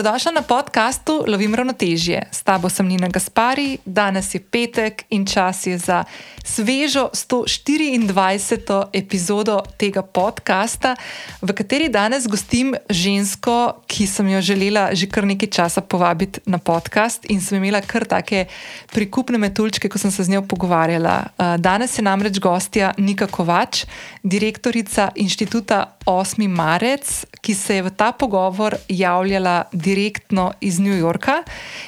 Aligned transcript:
Dobrodošla 0.00 0.32
na 0.32 0.42
podkastu 0.42 1.24
Lovim 1.28 1.54
ravnotežje. 1.54 2.22
S 2.32 2.42
tabo 2.42 2.72
sem 2.72 2.88
Nina 2.88 3.08
Gaspari, 3.08 3.78
danes 3.84 4.34
je 4.34 4.40
petek 4.40 5.04
in 5.10 5.26
čas 5.26 5.66
je 5.66 5.78
za 5.78 6.04
svežo 6.44 7.10
124. 7.12 8.88
epizodo 8.92 9.60
tega 9.76 10.02
podcasta, 10.02 10.96
v 11.42 11.52
kateri 11.52 11.92
danes 11.92 12.24
gostim 12.24 12.72
žensko, 12.88 13.84
ki 13.84 14.06
sem 14.06 14.28
jo 14.28 14.40
želela 14.40 14.88
že 14.96 15.04
kar 15.04 15.28
nekaj 15.28 15.52
časa 15.52 15.84
povabiti 15.84 16.40
na 16.46 16.56
podcast 16.56 17.28
in 17.28 17.44
sem 17.44 17.60
imela 17.60 17.84
kar 17.84 18.08
take 18.08 18.46
prikupne 18.96 19.36
metulčke, 19.36 19.88
ko 19.88 20.00
sem 20.00 20.10
se 20.10 20.24
z 20.24 20.32
njo 20.32 20.42
pogovarjala. 20.48 21.36
Danes 21.60 21.98
je 21.98 22.02
namreč 22.02 22.40
gostja 22.40 22.94
Nika 22.96 23.28
Kovač, 23.28 23.84
direktorica 24.24 25.12
inštituta 25.14 26.00
8. 26.08 26.48
marec, 26.48 27.04
ki 27.40 27.54
se 27.54 27.76
je 27.76 27.82
v 27.82 27.92
ta 27.92 28.12
pogovor 28.16 28.80
javljala 28.88 29.68
direktno 29.72 29.89
iz 30.60 30.78
New 30.78 30.94
Yorka. 30.94 31.42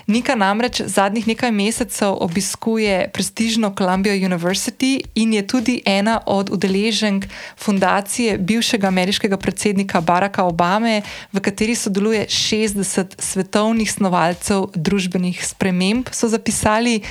Nika 0.07 0.35
namreč 0.35 0.83
zadnjih 0.83 1.27
nekaj 1.27 1.53
mesecev 1.53 2.17
obiskuje 2.21 3.11
prestižno 3.13 3.75
Columbia 3.79 4.13
University 4.13 5.01
in 5.15 5.33
je 5.33 5.47
tudi 5.47 5.83
ena 5.87 6.21
od 6.27 6.51
udeleženk 6.51 7.27
fundacije 7.57 8.39
bivšega 8.39 8.89
ameriškega 8.89 9.37
predsednika 9.37 10.01
Baracka 10.01 10.45
Obame, 10.45 11.03
v 11.33 11.41
kateri 11.41 11.75
sodeluje 11.75 12.27
60 12.29 13.15
svetovnih 13.19 13.93
snovalcev 13.93 14.67
družbenih 14.75 15.47
sprememb, 15.47 16.09
so 16.13 16.29
zapisali. 16.29 17.03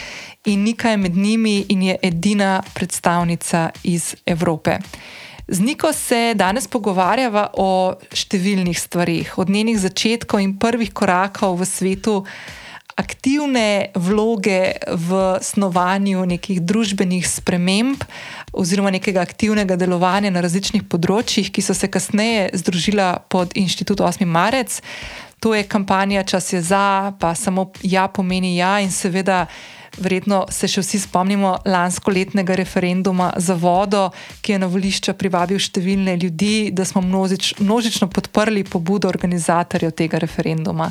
In 0.45 0.63
Nika 0.63 0.89
je 0.89 0.97
med 0.97 1.15
njimi 1.15 1.65
in 1.69 1.83
je 1.83 1.97
edina 2.01 2.63
predstavnica 2.73 3.69
iz 3.83 4.15
Evrope. 4.25 4.79
Z 5.47 5.59
Niko 5.59 5.93
se 5.93 6.33
danes 6.35 6.67
pogovarjava 6.67 7.49
o 7.57 7.97
številnih 8.13 8.77
stvarih, 8.77 9.37
od 9.41 9.49
njenih 9.49 9.79
začetkov 9.79 10.43
in 10.43 10.57
prvih 10.59 10.93
korakov 10.93 11.57
v 11.59 11.67
svetu, 11.67 12.15
aktivne 13.01 13.89
vloge 13.95 14.77
v 14.85 15.21
snovanju 15.41 16.25
nekih 16.25 16.61
družbenih 16.61 17.25
sprememb, 17.25 18.03
oziroma 18.53 18.91
nekega 18.93 19.23
aktivnega 19.23 19.77
delovanja 19.79 20.31
na 20.31 20.43
različnih 20.43 20.85
področjih, 20.91 21.49
ki 21.49 21.63
so 21.65 21.73
se 21.77 21.89
kasneje 21.89 22.51
združila 22.61 23.23
pod 23.31 23.55
inštitut 23.57 24.03
8. 24.03 24.27
marec. 24.27 24.81
To 25.41 25.55
je 25.57 25.65
kampanja 25.65 26.21
Čas 26.23 26.53
je 26.53 26.61
za, 26.61 27.17
pa 27.17 27.33
samo 27.33 27.71
ja 27.81 28.05
pomeni 28.07 28.57
ja, 28.59 28.77
in 28.83 28.91
seveda. 28.93 29.47
Verjetno 29.99 30.45
se 30.47 30.69
še 30.71 30.83
vsi 30.83 31.01
spomnimo 31.03 31.57
lansko 31.67 32.13
letnega 32.15 32.55
referenduma 32.55 33.33
za 33.35 33.57
vodo, 33.59 34.09
ki 34.41 34.55
je 34.55 34.59
na 34.63 34.69
volišča 34.71 35.17
privabil 35.19 35.59
številne 35.59 36.15
ljudi, 36.21 36.71
da 36.71 36.85
smo 36.87 37.03
množič, 37.03 37.57
množično 37.59 38.07
podprli 38.07 38.63
pobudo 38.63 39.11
organizatorjev 39.11 39.91
tega 39.91 40.21
referenduma. 40.23 40.87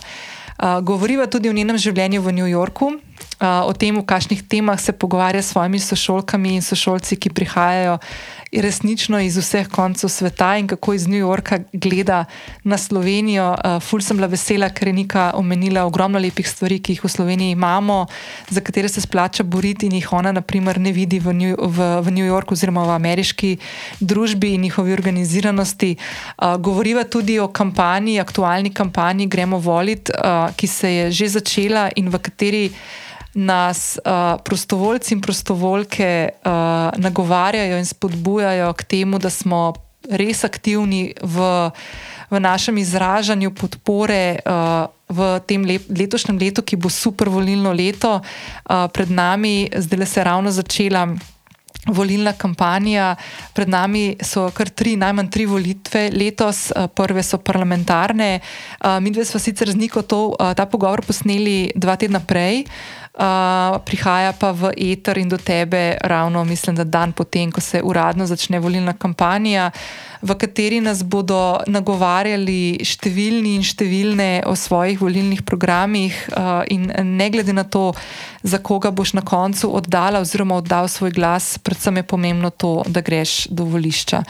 Uh, 0.60 0.82
govoriva 0.84 1.24
tudi 1.24 1.48
o 1.48 1.56
njenem 1.56 1.78
življenju 1.80 2.20
v 2.20 2.32
New 2.36 2.48
Yorku, 2.50 2.90
uh, 2.92 3.64
o 3.64 3.72
tem, 3.72 3.96
v 3.96 4.04
kakšnih 4.04 4.44
temah 4.44 4.76
se 4.76 4.92
pogovarja 4.92 5.40
s 5.40 5.54
svojimi 5.54 5.80
sošolkami 5.80 6.58
in 6.58 6.64
sošolci, 6.64 7.16
ki 7.16 7.32
prihajajo 7.32 7.96
resnično 8.52 9.20
iz 9.20 9.36
vseh 9.38 9.68
koncev 9.68 10.10
sveta 10.10 10.56
in 10.58 10.66
kako 10.68 10.94
iz 10.94 11.06
New 11.08 11.18
Yorka 11.18 11.58
gleda 11.72 12.24
na 12.64 12.78
Slovenijo. 12.78 13.50
Uh, 13.50 13.82
ful 13.82 14.00
sem 14.00 14.16
bila 14.16 14.26
vesela, 14.26 14.68
ker 14.68 14.88
je 14.88 14.92
Nika 14.92 15.30
omenila 15.34 15.84
ogromno 15.86 16.18
lepih 16.18 16.48
stvari, 16.48 16.80
ki 16.82 16.92
jih 16.92 17.04
v 17.04 17.08
Sloveniji 17.08 17.50
imamo, 17.54 18.06
za 18.50 18.60
katere 18.60 18.88
se 18.88 19.00
splača 19.00 19.42
boriti 19.42 19.86
in 19.86 19.92
jih 19.92 20.12
ona, 20.12 20.32
naprimer, 20.32 20.80
ne 20.80 20.92
vidi 20.92 21.18
v 21.18 21.34
New, 21.34 21.56
v, 21.56 21.90
v 22.02 22.10
New 22.10 22.26
Yorku 22.26 22.54
oziroma 22.54 22.84
v 22.88 22.96
ameriški 22.98 23.56
družbi 24.00 24.54
in 24.54 24.66
njihovi 24.66 24.92
organiziranosti. 24.92 25.96
Uh, 25.96 26.56
govoriva 26.56 27.04
tudi 27.04 27.38
o 27.38 27.48
kampanji, 27.48 28.20
aktualni 28.20 28.74
kampanji 28.74 29.26
Gremo 29.26 29.58
volit, 29.58 30.10
uh, 30.10 30.50
ki 30.56 30.66
se 30.66 30.90
je 30.90 31.10
že 31.10 31.28
začela 31.28 31.88
in 31.96 32.10
v 32.10 32.18
kateri 32.18 32.70
nas 33.34 33.98
uh, 34.04 34.40
prostovoljci 34.44 35.14
in 35.14 35.20
prostovoljke 35.20 36.28
uh, 36.28 36.50
nagovarjajo 36.96 37.78
in 37.78 37.86
spodbujajo 37.86 38.72
k 38.72 38.82
temu, 38.82 39.18
da 39.18 39.30
smo 39.30 39.72
res 40.10 40.44
aktivni 40.44 41.14
v, 41.22 41.70
v 42.30 42.40
našem 42.40 42.78
izražanju 42.78 43.54
podpore. 43.54 44.38
Uh, 44.46 44.88
V 45.10 45.40
tem 45.42 45.64
letošnjem 45.90 46.38
letu, 46.38 46.62
ki 46.62 46.76
bo 46.78 46.86
super 46.86 47.26
volilno 47.26 47.72
leto, 47.74 48.22
uh, 48.22 48.86
pred 48.94 49.10
nami, 49.10 49.66
zdaj 49.66 50.06
se 50.06 50.20
je 50.20 50.24
ravno 50.24 50.50
začela 50.54 51.02
volilna 51.90 52.32
kampanja, 52.32 53.16
pred 53.50 53.68
nami 53.68 54.14
so 54.22 54.46
kar 54.54 54.70
tri, 54.70 54.94
najmanj 54.94 55.30
tri 55.32 55.46
volitve 55.50 56.10
letos, 56.14 56.70
prve 56.94 57.22
so 57.26 57.42
parlamentarne. 57.42 58.38
Uh, 58.38 59.02
mi 59.02 59.10
dve 59.10 59.24
smo 59.24 59.40
sicer 59.42 59.70
z 59.70 59.74
Niko 59.74 60.02
to, 60.06 60.36
uh, 60.38 60.54
ta 60.54 60.66
pogovor 60.70 61.02
posneli 61.02 61.72
dva 61.74 61.96
tedna 61.96 62.22
prej. 62.22 62.62
Uh, 62.62 62.99
prihaja 63.84 64.32
pa 64.32 64.52
v 64.52 64.70
eter 64.76 65.18
in 65.18 65.28
do 65.28 65.36
tebe 65.36 65.98
ravno, 66.00 66.44
mislim, 66.44 66.76
da 66.76 66.84
dan 66.84 67.12
potem, 67.12 67.50
ko 67.52 67.60
se 67.60 67.82
uradno 67.82 68.26
začne 68.26 68.60
volilna 68.60 68.92
kampanja, 68.92 69.70
v 70.22 70.34
kateri 70.36 70.80
nas 70.80 71.02
bodo 71.02 71.60
nagovarjali 71.66 72.78
številni 72.84 73.56
in 73.56 73.64
številne 73.64 74.28
o 74.46 74.54
svojih 74.54 75.00
volilnih 75.00 75.42
programih, 75.42 76.14
uh, 76.36 76.62
in 76.68 76.92
ne 77.16 77.28
glede 77.32 77.52
na 77.56 77.64
to, 77.64 77.90
za 78.42 78.60
koga 78.62 78.92
boš 78.92 79.14
na 79.18 79.24
koncu 79.24 79.68
oddala 79.74 80.20
oziroma 80.20 80.60
oddal 80.60 80.88
svoj 80.88 81.12
glas, 81.16 81.58
predvsem 81.58 82.00
je 82.00 82.06
pomembno 82.08 82.50
to, 82.50 82.84
da 82.86 83.00
greš 83.04 83.48
do 83.50 83.66
volišča. 83.68 84.22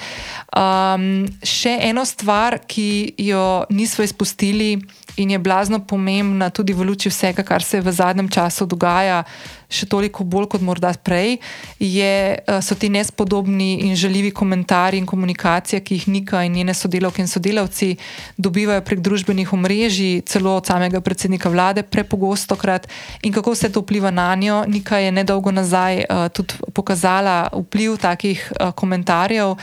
Um, 0.56 1.28
še 1.42 1.76
eno 1.90 2.06
stvar, 2.06 2.58
ki 2.66 3.14
jo 3.18 3.66
nismo 3.70 4.06
izpustili 4.06 4.78
in 5.16 5.30
je 5.30 5.38
blazno 5.38 5.78
pomembna 5.84 6.50
tudi 6.50 6.72
v 6.72 6.84
luči 6.84 7.08
vsega, 7.08 7.42
kar 7.42 7.62
se 7.62 7.80
v 7.80 7.92
zadnjem 7.92 8.28
času 8.28 8.66
dogaja, 8.66 9.24
še 9.70 9.86
toliko 9.86 10.26
bolj 10.26 10.48
kot 10.54 10.64
morda 10.66 10.90
prej, 11.04 11.38
je, 11.78 12.14
eh, 12.36 12.60
so 12.62 12.74
ti 12.74 12.90
nespodobni 12.90 13.86
in 13.86 13.96
žaljivi 13.96 14.30
komentarji 14.30 14.98
in 14.98 15.06
komunikacija, 15.06 15.80
ki 15.80 15.94
jih 15.94 16.08
Nika 16.08 16.44
in 16.44 16.52
njene 16.52 16.74
sodelavke 16.74 17.22
in 17.22 17.28
sodelavci 17.28 17.96
dobivajo 18.36 18.82
prek 18.82 19.00
družbenih 19.00 19.52
omrežij, 19.52 20.22
celo 20.26 20.56
od 20.56 20.66
samega 20.66 21.00
predsednika 21.00 21.48
vlade, 21.48 21.82
prepogosto 21.82 22.56
krat 22.56 22.88
in 23.22 23.32
kako 23.32 23.54
vse 23.54 23.70
to 23.72 23.80
vpliva 23.80 24.10
na 24.10 24.34
njo. 24.34 24.64
Nika 24.66 24.98
je 24.98 25.12
nedolgo 25.12 25.50
nazaj 25.50 26.04
uh, 26.04 26.28
tudi 26.28 26.54
pokazala 26.74 27.48
vpliv 27.52 27.96
takih 27.96 28.52
uh, 28.52 28.72
komentarjev 28.72 29.54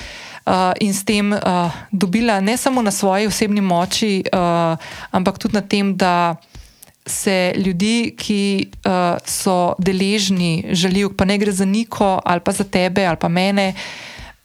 uh, 0.47 0.71
in 0.79 0.93
s 0.93 1.03
tem 1.03 1.33
uh, 1.33 1.71
dobila 1.91 2.39
ne 2.39 2.57
samo 2.57 2.81
na 2.81 2.91
svoji 2.91 3.27
osebni 3.27 3.61
moči, 3.61 4.23
uh, 4.33 4.77
ampak 5.11 5.37
tudi 5.37 5.53
na 5.53 5.61
tem, 5.61 5.95
da 5.97 6.35
se 7.07 7.53
ljudi, 7.57 8.13
ki 8.17 8.67
uh, 8.67 9.17
so 9.25 9.75
deležni 9.79 10.65
žaljiv, 10.71 11.15
pa 11.17 11.25
ne 11.25 11.37
gre 11.37 11.51
za 11.51 11.65
niko 11.65 12.19
ali 12.25 12.43
pa 12.43 12.51
za 12.51 12.63
tebe 12.63 13.05
ali 13.05 13.17
pa 13.17 13.27
mene. 13.27 13.73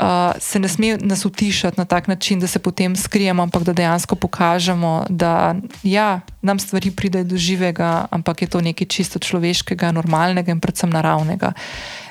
Uh, 0.03 0.33
se 0.39 0.59
ne 0.59 0.69
sme 0.69 0.97
nas 1.01 1.25
utišati 1.25 1.79
na 1.79 1.85
tak 1.85 2.09
način, 2.09 2.41
da 2.41 2.47
se 2.47 2.59
potem 2.59 2.97
skrijemo, 2.97 3.43
ampak 3.43 3.63
da 3.63 3.73
dejansko 3.73 4.17
pokažemo, 4.17 5.05
da 5.09 5.55
ja, 5.83 6.21
nam 6.43 6.59
stvari 6.59 6.91
pridejo 6.91 7.25
do 7.25 7.37
živega, 7.37 8.07
ampak 8.11 8.43
je 8.43 8.49
to 8.49 8.61
nekaj 8.61 8.87
čisto 8.87 9.19
človeškega, 9.19 9.93
normalnega 9.93 10.51
in 10.51 10.61
predvsem 10.61 10.91
naravnega. 10.91 11.53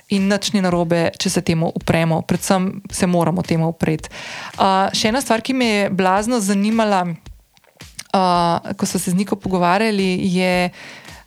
In 0.09 0.27
nič 0.27 0.53
ni 0.53 0.61
narobe, 0.61 1.09
če 1.19 1.29
se 1.29 1.41
temu 1.41 1.71
upremo, 1.75 2.21
predvsem 2.21 2.81
se 2.91 3.07
moramo 3.07 3.41
temu 3.41 3.67
upreti. 3.71 4.09
Uh, 4.55 4.87
še 4.95 5.11
ena 5.11 5.21
stvar, 5.21 5.41
ki 5.41 5.53
me 5.53 5.67
je 5.67 5.89
blazno 5.89 6.39
zanimala, 6.39 7.05
uh, 8.13 8.73
ko 8.77 8.85
so 8.85 8.99
se 8.99 9.11
z 9.11 9.13
Niko 9.13 9.35
pogovarjali, 9.35 10.19
je. 10.21 10.69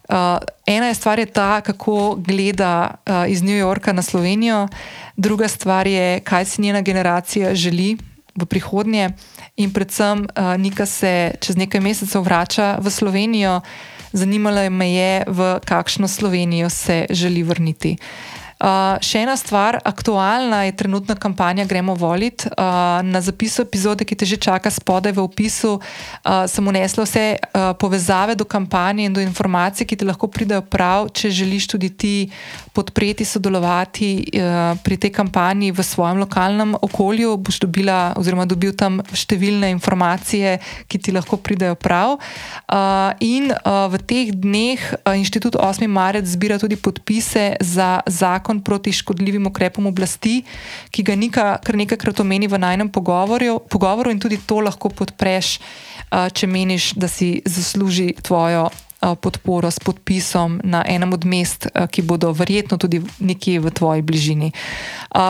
Uh, 0.09 0.37
ena 0.67 0.87
je 0.87 0.95
stvar 0.95 1.19
je 1.19 1.27
ta, 1.27 1.61
kako 1.61 2.15
gleda 2.21 2.91
uh, 3.09 3.25
iz 3.29 3.43
New 3.43 3.57
Yorka 3.57 3.93
na 3.93 4.03
Slovenijo, 4.03 4.69
druga 5.17 5.49
stvar 5.49 5.87
je, 5.87 6.21
kaj 6.21 6.45
si 6.45 6.63
njena 6.63 6.81
generacija 6.81 7.55
želi 7.55 7.97
v 8.37 8.45
prihodnje. 8.47 9.11
In 9.57 9.73
predvsem, 9.73 10.27
uh, 10.37 10.57
Nika 10.61 10.87
se 10.87 11.31
čez 11.41 11.57
nekaj 11.57 11.81
mesecev 11.81 12.23
vrača 12.23 12.77
v 12.81 12.91
Slovenijo, 12.91 13.61
zanimalo 14.13 14.71
me 14.71 14.93
je, 14.93 15.25
v 15.27 15.59
kakšno 15.65 16.09
Slovenijo 16.09 16.71
se 16.71 17.07
želi 17.11 17.43
vrniti. 17.43 17.97
Uh, 17.97 18.44
Uh, 18.65 18.97
še 19.05 19.21
ena 19.27 19.35
stvar, 19.37 19.77
aktualna 19.85 20.63
je 20.65 20.73
trenutna 20.73 21.13
kampanja 21.21 21.67
Gremo 21.69 21.93
volit. 22.01 22.47
Uh, 22.49 23.05
na 23.05 23.21
zapisu 23.21 23.61
epizode, 23.61 24.07
ki 24.09 24.17
te 24.17 24.25
že 24.25 24.39
čaka 24.41 24.73
spodaj 24.73 25.13
v 25.13 25.21
opisu, 25.21 25.77
uh, 25.77 26.47
sem 26.49 26.65
unesla 26.65 27.05
vse 27.05 27.25
uh, 27.37 27.77
povezave 27.77 28.33
do 28.33 28.47
kampanje 28.49 29.05
in 29.05 29.13
do 29.13 29.21
informacij, 29.21 29.85
ki 29.85 29.99
ti 30.01 30.09
lahko 30.09 30.31
pridejo 30.33 30.63
prav, 30.65 31.11
če 31.13 31.29
želiš 31.29 31.69
tudi 31.77 31.91
ti 31.93 32.15
podpreti, 32.73 33.29
sodelovati 33.29 34.33
uh, 34.33 34.81
pri 34.81 34.97
tej 34.97 35.13
kampanji 35.13 35.69
v 35.69 35.85
svojem 35.85 36.25
lokalnem 36.25 36.73
okolju. 36.81 37.37
Boš 37.45 37.61
dobila, 37.61 38.17
oziroma 38.17 38.49
dobil 38.49 38.73
tam 38.73 39.05
številne 39.13 39.69
informacije, 39.77 40.57
ki 40.89 41.03
ti 41.05 41.13
lahko 41.13 41.37
pridejo 41.37 41.77
prav. 41.77 42.17
Uh, 42.17 43.13
in 43.21 43.53
uh, 43.53 43.93
v 43.93 44.01
teh 44.01 44.33
dneh 44.33 44.81
uh, 44.81 45.13
inštitut 45.13 45.61
8. 45.61 45.85
marec 45.85 46.25
zbira 46.25 46.57
tudi 46.57 46.81
podpise 46.81 47.61
za 47.61 48.01
zakon 48.09 48.54
zakon 48.55 48.63
proti 48.63 48.93
škodljivim 48.93 49.47
ukrepom 49.47 49.87
oblasti, 49.87 50.45
ki 50.91 51.03
ga 51.03 51.15
Nika 51.17 51.59
kar 51.63 51.77
nekajkrat 51.77 52.21
omeni 52.21 52.49
v 52.49 52.59
najnem 52.59 52.89
pogovoru, 52.89 53.61
pogovoru 53.69 54.11
in 54.11 54.21
tudi 54.21 54.39
to 54.47 54.61
lahko 54.61 54.89
podpreš, 54.89 55.61
če 56.11 56.47
meniš, 56.47 56.95
da 56.97 57.09
si 57.09 57.43
zasluži 57.45 58.15
tvojo 58.23 58.71
podporo 59.21 59.71
s 59.71 59.79
podpisom 59.79 60.61
na 60.65 60.85
enem 60.89 61.13
od 61.13 61.25
mest, 61.25 61.67
ki 61.91 62.03
bodo 62.03 62.33
verjetno 62.33 62.79
tudi 62.79 63.03
nekje 63.19 63.61
v 63.61 63.71
tvoji 63.71 64.03
bližini. 64.03 64.53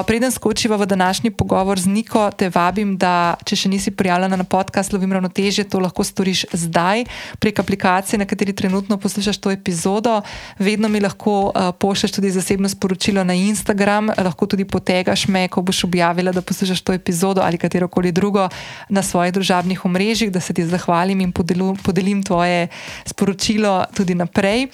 Preden 0.06 0.32
skočiva 0.32 0.76
v 0.76 0.86
današnji 0.86 1.30
pogovor 1.30 1.80
z 1.80 1.86
Niko, 1.86 2.30
te 2.30 2.48
vabim, 2.54 2.96
da 2.96 3.34
če 3.44 3.56
še 3.56 3.68
nisi 3.68 3.90
prijavljena 3.90 4.36
na 4.36 4.44
podcast 4.44 4.92
Lovim 4.92 5.12
ravnotežje, 5.12 5.66
to 5.68 5.80
lahko 5.82 6.04
storiš 6.04 6.44
zdaj 6.52 7.04
prek 7.38 7.58
aplikacije, 7.58 8.18
na 8.18 8.26
kateri 8.26 8.52
trenutno 8.52 8.96
poslušaš 8.96 9.38
to 9.38 9.50
epizodo. 9.50 10.20
Vedno 10.58 10.88
mi 10.88 11.00
lahko 11.00 11.52
pošlješ 11.78 12.16
tudi 12.18 12.30
zasebno 12.30 12.68
sporočilo 12.68 13.24
na 13.24 13.34
Instagram, 13.34 14.08
lahko 14.16 14.46
tudi 14.46 14.64
potegaš 14.64 15.26
me, 15.28 15.48
ko 15.48 15.62
boš 15.62 15.84
objavila, 15.84 16.32
da 16.32 16.42
poslušaš 16.42 16.80
to 16.80 16.92
epizodo 16.92 17.42
ali 17.44 17.58
katero 17.58 17.88
koli 17.88 18.12
drugo 18.12 18.48
na 18.88 19.02
svojih 19.02 19.32
družabnih 19.32 19.84
omrežjih, 19.84 20.32
da 20.32 20.40
se 20.40 20.54
ti 20.54 20.66
zahvalim 20.66 21.20
in 21.20 21.32
podelim 21.32 22.22
tvoje 22.22 22.68
sporočilo 23.04 23.63
sporočilo 23.64 23.84
tudi 23.94 24.14
naprej. 24.14 24.68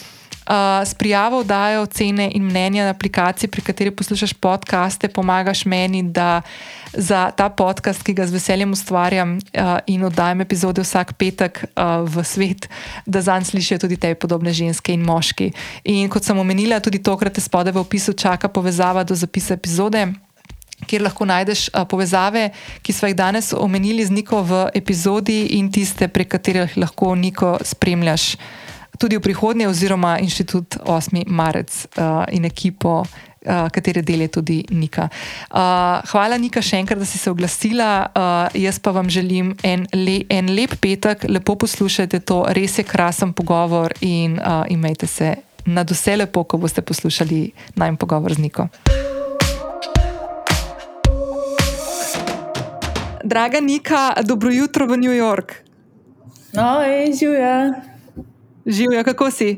Uh, 0.50 0.82
s 0.82 0.94
prijavo 0.94 1.44
dajo 1.44 1.82
ocene 1.82 2.30
in 2.34 2.42
mnenja 2.42 2.84
na 2.84 2.90
aplikaciji, 2.90 3.50
pri 3.50 3.62
kateri 3.62 3.90
poslušaš 3.90 4.32
podkaste, 4.32 5.08
pomagaš 5.08 5.64
meni, 5.64 6.02
da 6.02 6.42
za 6.92 7.30
ta 7.30 7.48
podcast, 7.48 8.02
ki 8.02 8.14
ga 8.14 8.26
z 8.26 8.32
veseljem 8.32 8.72
ustvarjam 8.72 9.36
uh, 9.36 9.78
in 9.86 10.02
oddajam 10.04 10.40
epizode 10.40 10.82
vsak 10.82 11.12
petek 11.12 11.64
uh, 11.76 12.02
v 12.02 12.24
svet, 12.24 12.66
da 13.06 13.22
zanj 13.22 13.44
slišijo 13.44 13.78
tudi 13.78 13.96
te 13.96 14.14
podobne 14.14 14.52
ženske 14.52 14.92
in 14.92 15.04
moški. 15.06 15.52
In 15.84 16.10
kot 16.10 16.24
sem 16.24 16.38
omenila, 16.38 16.80
tudi 16.80 16.98
tokrat 16.98 17.34
te 17.34 17.40
spode 17.40 17.70
v 17.70 17.78
opisu 17.78 18.12
čaka 18.12 18.48
povezava 18.48 19.04
do 19.04 19.14
zapisa 19.14 19.54
epizode. 19.54 20.08
Kjer 20.86 21.02
lahko 21.04 21.28
najdeš 21.28 21.68
a, 21.74 21.84
povezave, 21.84 22.48
ki 22.82 22.92
smo 22.92 23.08
jih 23.08 23.16
danes 23.16 23.52
omenili 23.52 24.02
z 24.06 24.10
Niko 24.10 24.42
v 24.42 24.64
epizodi, 24.74 25.44
in 25.60 25.70
tiste, 25.70 26.08
prek 26.08 26.32
katerih 26.34 26.74
lahko 26.80 27.14
Niko 27.14 27.58
spremljaš 27.62 28.34
tudi 29.00 29.16
v 29.16 29.24
prihodnje, 29.24 29.68
oziroma 29.68 30.18
inštitut 30.20 30.76
8. 30.84 31.24
marec 31.26 31.72
uh, 31.96 32.28
in 32.28 32.44
ekipo, 32.44 33.00
uh, 33.00 33.68
katere 33.72 34.04
del 34.04 34.20
je 34.20 34.28
tudi 34.28 34.58
Nika. 34.76 35.08
Uh, 35.48 36.04
hvala, 36.12 36.36
Nika, 36.36 36.60
še 36.60 36.82
enkrat, 36.84 37.00
da 37.00 37.08
si 37.08 37.16
se 37.16 37.32
oglasila. 37.32 37.90
Uh, 38.12 38.60
jaz 38.60 38.76
pa 38.76 38.92
vam 38.92 39.08
želim 39.08 39.54
en, 39.64 39.88
le, 39.96 40.20
en 40.28 40.52
lep 40.52 40.76
petek, 40.84 41.24
lepo 41.32 41.56
poslušajte 41.56 42.20
to, 42.28 42.44
res 42.52 42.76
je 42.76 42.84
krasen 42.84 43.32
pogovor 43.32 43.96
in 44.04 44.36
uh, 44.36 44.68
imejte 44.68 45.08
se 45.08 45.32
na 45.64 45.84
vse 45.88 46.20
lepo, 46.20 46.44
ko 46.44 46.60
boste 46.60 46.84
poslušali 46.84 47.50
najmen 47.80 47.96
pogovor 47.96 48.36
z 48.36 48.44
Niko. 48.44 48.68
Draga 53.24 53.60
Nika, 53.60 54.12
dobro 54.24 54.52
jutro 54.52 54.84
v 54.88 55.00
New 55.00 55.16
York. 55.16 55.64
No, 56.52 56.82
je 56.82 57.14
živijo. 57.16 57.89
Živijo, 58.66 59.04
kako 59.04 59.30
si? 59.30 59.56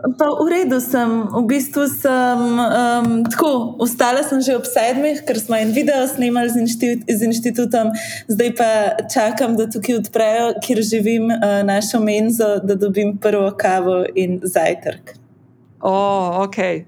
Pa 0.00 0.32
v 0.32 0.48
redu 0.48 0.80
sem, 0.80 1.28
v 1.28 1.44
bistvu 1.44 1.84
sem 1.84 2.40
um, 2.56 3.20
tako. 3.28 3.76
Ostala 3.76 4.24
sem 4.24 4.40
že 4.40 4.56
ob 4.56 4.64
sedmih, 4.64 5.20
ker 5.28 5.36
smo 5.36 5.60
en 5.60 5.76
video 5.76 6.08
snimali 6.08 6.48
z, 6.48 6.64
inštitut, 6.64 7.04
z 7.04 7.20
inštitutom, 7.28 7.92
zdaj 8.24 8.50
pa 8.56 8.70
čakam, 9.12 9.60
da 9.60 9.68
tukaj 9.68 10.00
odprejo, 10.00 10.56
kjer 10.64 10.80
živim, 10.80 11.28
uh, 11.28 11.60
našo 11.68 12.00
menzo, 12.00 12.56
da 12.64 12.80
dobim 12.80 13.20
prvo 13.20 13.52
kavo 13.52 14.08
in 14.16 14.40
zajtrk. 14.40 15.19
Oh, 15.82 16.44
okay. 16.44 16.84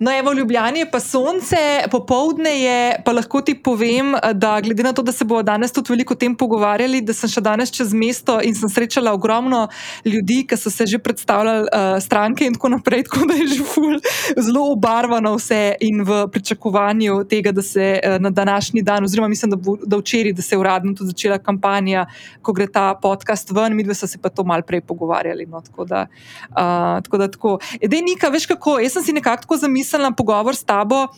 No, 0.00 0.10
evo, 0.10 0.30
v 0.30 0.38
Ljubljani 0.38 0.78
je 0.78 0.90
pa 0.90 1.00
sonce, 1.00 1.84
popoldne 1.90 2.50
je, 2.62 3.02
pa 3.04 3.12
lahko 3.12 3.42
ti 3.44 3.52
povem, 3.54 4.14
da 4.34 4.54
glede 4.60 4.82
na 4.82 4.92
to, 4.92 5.02
da 5.02 5.12
se 5.12 5.24
bomo 5.24 5.42
danes 5.42 5.72
tudi 5.72 5.92
veliko 5.92 6.14
o 6.14 6.16
tem 6.16 6.32
pogovarjali, 6.36 7.02
da 7.04 7.12
sem 7.12 7.28
še 7.28 7.42
danes 7.44 7.68
čez 7.74 7.92
mesto 7.92 8.38
in 8.40 8.56
sem 8.56 8.72
srečala 8.72 9.12
ogromno 9.12 9.66
ljudi, 10.08 10.46
ki 10.48 10.56
so 10.56 10.72
se 10.72 10.86
že 10.88 10.98
predstavljali 10.98 11.68
uh, 11.68 11.98
stranke 12.00 12.48
in 12.48 12.56
tako 12.56 12.70
naprej, 12.72 13.04
tako 13.10 13.28
da 13.28 13.36
je 13.36 13.50
že 13.52 13.66
ful, 13.68 13.98
zelo 14.38 14.64
obarvano 14.72 15.34
vse 15.36 15.76
in 15.84 16.00
v 16.00 16.22
pričakovanju 16.32 17.24
tega, 17.28 17.52
da 17.52 17.62
se 17.62 17.98
uh, 18.00 18.16
na 18.16 18.30
današnji 18.30 18.82
dan, 18.82 19.04
oziroma 19.04 19.28
mislim, 19.28 19.52
da, 19.52 19.60
bo, 19.60 19.76
da 19.76 20.00
včeraj, 20.00 20.32
da 20.32 20.42
se 20.42 20.54
je 20.54 20.62
uradno 20.62 20.94
tudi 20.96 21.12
začela 21.12 21.36
kampanja, 21.38 22.06
ko 22.40 22.56
gre 22.56 22.70
ta 22.72 22.94
podcast 22.96 23.52
ven, 23.52 23.76
mi 23.76 23.84
dve 23.84 23.94
so 23.94 24.08
se 24.08 24.16
pa 24.16 24.32
to 24.32 24.44
mal 24.44 24.64
prej 24.64 24.80
pogovarjali. 24.80 25.46
No, 25.46 25.60
tako 25.60 25.84
da, 25.84 26.06
uh, 26.48 26.96
tako 27.04 27.20
da 27.20 27.28
tako. 27.28 27.58
Edej, 27.80 28.00
Nika, 28.22 28.30
veš 28.30 28.44
kako, 28.46 28.76
jaz 28.78 28.92
sem 28.94 29.02
si 29.02 29.12
nekako 29.12 29.42
tako 29.42 29.56
zamislila 29.56 30.12
pogovor 30.14 30.54
s 30.54 30.62
tabo, 30.64 31.08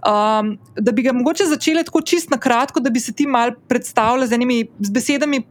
um, 0.00 0.54
da 0.80 0.92
bi 0.92 1.02
ga 1.02 1.12
mogoče 1.12 1.44
začeli 1.44 1.84
tako 1.84 2.00
čist 2.00 2.30
na 2.30 2.38
kratko, 2.40 2.80
da 2.80 2.90
bi 2.90 3.00
se 3.00 3.12
ti 3.12 3.26
mal 3.26 3.52
predstavljala 3.68 4.26
z 4.26 4.32
enimi 4.32 4.64
z 4.80 4.90
besedami. 4.90 5.42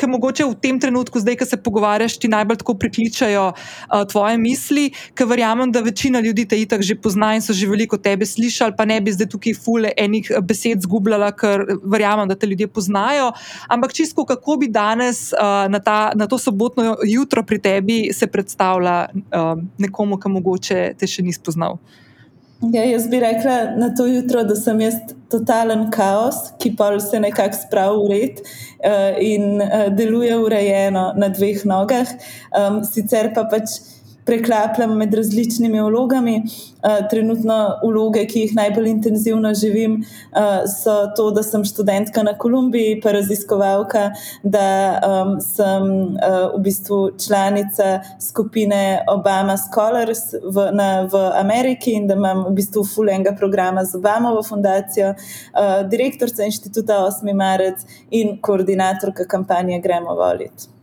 Ker 0.00 0.08
mogoče 0.08 0.46
v 0.48 0.56
tem 0.56 0.80
trenutku, 0.80 1.20
zdaj, 1.20 1.36
ko 1.42 1.46
se 1.48 1.58
pogovarjaš, 1.60 2.16
ti 2.22 2.30
najbolj 2.32 2.62
tako 2.62 2.74
prikličajo 2.80 3.44
uh, 3.52 4.04
tvoje 4.08 4.38
misli, 4.40 4.86
ker 5.14 5.28
verjamem, 5.28 5.72
da 5.72 5.84
večina 5.84 6.22
ljudi 6.24 6.46
te 6.48 6.56
itak 6.56 6.80
že 6.86 6.96
pozna 6.96 7.34
in 7.36 7.44
so 7.44 7.52
že 7.52 7.68
veliko 7.68 7.98
tebe 8.00 8.26
slišali, 8.26 8.72
pa 8.76 8.88
ne 8.88 9.00
bi 9.00 9.12
zdaj 9.12 9.28
tukaj 9.34 9.58
fule 9.60 9.92
enih 9.96 10.32
besed 10.40 10.86
zgubljala, 10.86 11.32
ker 11.36 11.66
verjamem, 11.84 12.28
da 12.30 12.38
te 12.38 12.48
ljudje 12.48 12.70
poznajo. 12.72 13.32
Ampak 13.68 13.92
čisto, 13.92 14.24
kako 14.24 14.56
bi 14.64 14.72
danes 14.72 15.32
uh, 15.36 15.68
na, 15.68 15.78
ta, 15.84 16.12
na 16.16 16.26
to 16.26 16.38
sobotno 16.38 16.96
jutro 17.04 17.44
pri 17.44 17.58
tebi 17.60 17.98
se 18.16 18.26
predstavlja 18.26 19.10
uh, 19.12 19.58
nekomu, 19.78 20.16
ki 20.16 20.32
mogoče 20.32 20.78
te 20.98 21.06
še 21.10 21.26
ni 21.26 21.36
spoznal. 21.36 21.76
Ja, 22.60 22.82
jaz 22.84 23.08
bi 23.08 23.20
rekla 23.20 23.76
na 23.76 23.94
to 23.96 24.04
jutro, 24.06 24.42
da 24.44 24.54
sem 24.56 24.80
jaz 24.84 24.98
totalen 25.32 25.86
kaos, 25.94 26.36
ki 26.60 26.74
pa 26.76 26.90
se 27.00 27.20
nekako 27.20 27.56
spravi 27.56 28.02
v 28.02 28.10
red 28.10 28.42
uh, 28.42 29.16
in 29.24 29.62
uh, 29.64 29.86
deluje 29.96 30.36
urejeno 30.36 31.06
na 31.16 31.30
dveh 31.32 31.64
nogah. 31.64 32.12
Um, 32.52 32.82
sicer 32.84 33.30
pa 33.34 33.46
pač 33.48 33.78
preklapljam 34.24 34.96
med 34.96 35.14
različnimi 35.14 35.80
vlogami. 35.82 36.42
Uh, 36.80 37.08
trenutno 37.10 37.56
vloge, 37.84 38.22
ki 38.26 38.46
jih 38.46 38.54
najbolj 38.56 38.88
intenzivno 38.88 39.52
živim, 39.54 39.98
uh, 40.00 40.62
so 40.70 40.94
to, 41.16 41.26
da 41.36 41.42
sem 41.44 41.64
študentka 41.64 42.22
na 42.24 42.32
Kolumbiji, 42.38 43.00
pa 43.04 43.12
raziskovalka, 43.12 44.06
da 44.42 44.64
sem 45.44 45.84
uh, 45.84 46.54
v 46.54 46.62
bistvu 46.64 47.00
članica 47.20 48.00
skupine 48.20 49.04
Obama 49.12 49.58
Scholars 49.60 50.32
v, 50.32 50.70
na, 50.72 50.88
v 51.12 51.22
Ameriki 51.42 51.92
in 51.98 52.08
da 52.08 52.16
imam 52.16 52.46
v 52.48 52.56
bistvu 52.62 52.84
fulenga 52.94 53.36
programa 53.36 53.84
z 53.84 54.00
Obamovo 54.00 54.42
fundacijo, 54.42 55.14
direktorica 55.92 56.48
inštituta 56.48 57.04
8. 57.04 57.34
marec 57.36 57.84
in 58.10 58.38
koordinatorka 58.40 59.28
kampanje 59.28 59.80
Gremo 59.84 60.14
voliti. 60.14 60.79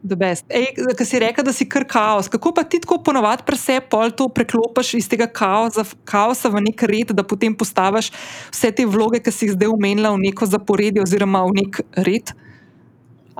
Ker 0.00 1.04
si 1.04 1.18
rekel, 1.20 1.44
da 1.44 1.52
si 1.52 1.66
kar 1.68 1.84
kaos. 1.84 2.28
Kako 2.32 2.54
pa 2.56 2.64
ti 2.64 2.80
tako 2.80 3.02
ponovadi 3.04 3.44
presep, 3.46 3.90
pol 3.92 4.12
to 4.16 4.28
preklopiš 4.32 4.94
iz 4.96 5.08
tega 5.08 5.28
kaosa, 5.28 5.84
kaosa 6.08 6.48
v 6.48 6.64
nek 6.64 6.84
red, 6.88 7.12
da 7.12 7.24
potem 7.24 7.52
postaviš 7.56 8.08
vse 8.52 8.72
te 8.72 8.86
vloge, 8.88 9.20
ki 9.20 9.32
si 9.32 9.46
jih 9.46 9.56
zdaj 9.58 9.72
umenila, 9.74 10.14
v 10.16 10.24
neko 10.24 10.48
zaporedje 10.48 11.04
oziroma 11.04 11.44
v 11.50 11.60
nek 11.60 11.82
red? 12.08 12.32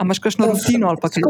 A 0.01 0.05
imaš 0.05 0.19
kakšno 0.19 0.47
rutino 0.47 0.89
ali 0.89 0.97
kaj? 0.97 1.23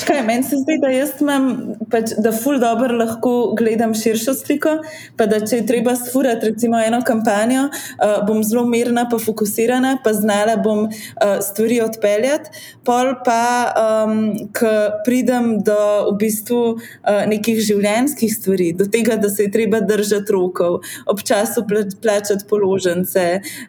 Skaj, 0.00 0.22
meni 0.24 0.42
se 0.42 0.56
zdi, 0.56 0.78
da 0.80 0.88
jaz 0.88 1.18
imam, 1.20 1.50
pač, 1.92 2.14
da 2.24 2.30
ful 2.32 2.56
dobro 2.60 2.96
lahko 2.96 3.32
gledam 3.58 3.92
širšo 3.94 4.32
sliko, 4.38 4.78
pa 5.20 5.26
da 5.28 5.42
če 5.44 5.58
je 5.58 5.66
treba 5.68 5.92
sfurati 6.00 6.48
recimo 6.48 6.80
eno 6.80 7.02
kampanjo, 7.04 7.66
uh, 7.68 8.14
bom 8.24 8.40
zelo 8.40 8.62
mirna, 8.64 9.04
pa 9.10 9.18
fokusirana, 9.20 9.98
pa 10.04 10.14
znala 10.16 10.54
bom 10.64 10.86
uh, 10.86 11.34
stvari 11.44 11.82
odpeljati. 11.84 12.62
Pol 12.88 13.12
pa, 13.26 13.42
um, 13.82 14.32
ko 14.56 14.72
pridem 15.04 15.58
do 15.66 15.76
v 16.06 16.16
bistvu 16.24 16.62
uh, 16.72 17.20
nekih 17.28 17.60
življenjskih 17.68 18.32
stvari, 18.32 18.70
do 18.80 18.88
tega, 18.88 19.18
da 19.20 19.28
se 19.28 19.44
je 19.44 19.52
treba 19.58 19.82
držati 19.84 20.32
rokov, 20.32 20.78
občasno 21.04 21.66
plačati 22.00 22.48
položnice, 22.48 23.26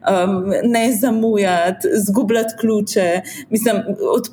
um, 0.07 0.39
ne 0.63 0.87
zamujati, 0.95 1.91
zgubljati 2.07 2.55
ključe. 2.63 3.07
Mislim, 3.51 3.83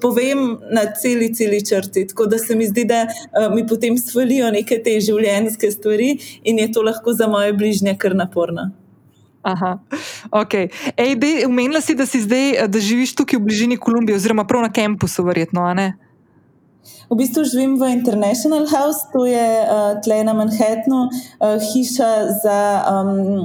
povem 0.04 0.44
na 0.68 0.84
celi, 1.00 1.30
celi 1.34 1.62
črti. 1.64 2.06
Tako 2.12 2.28
da 2.28 2.38
se 2.38 2.56
mi 2.56 2.68
zdi, 2.68 2.84
da 2.84 3.06
uh, 3.08 3.48
mi 3.54 3.64
potem 3.66 3.96
svalijo 3.98 4.50
neke 4.52 4.82
te 4.84 4.98
življenjske 5.00 5.72
stvari 5.72 6.14
in 6.44 6.60
je 6.60 6.70
to 6.72 6.84
lahko 6.84 7.16
za 7.16 7.28
moje 7.32 7.56
bližnje 7.56 7.96
kar 7.98 8.16
naporno. 8.16 8.70
Aha, 9.44 9.78
ok. 10.32 10.54
Umenila 11.46 11.80
si, 11.84 11.94
da 11.94 12.06
si 12.08 12.22
zdaj, 12.24 12.66
da 12.72 12.80
živiš 12.80 13.12
tukaj 13.18 13.38
v 13.38 13.44
bližini 13.44 13.76
Kolumbije, 13.76 14.16
oziroma 14.16 14.46
prav 14.48 14.64
na 14.64 14.70
kampusu, 14.72 15.24
verjetno, 15.26 15.66
ali 15.68 15.76
ne? 15.82 15.88
V 17.10 17.16
bistvu 17.16 17.44
živim 17.44 17.76
v 17.76 17.92
International 17.92 18.64
House, 18.66 19.04
to 19.12 19.26
je 19.28 19.48
uh, 19.60 20.00
tle 20.00 20.24
na 20.24 20.32
Manhattnu, 20.32 21.00
uh, 21.12 21.60
hiša 21.60 22.40
za 22.40 22.60
um, 22.88 23.44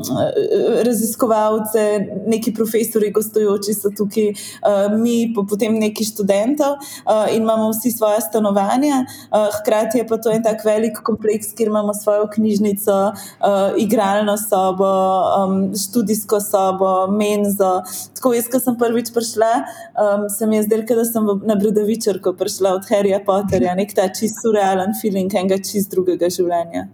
raziskovalce, 0.85 1.83
neki 2.27 2.53
profesori, 2.55 3.11
gostujoči 3.11 3.75
so 3.75 3.91
tukaj, 3.91 4.31
uh, 4.31 4.95
mi 4.95 5.33
pa 5.35 5.43
potem 5.43 5.75
neki 5.75 6.07
študentov 6.07 6.79
uh, 6.79 7.27
in 7.35 7.43
imamo 7.43 7.69
vsi 7.73 7.91
svoje 7.91 8.21
stanovanja. 8.21 9.03
Uh, 9.27 9.49
hkrati 9.59 9.99
je 9.99 10.07
pa 10.07 10.17
to 10.17 10.31
en 10.31 10.43
tak 10.43 10.63
velik 10.65 11.03
kompleks, 11.03 11.51
kjer 11.57 11.67
imamo 11.67 11.93
svojo 11.93 12.29
knjižnico, 12.31 12.95
uh, 13.11 13.75
igralno 13.77 14.37
sobo, 14.37 14.93
um, 15.35 15.75
študijsko 15.75 16.39
sobo, 16.39 17.07
menzo. 17.11 17.81
Tako 18.15 18.33
jaz, 18.37 18.47
ko 18.47 18.63
sem 18.63 18.79
prvič 18.79 19.11
prišla, 19.15 19.51
um, 19.99 20.29
se 20.31 20.47
mi 20.47 20.61
je 20.61 20.63
zdelo, 20.69 20.87
da 20.95 21.05
sem 21.05 21.27
na 21.43 21.59
Brudovičarko 21.59 22.33
prišla 22.39 22.77
od 22.79 22.87
Harryja 22.87 23.19
Pottera. 23.25 23.48
Potterja, 23.49 23.73
nek 23.73 23.93
ta 23.97 24.05
čist 24.13 24.43
surrealen 24.43 24.93
feeling 25.01 25.33
enega 25.33 25.57
čist 25.57 25.89
drugega 25.89 26.29
življenja. 26.29 26.85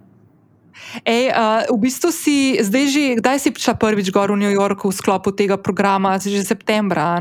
Ej, 1.04 1.28
uh, 1.28 1.68
v 1.68 1.76
bistvu 1.84 2.08
si 2.12 2.56
zdaj 2.64 2.86
že, 2.88 3.04
kdaj 3.20 3.36
si 3.44 3.52
prišla 3.52 3.76
prvič 3.76 4.08
gor 4.08 4.32
v 4.32 4.40
New 4.40 4.52
Yorku 4.52 4.88
v 4.88 4.96
sklopu 4.96 5.36
tega 5.36 5.60
programa, 5.60 6.16
že 6.16 6.40
septembra? 6.40 7.20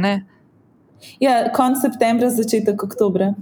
Ja, 1.19 1.51
konec 1.51 1.83
septembra, 1.83 2.31
začetek 2.31 2.79
oktobra. 2.79 3.35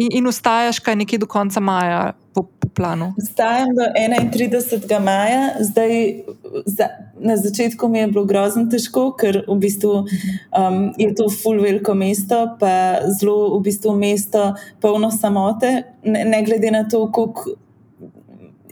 In, 0.00 0.08
in 0.16 0.24
ustajaš 0.24 0.80
kaj 0.80 0.96
nekje 0.96 1.20
do 1.20 1.28
konca 1.28 1.60
maja, 1.60 2.16
planu? 2.74 3.14
Ustajam 3.18 3.68
do 3.76 3.82
31. 3.92 5.00
maja, 5.04 5.50
zdaj 5.60 6.22
za, 6.66 6.88
na 7.20 7.36
začetku 7.36 7.88
mi 7.88 7.98
je 7.98 8.06
bilo 8.06 8.24
grozno 8.24 8.66
težko, 8.70 9.10
ker 9.18 9.42
v 9.48 9.56
bistvu, 9.60 10.04
um, 10.58 10.78
je 10.98 11.10
to 11.14 11.28
full 11.30 11.62
veliko 11.62 11.94
mesto, 11.94 12.44
pa 12.60 13.02
zelo 13.18 13.56
v 13.58 13.62
bistvu 13.68 13.96
mesto 13.98 14.52
polno 14.80 15.10
samote, 15.10 15.82
ne, 16.04 16.24
ne 16.24 16.42
glede 16.44 16.70
na 16.70 16.88
to, 16.88 17.06
koliko. 17.12 17.58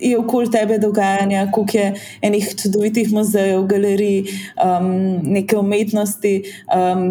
Je 0.00 0.16
okoli 0.16 0.48
tebe 0.48 0.78
dogajanja, 0.80 1.42
koliko 1.52 1.76
je 1.76 1.88
enih 2.24 2.46
čudovitih 2.56 3.10
muzejev, 3.12 3.66
galerij, 3.68 4.30
um, 4.56 4.86
neke 5.28 5.58
umetnosti, 5.60 6.32
um, 6.72 7.02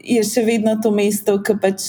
je 0.00 0.22
še 0.24 0.46
vedno 0.48 0.78
to 0.80 0.94
mesto, 0.96 1.36
ki 1.44 1.58
pač 1.60 1.84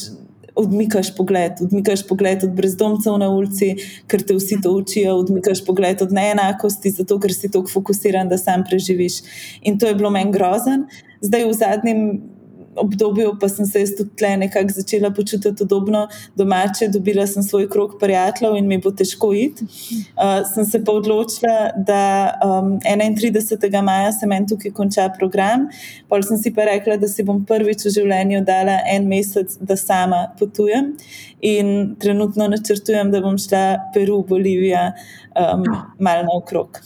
odmikaš 0.55 1.15
pogled, 1.15 1.61
odmikaš 1.61 2.05
pogled 2.07 2.43
od 2.43 2.53
brezdomcev 2.55 3.17
na 3.19 3.29
ulici, 3.29 3.73
ker 4.07 4.23
te 4.23 4.37
vsi 4.37 4.59
to 4.63 4.71
učijo, 4.71 5.17
odmikaš 5.19 5.65
pogled 5.65 6.01
od 6.01 6.13
neenakosti, 6.15 6.93
zato 6.95 7.19
ker 7.19 7.33
si 7.33 7.51
tako 7.51 7.71
fokusiran, 7.71 8.29
da 8.29 8.37
sam 8.37 8.63
preživiš. 8.69 9.21
In 9.61 9.79
to 9.79 9.87
je 9.87 9.95
bilo 9.95 10.09
meni 10.09 10.31
grozen. 10.31 10.87
Zdaj 11.21 11.45
v 11.45 11.53
zadnjem 11.53 12.01
obdobju 12.75 13.35
pa 13.39 13.49
sem 13.49 13.65
se 13.65 13.83
tudi 13.97 14.09
tle 14.15 14.37
nekako 14.37 14.73
začela 14.75 15.11
počutiti 15.11 15.55
podobno 15.59 16.07
domače, 16.35 16.87
dobila 16.93 17.27
sem 17.27 17.43
svoj 17.43 17.69
krog 17.69 17.97
prijateljev 17.99 18.55
in 18.55 18.67
mi 18.67 18.77
bo 18.77 18.91
težko 18.91 19.33
iti. 19.33 19.63
Uh, 19.63 20.43
sem 20.53 20.65
se 20.65 20.83
pa 20.85 20.91
odločila, 20.91 21.71
da 21.77 22.33
um, 22.43 22.79
31. 22.79 23.81
maja 23.81 24.11
se 24.11 24.27
meni 24.27 24.47
tukaj 24.47 24.71
konča 24.71 25.09
program. 25.19 25.67
Pol 26.09 26.23
sem 26.23 26.37
si 26.37 26.53
pa 26.53 26.65
rekla, 26.65 26.97
da 26.97 27.07
si 27.07 27.23
bom 27.23 27.43
prvič 27.45 27.85
v 27.85 27.95
življenju 27.99 28.43
dala 28.45 28.79
en 28.91 29.07
mesec, 29.07 29.57
da 29.59 29.77
sama 29.77 30.25
potujem 30.39 30.93
in 31.41 31.95
trenutno 31.99 32.47
načrtujem, 32.49 33.11
da 33.11 33.21
bom 33.21 33.37
šla 33.37 33.91
Peru, 33.93 34.23
Bolivija, 34.27 34.91
um, 35.35 35.67
malo 35.99 36.25
naokrog. 36.31 36.81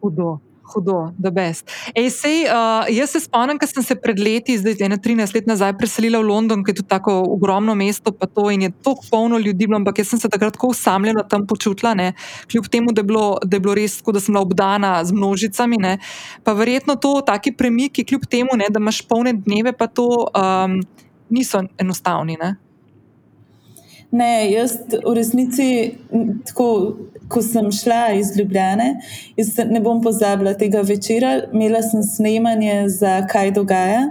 Hudo 0.00 0.38
hudo, 0.74 1.12
da 1.18 1.30
best. 1.30 1.70
Ej, 1.94 2.10
sej, 2.14 2.44
uh, 2.48 2.88
jaz 2.92 3.14
se 3.14 3.20
spomnim, 3.24 3.58
ko 3.58 3.66
sem 3.66 3.84
se 3.86 3.96
pred 3.98 4.18
leti, 4.18 4.58
zdaj 4.58 4.86
ena 4.86 4.98
13 4.98 5.34
let 5.36 5.50
nazaj, 5.50 5.74
preselila 5.78 6.20
v 6.22 6.28
London, 6.28 6.64
ki 6.64 6.72
je 6.72 6.80
tudi 6.80 6.90
tako 6.92 7.16
ogromno 7.34 7.74
mesto, 7.78 8.12
pa 8.12 8.26
to 8.26 8.48
in 8.50 8.68
je 8.68 8.70
tako 8.70 9.06
polno 9.10 9.38
ljudi, 9.38 9.68
ampak 9.76 10.02
jaz 10.02 10.14
sem 10.14 10.22
se 10.22 10.30
takrat 10.32 10.56
tako 10.58 10.72
usamljena 10.74 11.26
tam 11.28 11.46
počutila, 11.46 11.94
ne? 11.94 12.12
kljub 12.50 12.68
temu, 12.70 12.92
da 12.92 13.00
je, 13.00 13.08
bilo, 13.10 13.38
da 13.44 13.56
je 13.56 13.60
bilo 13.60 13.74
res 13.74 13.98
tako, 13.98 14.12
da 14.12 14.20
sem 14.20 14.34
bila 14.34 14.42
obdana 14.42 15.04
z 15.04 15.12
množicami. 15.12 15.76
Ne? 15.80 15.98
Pa 16.44 16.52
verjetno 16.52 16.96
to, 16.96 17.20
taki 17.26 17.52
premiki, 17.52 18.04
kljub 18.04 18.26
temu, 18.30 18.56
ne, 18.58 18.70
da 18.70 18.82
imaš 18.82 19.02
polne 19.08 19.32
dneve, 19.32 19.72
pa 19.72 19.86
to 19.86 20.08
um, 20.30 20.80
niso 21.30 21.62
enostavni. 21.78 22.36
Ne? 22.40 22.56
Ne, 24.10 24.50
jaz 24.50 24.74
v 24.90 25.14
resnici 25.14 25.66
tako 26.46 26.96
ko 27.30 27.42
sem 27.42 27.70
šla 27.72 28.10
iz 28.18 28.34
Ljubljane, 28.36 28.94
jaz 29.36 29.54
ne 29.70 29.80
bom 29.80 30.02
pozabila 30.02 30.54
tega 30.58 30.82
večera, 30.82 31.40
imela 31.52 31.82
sem 31.82 32.02
snemanje 32.02 32.84
za 32.88 33.20
kaj 33.30 33.54
dogaja. 33.56 34.08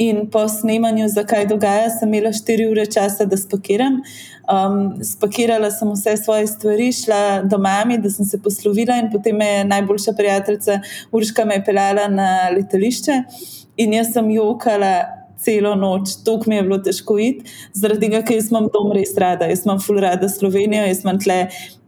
In 0.00 0.30
po 0.32 0.46
snemanju, 0.48 1.08
zakaj 1.12 1.44
dogaja, 1.46 1.90
sem 1.92 2.08
imela 2.08 2.30
4 2.32 2.70
ure 2.70 2.86
časa, 2.88 3.26
da 3.28 3.36
spakiram. 3.36 3.98
Um, 4.48 4.94
spakirala 5.04 5.68
sem 5.70 5.90
vse 5.92 6.14
svoje 6.16 6.46
stvari, 6.48 6.86
šla 6.92 7.42
do 7.44 7.58
mami, 7.60 7.98
da 8.00 8.08
sem 8.10 8.24
se 8.24 8.40
poslovila, 8.40 8.96
in 8.96 9.10
potem 9.12 9.36
me 9.36 9.46
je 9.46 9.64
najboljša 9.68 10.14
prijateljica 10.16 10.80
Urška 11.12 11.44
me 11.44 11.60
peljala 11.64 12.08
na 12.08 12.30
letališče. 12.56 13.22
In 13.76 13.92
jaz 13.92 14.14
sem 14.16 14.30
jokala 14.30 14.94
celo 15.44 15.74
noč, 15.74 16.16
tako 16.24 16.48
mi 16.48 16.56
je 16.56 16.62
bilo 16.62 16.78
težko 16.84 17.18
iti, 17.20 17.52
zaradi 17.76 18.08
tega, 18.08 18.22
ker 18.24 18.40
imam 18.40 18.68
dom 18.72 18.92
res 18.96 19.12
rada, 19.20 19.48
jaz 19.52 19.64
imam 19.64 19.80
full 19.80 20.00
rada 20.00 20.28
Slovenijo, 20.28 20.84
jaz 20.88 21.04
imam 21.04 21.20
tle 21.20 21.38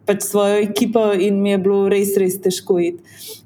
pač 0.07 0.23
svojo 0.27 0.59
ekipo 0.63 1.13
in 1.13 1.41
mi 1.43 1.53
je 1.53 1.59
bilo 1.63 1.89
res, 1.93 2.17
res 2.19 2.39
težko 2.43 2.79
iti. 2.83 3.03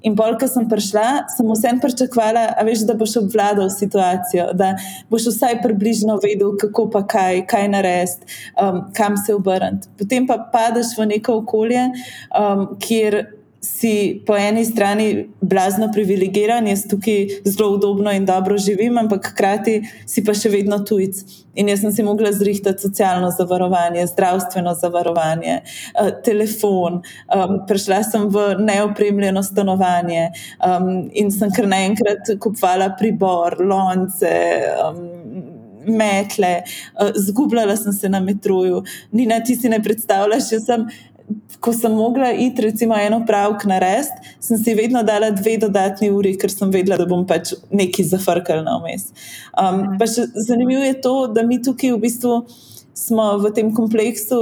In 0.09 0.17
bolj, 0.17 0.39
ko 0.41 0.49
sem 0.49 0.69
prišla, 0.71 1.07
sem 1.35 1.49
vsem 1.51 1.81
pričakovala, 1.83 2.47
veš, 2.67 2.87
da 2.89 2.97
boš 2.99 3.19
obvladal 3.21 3.69
situacijo, 3.73 4.49
da 4.57 4.73
boš 5.13 5.31
vsaj 5.33 5.61
približno 5.65 6.19
vedel, 6.23 6.55
kako 6.61 6.89
pa 6.95 7.05
kaj, 7.07 7.43
kaj 7.51 7.69
narediti, 7.75 8.37
um, 8.63 8.85
kam 8.97 9.19
se 9.21 9.35
obrniti. 9.35 9.91
Potem 9.99 10.29
pa 10.29 10.39
padeš 10.53 10.95
v 10.99 11.11
neko 11.13 11.41
okolje, 11.43 11.89
um, 12.31 12.69
kjer 12.81 13.36
si 13.61 14.23
po 14.27 14.37
eni 14.37 14.65
strani 14.65 15.29
blazno 15.41 15.89
privilegiran, 15.93 16.67
jaz 16.69 16.85
tukaj 16.91 17.41
zelo 17.45 17.71
udobno 17.75 18.13
in 18.13 18.27
dobro 18.27 18.59
živim, 18.59 18.99
ampak 18.99 19.31
hkrati 19.33 19.81
si 20.07 20.25
pa 20.25 20.35
še 20.35 20.51
vedno 20.53 20.79
tujec. 20.87 21.23
In 21.57 21.71
jaz 21.73 21.81
sem 21.81 21.93
si 21.93 22.05
mogla 22.05 22.33
zrihtati 22.37 22.85
socialno 22.85 23.31
zavarovanje, 23.33 24.05
zdravstveno 24.13 24.75
zavarovanje, 24.77 25.61
uh, 25.63 26.11
telefon, 26.25 27.01
um, 27.33 27.59
prišla 27.69 28.03
sem 28.05 28.29
v 28.33 28.47
neopremljeno 28.61 29.43
stanovanje 29.43 30.29
um, 30.61 31.09
in 31.13 31.33
sem 31.33 31.53
kar 31.57 31.69
naenkrat 31.71 32.37
kupovala 32.41 32.93
pribor, 32.99 33.61
lonce. 33.61 34.37
Um, 34.85 35.05
Metle, 35.87 36.65
zgubljala 37.15 37.77
sem 37.79 37.93
se 37.95 38.09
na 38.11 38.19
metroju, 38.21 38.81
ni 39.15 39.23
na 39.31 39.37
ti 39.39 39.55
si 39.55 39.69
ne 39.71 39.79
predstavljaš, 39.79 40.49
jaz 40.57 40.65
sem 40.67 40.89
ko 41.61 41.73
sem 41.73 41.93
mogla 41.93 42.31
iti, 42.33 42.63
recimo, 42.63 42.95
eno 42.95 43.23
pravk 43.27 43.65
na 43.67 43.79
rest, 43.83 44.13
sem 44.41 44.59
si 44.59 44.75
vedno 44.75 45.03
dala 45.03 45.33
dve 45.35 45.57
dodatni 45.59 46.11
uri, 46.15 46.37
ker 46.39 46.53
sem 46.53 46.71
vedela, 46.71 46.99
da 47.01 47.09
bom 47.11 47.25
pač 47.27 47.57
nekaj 47.75 48.13
zafrkala 48.13 48.63
na 48.67 48.77
omes. 48.79 49.11
Um, 49.59 49.97
mhm. 49.97 50.31
zanimivo 50.47 50.85
je 50.85 50.95
to, 51.03 51.17
da 51.27 51.43
mi 51.43 51.63
tukaj 51.63 51.97
v 51.97 52.01
bistvu. 52.07 52.41
Smo 52.97 53.35
v 53.37 53.51
tem 53.53 53.67
kompleksu, 53.77 54.37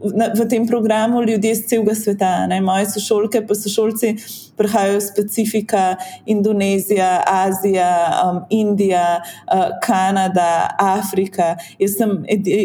v 0.00 0.44
tem 0.48 0.64
programu 0.64 1.20
ljudje 1.20 1.50
iz 1.52 1.58
celega 1.68 1.92
sveta. 1.92 2.30
Ne? 2.48 2.62
Moje 2.64 2.86
sošolke, 2.88 3.42
pa 3.44 3.52
sošolci 3.52 4.14
prihajajo 4.56 4.96
iz 4.96 5.10
Pacifika, 5.12 5.82
Indonezija, 6.24 7.10
Azija, 7.28 7.90
um, 8.22 8.38
Indija, 8.48 9.20
uh, 9.20 9.76
Kanada, 9.84 10.72
Afrika, 10.80 11.50
jaz 11.76 11.98
sem 12.00 12.16
edi, 12.32 12.56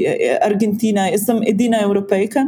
Argentina, 0.47 1.09
jaz 1.11 1.27
sem 1.27 1.43
edina 1.43 1.83
evropejka. 1.83 2.45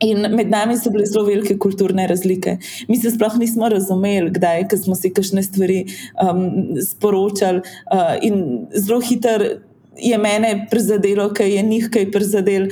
In 0.00 0.26
med 0.34 0.50
nami 0.50 0.76
so 0.78 0.92
bile 0.94 1.06
zelo 1.10 1.24
velike 1.26 1.56
kulturne 1.58 2.06
razlike. 2.06 2.58
Mi 2.88 2.96
se 2.96 3.10
sploh 3.10 3.34
nismo 3.38 3.68
razumeli, 3.68 4.30
kdaj 4.30 4.68
smo 4.84 4.94
si 4.94 5.10
kakšne 5.10 5.42
stvari 5.42 5.80
um, 6.22 6.76
sporočali, 6.86 7.64
uh, 7.90 8.14
in 8.22 8.68
zelo 8.74 9.00
hitro 9.00 9.50
je 9.98 10.18
mene 10.18 10.66
prizadelo, 10.70 11.32
kaj 11.34 11.50
je 11.56 11.62
njih 11.62 11.88
kaj 11.92 12.10
prizadelo. 12.12 12.68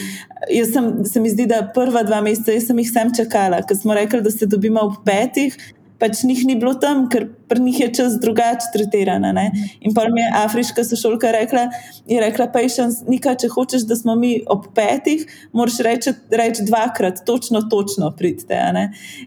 Jaz 0.53 0.71
sem, 0.73 0.93
se 1.05 1.21
mi 1.21 1.31
zdi, 1.31 1.49
da 1.51 1.65
prva 1.75 2.05
dva 2.07 2.21
meseca, 2.23 2.55
jaz 2.55 2.69
sem 2.69 2.79
jih 2.79 2.93
sem 2.93 3.11
čakala, 3.17 3.63
ker 3.67 3.79
smo 3.79 3.97
rekli, 3.99 4.23
da 4.23 4.31
se 4.31 4.47
dobimo 4.47 4.85
ob 4.87 5.01
petih, 5.07 5.57
pač 5.99 6.23
njih 6.29 6.45
ni 6.47 6.57
bilo 6.61 6.77
tam, 6.79 7.09
ker 7.11 7.27
pri 7.49 7.61
njih 7.61 7.81
je 7.81 7.95
čas 7.95 8.19
drugače 8.21 8.71
tretirana. 8.75 9.33
Ne? 9.33 9.51
In 9.81 9.95
pa 9.95 10.09
mi 10.11 10.21
je 10.21 10.31
afriška 10.45 10.85
sošolka 10.85 11.31
rekla, 11.31 11.69
je 12.07 12.21
rekla, 12.21 12.49
patience, 12.53 13.05
nikaj, 13.09 13.39
če 13.43 13.51
hočeš, 13.55 13.87
da 13.87 13.97
smo 13.97 14.17
mi 14.17 14.41
ob 14.51 14.69
petih, 14.75 15.27
moraš 15.53 15.79
reči, 15.87 16.15
reči 16.31 16.67
dvakrat, 16.67 17.25
točno, 17.27 17.63
točno 17.71 18.11
pridite. 18.17 18.61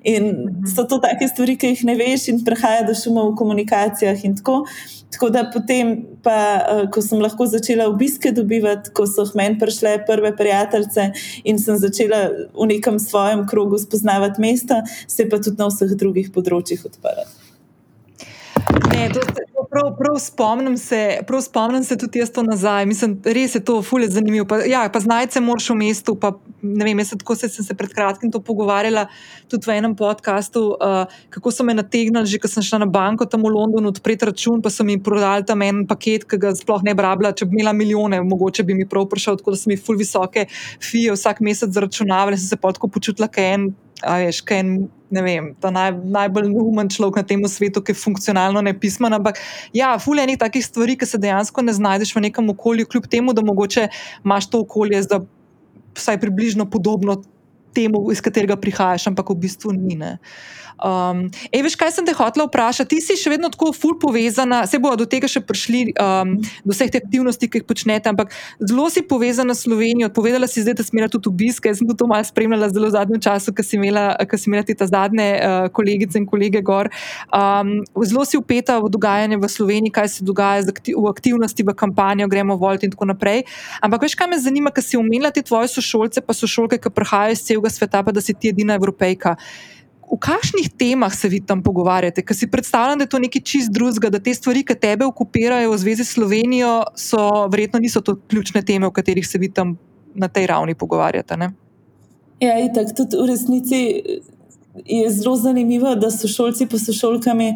In 0.04 0.32
so 0.76 0.84
to 0.84 1.00
take 1.04 1.28
stvari, 1.28 1.58
ki 1.58 1.74
jih 1.74 1.84
ne 1.90 1.96
veš 2.00 2.30
in 2.34 2.44
prehaja 2.46 2.86
do 2.88 2.96
šuma 2.98 3.28
v 3.30 3.36
komunikacijah 3.40 4.26
in 4.26 4.38
tako. 4.40 4.64
Tako 5.10 5.30
da 5.34 5.42
potem, 5.54 5.96
pa, 6.24 6.36
uh, 6.62 6.84
ko 6.94 7.02
sem 7.02 7.22
lahko 7.22 7.48
začela 7.50 7.88
obiske 7.90 8.30
dobivati, 8.32 8.94
ko 8.94 9.08
so 9.10 9.26
meni 9.36 9.58
prišle 9.60 9.96
prve 10.06 10.36
prijateljice 10.38 11.10
in 11.50 11.58
sem 11.60 11.82
začela 11.82 12.28
v 12.54 12.70
nekem 12.70 13.00
svojem 13.02 13.48
krogu 13.50 13.82
spoznavati 13.82 14.42
mesto, 14.42 14.84
se 15.08 15.26
pa 15.30 15.42
tudi 15.42 15.58
na 15.58 15.72
vseh 15.74 15.98
drugih 15.98 16.30
področjih 16.36 16.86
odprla. 16.92 17.26
Ne, 18.70 19.10
to, 19.14 19.20
prav, 19.70 19.96
prav, 19.98 20.18
spomnim 20.20 20.78
se, 20.78 21.20
prav 21.28 21.42
spomnim 21.42 21.84
se 21.84 21.98
tudi 21.98 22.20
jaz 22.20 22.32
to 22.32 22.44
nazaj. 22.44 22.86
Mislim, 22.86 23.18
res 23.26 23.56
je 23.56 23.64
to 23.66 23.82
fulje 23.82 24.10
zanimivo. 24.10 24.58
Ja, 24.68 24.90
pa 24.94 25.00
znajce 25.00 25.42
moraš 25.42 25.70
v 25.70 25.76
mestu. 25.80 26.16
Pa, 26.16 26.34
vem, 26.62 27.00
jaz 27.00 27.14
tako 27.18 27.36
se, 27.36 27.50
sem 27.50 27.66
se 27.66 27.76
pred 27.78 27.94
kratkim 27.94 28.32
to 28.32 28.42
pogovarjala 28.46 29.08
tudi 29.50 29.70
v 29.70 29.78
enem 29.80 29.96
podkastu, 29.98 30.66
uh, 30.76 31.22
kako 31.34 31.52
so 31.52 31.66
me 31.66 31.74
nategnili, 31.74 32.26
že 32.30 32.40
ko 32.42 32.52
sem 32.52 32.64
šla 32.66 32.84
na 32.86 32.90
banko 32.90 33.26
tam 33.26 33.46
v 33.46 33.54
Londonu 33.56 33.90
odpreti 33.90 34.28
račun, 34.30 34.62
pa 34.62 34.70
so 34.70 34.86
mi 34.86 35.00
prodali 35.02 35.46
tam 35.46 35.62
en 35.66 35.86
paket, 35.88 36.28
ki 36.30 36.38
ga 36.38 36.54
sploh 36.58 36.86
ne 36.86 36.94
brabila. 36.98 37.34
Če 37.34 37.50
bi 37.50 37.60
imela 37.60 37.74
milijone, 37.74 38.22
mogoče 38.22 38.64
bi 38.64 38.78
mi 38.78 38.90
prav 38.90 39.10
prišel, 39.10 39.42
tako 39.42 39.56
da 39.56 39.62
so 39.62 39.72
mi 39.72 39.78
ful 39.78 39.98
visoke 39.98 40.46
fije 40.84 41.18
vsak 41.18 41.42
mesec 41.46 41.74
zaračunavali, 41.74 42.38
sem 42.38 42.54
se 42.54 42.62
pa 42.62 42.74
tako 42.74 42.92
počutila, 42.94 43.30
kaj 43.32 43.54
en. 43.54 43.70
A 44.00 44.22
veš, 44.22 44.40
kaj 44.48 44.62
je 44.62 44.66
ne 45.12 45.22
vem, 45.26 45.50
ta 45.62 45.72
naj, 45.74 45.94
najbolj 46.14 46.52
umen 46.54 46.90
človek 46.92 47.22
na 47.22 47.26
tem 47.26 47.42
svetu, 47.50 47.82
ki 47.82 47.94
je 47.94 48.02
funkcionalno 48.02 48.62
nepismen. 48.66 49.14
Ampak, 49.18 49.42
ja, 49.74 49.96
fulje 50.02 50.26
je 50.26 50.32
nekaj 50.34 50.44
takih 50.46 50.66
stvari, 50.66 50.98
ki 51.00 51.10
se 51.10 51.22
dejansko 51.22 51.66
ne 51.66 51.74
znajdeš 51.74 52.14
v 52.16 52.26
nekem 52.30 52.50
okolju, 52.54 52.88
kljub 52.90 53.10
temu, 53.10 53.34
da 53.34 53.46
mogoče 53.46 53.88
imaš 54.26 54.50
to 54.50 54.62
okolje, 54.66 55.02
da 55.10 55.22
vsaj 55.98 56.20
približno 56.22 56.70
podobno 56.70 57.20
temu, 57.74 58.06
iz 58.12 58.22
katerega 58.22 58.58
prihajaš, 58.60 59.10
ampak 59.10 59.30
v 59.34 59.40
bistvu 59.46 59.74
ni. 59.74 59.98
Ne. 60.00 60.18
Um, 60.80 61.28
ej, 61.52 61.64
veš, 61.66 61.76
kaj 61.76 61.92
sem 61.96 62.06
te 62.08 62.16
hotela 62.16 62.48
vprašati? 62.48 62.96
Ti 62.96 63.04
si 63.04 63.18
še 63.20 63.34
vedno 63.34 63.52
tako 63.52 63.72
ful 63.76 63.98
povezana, 64.00 64.64
se 64.70 64.80
bodo 64.80 65.04
do 65.04 65.08
tega 65.10 65.28
še 65.28 65.42
prišli, 65.44 65.94
um, 66.00 66.38
do 66.64 66.76
vseh 66.76 66.92
teh 66.92 67.04
aktivnosti, 67.04 67.50
ki 67.52 67.62
jih 67.62 67.68
počnete, 67.68 68.12
ampak 68.12 68.32
zelo 68.64 68.88
si 68.92 69.04
povezana 69.04 69.56
s 69.56 69.66
Slovenijo. 69.68 70.10
Povedala 70.16 70.48
si 70.48 70.64
zdaj, 70.64 70.80
da 70.80 70.84
si 70.86 70.96
imela 70.96 71.12
tudi 71.12 71.30
obiske. 71.30 71.70
Jaz 71.70 71.82
sem 71.82 71.90
to 71.92 72.08
malo 72.08 72.24
spremljala 72.24 72.72
zelo 72.72 72.88
v 72.88 72.96
zadnjem 72.96 73.22
času, 73.22 73.54
ko 73.54 73.66
si 73.66 73.76
imela, 73.76 74.16
si 74.34 74.48
imela 74.50 74.64
te 74.64 74.74
zadnje 74.74 75.28
uh, 75.36 75.68
kolegice 75.76 76.18
in 76.18 76.26
kolege 76.26 76.64
gor. 76.66 76.90
Um, 77.30 77.84
zelo 78.00 78.24
si 78.26 78.40
upeta 78.40 78.80
v 78.80 78.90
dogajanje 78.90 79.38
v 79.38 79.50
Sloveniji, 79.52 79.94
kaj 79.94 80.08
se 80.16 80.26
dogaja 80.26 80.64
akti 80.72 80.96
v 80.96 81.06
aktivnosti, 81.12 81.64
v 81.64 81.76
kampanjo, 81.76 82.30
gremo 82.32 82.56
volt 82.56 82.84
in 82.88 82.94
tako 82.96 83.12
naprej. 83.12 83.44
Ampak 83.84 84.08
veš, 84.08 84.16
kaj 84.16 84.32
me 84.32 84.40
zanima, 84.40 84.72
ker 84.72 84.86
si 84.86 84.98
omenila 84.98 85.32
te 85.32 85.44
tvoje 85.44 85.72
sošolce, 85.76 86.24
pa 86.24 86.34
sošolke, 86.34 86.80
ki 86.80 86.94
prihajajo 86.94 87.36
iz 87.36 87.44
celega 87.44 87.70
sveta, 87.74 88.04
pa 88.06 88.16
da 88.16 88.24
si 88.24 88.34
ti 88.34 88.54
edina 88.54 88.80
evropejka 88.80 89.36
v 90.10 90.18
kakšnih 90.18 90.70
temah 90.78 91.14
se 91.14 91.30
vi 91.30 91.40
tam 91.46 91.62
pogovarjate? 91.64 92.24
Ker 92.26 92.36
si 92.36 92.50
predstavljam, 92.50 92.98
da 92.98 93.06
je 93.06 93.14
to 93.14 93.20
nekaj 93.22 93.42
čist 93.46 93.74
drugega, 93.74 94.10
da 94.10 94.20
te 94.20 94.34
stvari, 94.34 94.64
ki 94.66 94.76
tebe 94.76 95.06
okupirajo 95.06 95.72
v 95.72 95.78
zvezi 95.78 96.06
s 96.06 96.16
Slovenijo, 96.18 96.74
so 96.98 97.48
verjetno 97.52 97.80
niso 97.80 98.02
to 98.02 98.18
ključne 98.28 98.64
teme, 98.66 98.88
o 98.88 98.92
katerih 98.92 99.28
se 99.28 99.38
vi 99.38 99.52
tam 99.54 99.78
na 100.16 100.28
tej 100.28 100.48
ravni 100.50 100.76
pogovarjate. 100.76 101.38
Ne? 101.38 101.52
Ja, 102.40 102.58
in 102.60 102.74
tako 102.74 103.04
tudi 103.04 103.20
v 103.20 103.28
resnici 103.30 103.80
je 104.86 105.10
zelo 105.12 105.36
zanimivo, 105.36 105.96
da 105.96 106.12
so 106.12 106.28
šolci 106.28 106.68
pa 106.72 106.80
so 106.80 106.94
šolkami. 106.94 107.54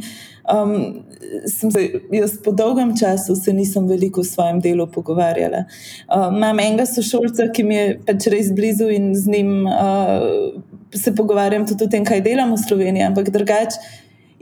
Um, 0.53 1.03
se, 1.47 2.01
jaz 2.11 2.33
po 2.43 2.51
dolgem 2.51 2.97
času 2.99 3.35
se 3.35 3.53
nisem 3.53 3.87
veliko 3.87 4.21
v 4.21 4.27
svojem 4.27 4.59
delu 4.61 4.87
pogovarjala. 4.91 5.63
Uh, 6.11 6.27
imam 6.35 6.59
enega 6.59 6.85
sošolca, 6.85 7.47
ki 7.55 7.63
mi 7.63 7.75
je 7.75 7.85
pač 8.05 8.27
res 8.33 8.51
blizu 8.51 8.89
in 8.91 9.13
z 9.15 9.31
njim 9.31 9.53
uh, 9.65 10.59
se 10.97 11.15
pogovarjam 11.15 11.67
tudi 11.67 11.83
o 11.83 11.89
tem, 11.89 12.05
kaj 12.05 12.21
delam 12.21 12.53
v 12.53 12.61
Sloveniji, 12.61 13.07
ampak 13.07 13.29
drugače 13.33 13.81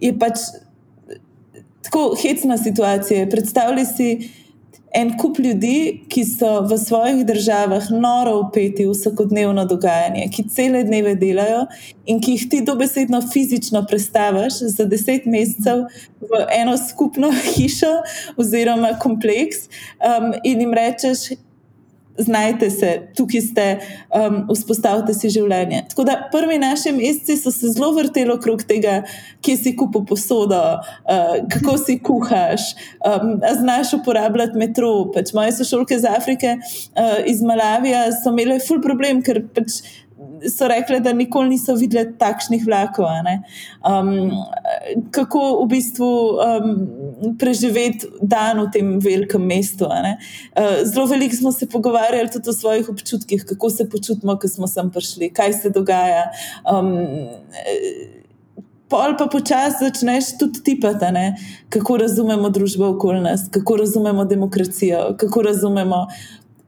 je 0.02 0.14
pač 0.20 0.46
tako 1.86 2.12
hecna 2.22 2.58
situacija. 2.58 3.30
Predstavljaj 3.30 3.86
si 3.86 4.12
en 4.94 5.14
kup 5.18 5.40
ljudi, 5.40 6.04
ki 6.12 6.24
so 6.28 6.50
v 6.68 6.78
svojih 6.78 7.22
državah 7.26 7.88
noro 7.96 8.34
upeti 8.42 8.86
v 8.86 8.92
vsakodnevno 8.92 9.64
dogajanje, 9.66 10.28
ki 10.36 10.48
cele 10.52 10.84
dneve 10.84 11.14
delajo 11.20 11.64
in 12.06 12.20
ki 12.20 12.36
jih 12.36 12.48
ti 12.52 12.62
dobesedno 12.68 13.22
fizično 13.32 13.86
predstaviš 13.88 14.60
za 14.76 14.86
deset 14.86 15.26
mesecev 15.26 15.86
v 16.20 16.44
eno 16.58 16.76
skupno 16.78 17.32
hišo 17.56 17.94
oziroma 18.38 18.98
kompleks 19.00 19.70
um, 20.04 20.34
in 20.44 20.66
jim 20.66 20.76
rečeš, 20.76 21.32
znajte 22.18 22.70
se, 22.70 22.92
tukaj 23.18 23.42
ste, 23.42 23.66
um, 24.16 24.44
vzpostavite 24.56 25.14
si 25.14 25.32
življenje. 25.34 25.84
Tako 25.90 26.06
da 26.08 26.18
prvi 26.32 26.58
naši 26.62 26.94
meseci 26.96 27.38
so 27.40 27.54
se 27.54 27.72
zelo 27.76 27.92
vrteli 27.96 28.34
okrog 28.34 28.64
tega, 28.68 29.02
kje 29.46 29.58
si 29.58 29.76
kupo 29.78 30.04
posodo, 30.08 30.60
uh, 30.78 31.34
kako 31.54 31.78
si 31.82 31.98
kuhaš, 32.04 32.72
um, 33.08 33.38
znaš 33.62 33.96
uporabljati 34.02 34.60
metro. 34.60 34.92
Pač 35.14 35.34
moje 35.38 35.56
sošolke 35.60 35.96
iz 35.96 36.06
Afrike, 36.08 36.58
uh, 36.60 37.18
iz 37.26 37.42
Malavija, 37.46 38.08
so 38.22 38.34
imele 38.34 38.60
ful 38.64 38.82
problem, 38.84 39.24
ker 39.26 39.44
pač 39.56 39.82
so 40.50 40.68
rekli, 40.68 41.00
da 41.00 41.14
nikoli 41.14 41.50
niso 41.50 41.76
videli 41.76 42.14
takšnih 42.18 42.64
vlakov. 42.66 43.06
Um, 43.86 44.32
kako 45.12 45.64
v 45.64 45.68
bistvu 45.70 46.10
um, 46.38 47.36
preživeti 47.40 48.08
dan 48.22 48.64
v 48.66 48.70
tem 48.74 48.94
velikem 49.00 49.44
mestu. 49.46 49.86
Uh, 49.86 50.82
zelo 50.84 51.06
veliko 51.06 51.36
smo 51.36 51.52
se 51.52 51.70
pogovarjali 51.70 52.32
tudi 52.32 52.50
o 52.50 52.54
svojih 52.54 52.90
občutkih, 52.90 53.46
kako 53.48 53.70
se 53.70 53.90
počutimo, 53.90 54.38
ko 54.40 54.48
smo 54.48 54.68
sem 54.68 54.92
prišli, 54.92 55.30
kaj 55.34 55.54
se 55.54 55.70
dogaja. 55.70 56.32
Um, 56.66 57.06
Pol 58.92 59.14
pa 59.16 59.30
počasi 59.32 59.86
začneš 59.86 60.34
tudi 60.36 60.60
tipati, 60.64 61.12
ne? 61.16 61.38
kako 61.72 61.96
razumemo 62.02 62.50
družbo 62.52 62.90
okoli 62.92 63.22
nas, 63.24 63.46
kako 63.52 63.78
razumemo 63.80 64.26
demokracijo, 64.26 65.16
kako 65.20 65.42
razumemo 65.48 66.08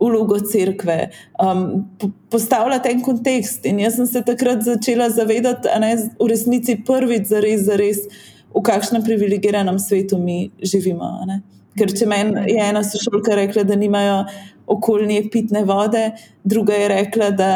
vlogo 0.04 0.40
crkve, 0.40 1.10
um, 1.40 1.86
postavljati 2.30 2.92
en 2.92 3.02
kontekst. 3.02 3.66
In 3.66 3.80
jaz 3.80 3.96
sem 3.96 4.08
se 4.08 4.22
takrat 4.26 4.64
začela 4.64 5.10
zavedati, 5.10 5.68
da 5.68 5.88
je 5.88 5.98
v 6.20 6.30
resnici 6.30 6.78
prvič 6.86 7.28
za 7.32 7.42
res, 7.44 7.66
za 7.68 7.78
res, 7.80 8.06
v 8.54 8.62
kakšnem 8.62 9.04
privilegiranem 9.04 9.80
svetu 9.80 10.20
mi 10.22 10.52
živimo. 10.62 11.10
Ker 11.78 11.90
če 11.90 12.06
meni 12.06 12.52
je 12.54 12.60
ena 12.62 12.84
sošolka 12.86 13.36
rekla, 13.36 13.64
da 13.66 13.76
nimajo 13.76 14.26
okoljne 14.70 15.24
pitne 15.32 15.64
vode, 15.66 16.12
druga 16.44 16.78
je 16.78 16.92
rekla, 16.92 17.32
da 17.34 17.54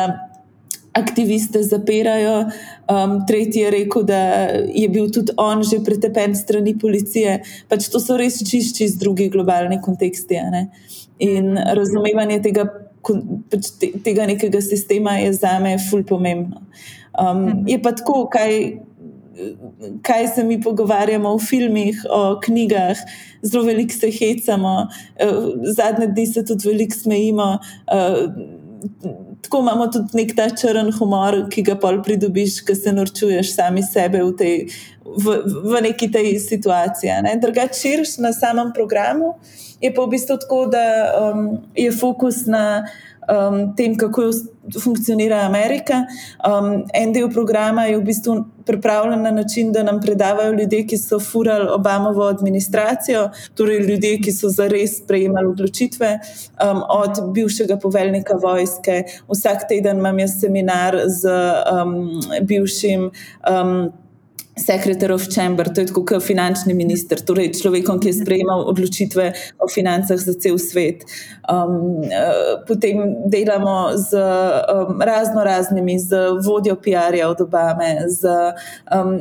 aktiviste 0.97 1.62
zapirajo, 1.63 2.49
um, 2.89 3.19
tretji 3.27 3.62
je 3.62 3.71
rekel, 3.71 4.03
da 4.03 4.19
je 4.73 4.89
bil 4.89 5.12
tudi 5.13 5.33
on 5.38 5.63
že 5.63 5.83
pretepen 5.86 6.36
strani 6.36 6.77
policije. 6.79 7.41
Pač 7.69 7.89
to 7.93 8.01
so 8.01 8.17
res 8.17 8.39
čišči 8.41 8.88
iz 8.88 8.97
drugih 8.97 9.31
globalnih 9.31 9.81
kontekstov. 9.86 10.17
In 11.19 11.58
razumevanje 11.58 12.41
tega, 12.45 12.67
pač 13.51 13.71
tega 14.06 14.27
nekega 14.30 14.62
sistema 14.62 15.17
je 15.21 15.32
za 15.34 15.58
me 15.63 15.77
ful 15.89 16.03
pomembno. 16.06 16.62
Um, 17.17 17.45
mhm. 17.45 17.63
je 17.67 17.77
pa 17.82 17.91
tako, 17.97 18.27
kaj, 18.30 18.53
kaj 20.06 20.27
se 20.36 20.43
mi 20.43 20.60
pogovarjamo 20.62 21.32
v 21.38 21.41
filmih, 21.41 22.03
o 22.10 22.38
knjigah, 22.43 23.01
zelo 23.41 23.65
veliko 23.65 23.97
se 23.97 24.12
hecamo, 24.13 24.75
uh, 24.86 25.49
zadnje 25.77 26.12
dni 26.13 26.27
se 26.27 26.45
tudi 26.45 26.69
veliko 26.69 26.99
smejimo. 26.99 27.58
Uh, 27.89 29.26
Tako 29.41 29.60
imamo 29.62 29.88
tudi 29.93 30.17
nek 30.17 30.34
ta 30.36 30.47
črn 30.50 30.91
humor, 30.97 31.43
ki 31.52 31.63
ga 31.63 31.78
pol 31.80 32.02
pridobiš, 32.04 32.62
ko 32.67 32.76
se 32.76 32.91
norčuješ 32.91 33.54
sami 33.56 33.84
sebe 33.86 34.23
v, 34.23 34.32
tej, 34.39 34.56
v, 35.06 35.38
v 35.45 35.82
neki 35.88 36.10
tej 36.12 36.34
situaciji. 36.43 37.21
Ne? 37.23 37.38
Drugače, 37.41 37.80
širiš 37.80 38.17
na 38.23 38.34
samem 38.36 38.73
programu, 38.76 39.36
je 39.82 39.93
pa 39.93 40.04
v 40.04 40.13
bistvu 40.15 40.39
tako, 40.41 40.65
da 40.73 40.84
um, 41.21 41.45
je 41.78 41.91
fokus 41.93 42.45
na 42.50 42.88
um, 43.27 43.75
tem, 43.75 43.97
kako 43.97 44.31
funkcionira 44.83 45.45
Amerika. 45.45 46.05
Um, 46.43 46.85
en 46.93 47.13
del 47.13 47.29
programa 47.29 47.85
je 47.85 47.97
v 47.97 48.03
bistvu 48.03 48.45
pripravljen 48.65 49.21
na 49.21 49.31
način, 49.31 49.71
da 49.71 49.83
nam 49.83 50.01
predavajo 50.01 50.51
ljudje, 50.51 50.85
ki 50.87 50.97
so 50.97 51.19
furali 51.19 51.69
Obamovo 51.71 52.27
administracijo, 52.27 53.29
torej 53.55 53.79
ljudje, 53.79 54.17
ki 54.23 54.31
so 54.31 54.49
zares 54.49 54.97
sprejemali 55.03 55.47
odločitve, 55.47 56.19
um, 56.63 56.83
od 56.89 57.21
bivšega 57.33 57.77
poveljnika 57.77 58.35
vojske. 58.43 59.03
Vsak 59.27 59.67
teden 59.69 59.97
imam 59.97 60.19
jaz 60.19 60.39
seminar 60.41 60.99
z 61.07 61.31
um, 61.71 62.19
bivšim. 62.41 63.11
Um, 63.49 63.91
Secretary 64.58 65.13
of 65.13 65.28
Chamber, 65.30 65.70
to 65.74 65.82
je 65.82 65.88
kot 65.93 66.24
finančni 66.24 66.74
minister, 66.74 67.22
torej 67.22 67.54
človekom, 67.60 68.00
ki 68.02 68.10
je 68.12 68.17
sprejemal 68.22 68.65
odločitve 68.72 69.28
o 69.62 69.70
financah 69.70 70.20
za 70.20 70.34
cel 70.41 70.58
svet. 70.62 71.06
Um, 71.48 72.02
uh, 72.04 72.63
potem 72.67 73.30
delamo 73.32 73.93
z 73.98 74.17
um, 74.17 75.02
razno 75.02 75.43
raznimi, 75.43 76.00
z 76.00 76.41
vodjo 76.46 76.76
PR-ja 76.76 77.30
od 77.30 77.41
Obame, 77.41 78.10
z 78.10 78.28
um, 78.91 79.13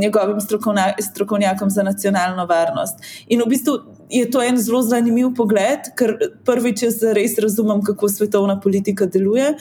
njegovim 0.00 0.40
strokovnjakom 1.00 1.70
za 1.70 1.82
nacionalno 1.82 2.46
varnost. 2.46 3.02
In 3.26 3.42
v 3.42 3.50
bistvu 3.50 3.78
je 4.10 4.30
to 4.30 4.42
en 4.42 4.56
zelo 4.58 4.82
zanimiv 4.82 5.34
pogled, 5.36 5.90
ker 5.98 6.16
prvič 6.46 6.86
jaz 6.86 7.02
res 7.16 7.38
razumem, 7.42 7.82
kako 7.82 8.08
svetovna 8.08 8.60
politika 8.60 9.06
deluje. 9.06 9.54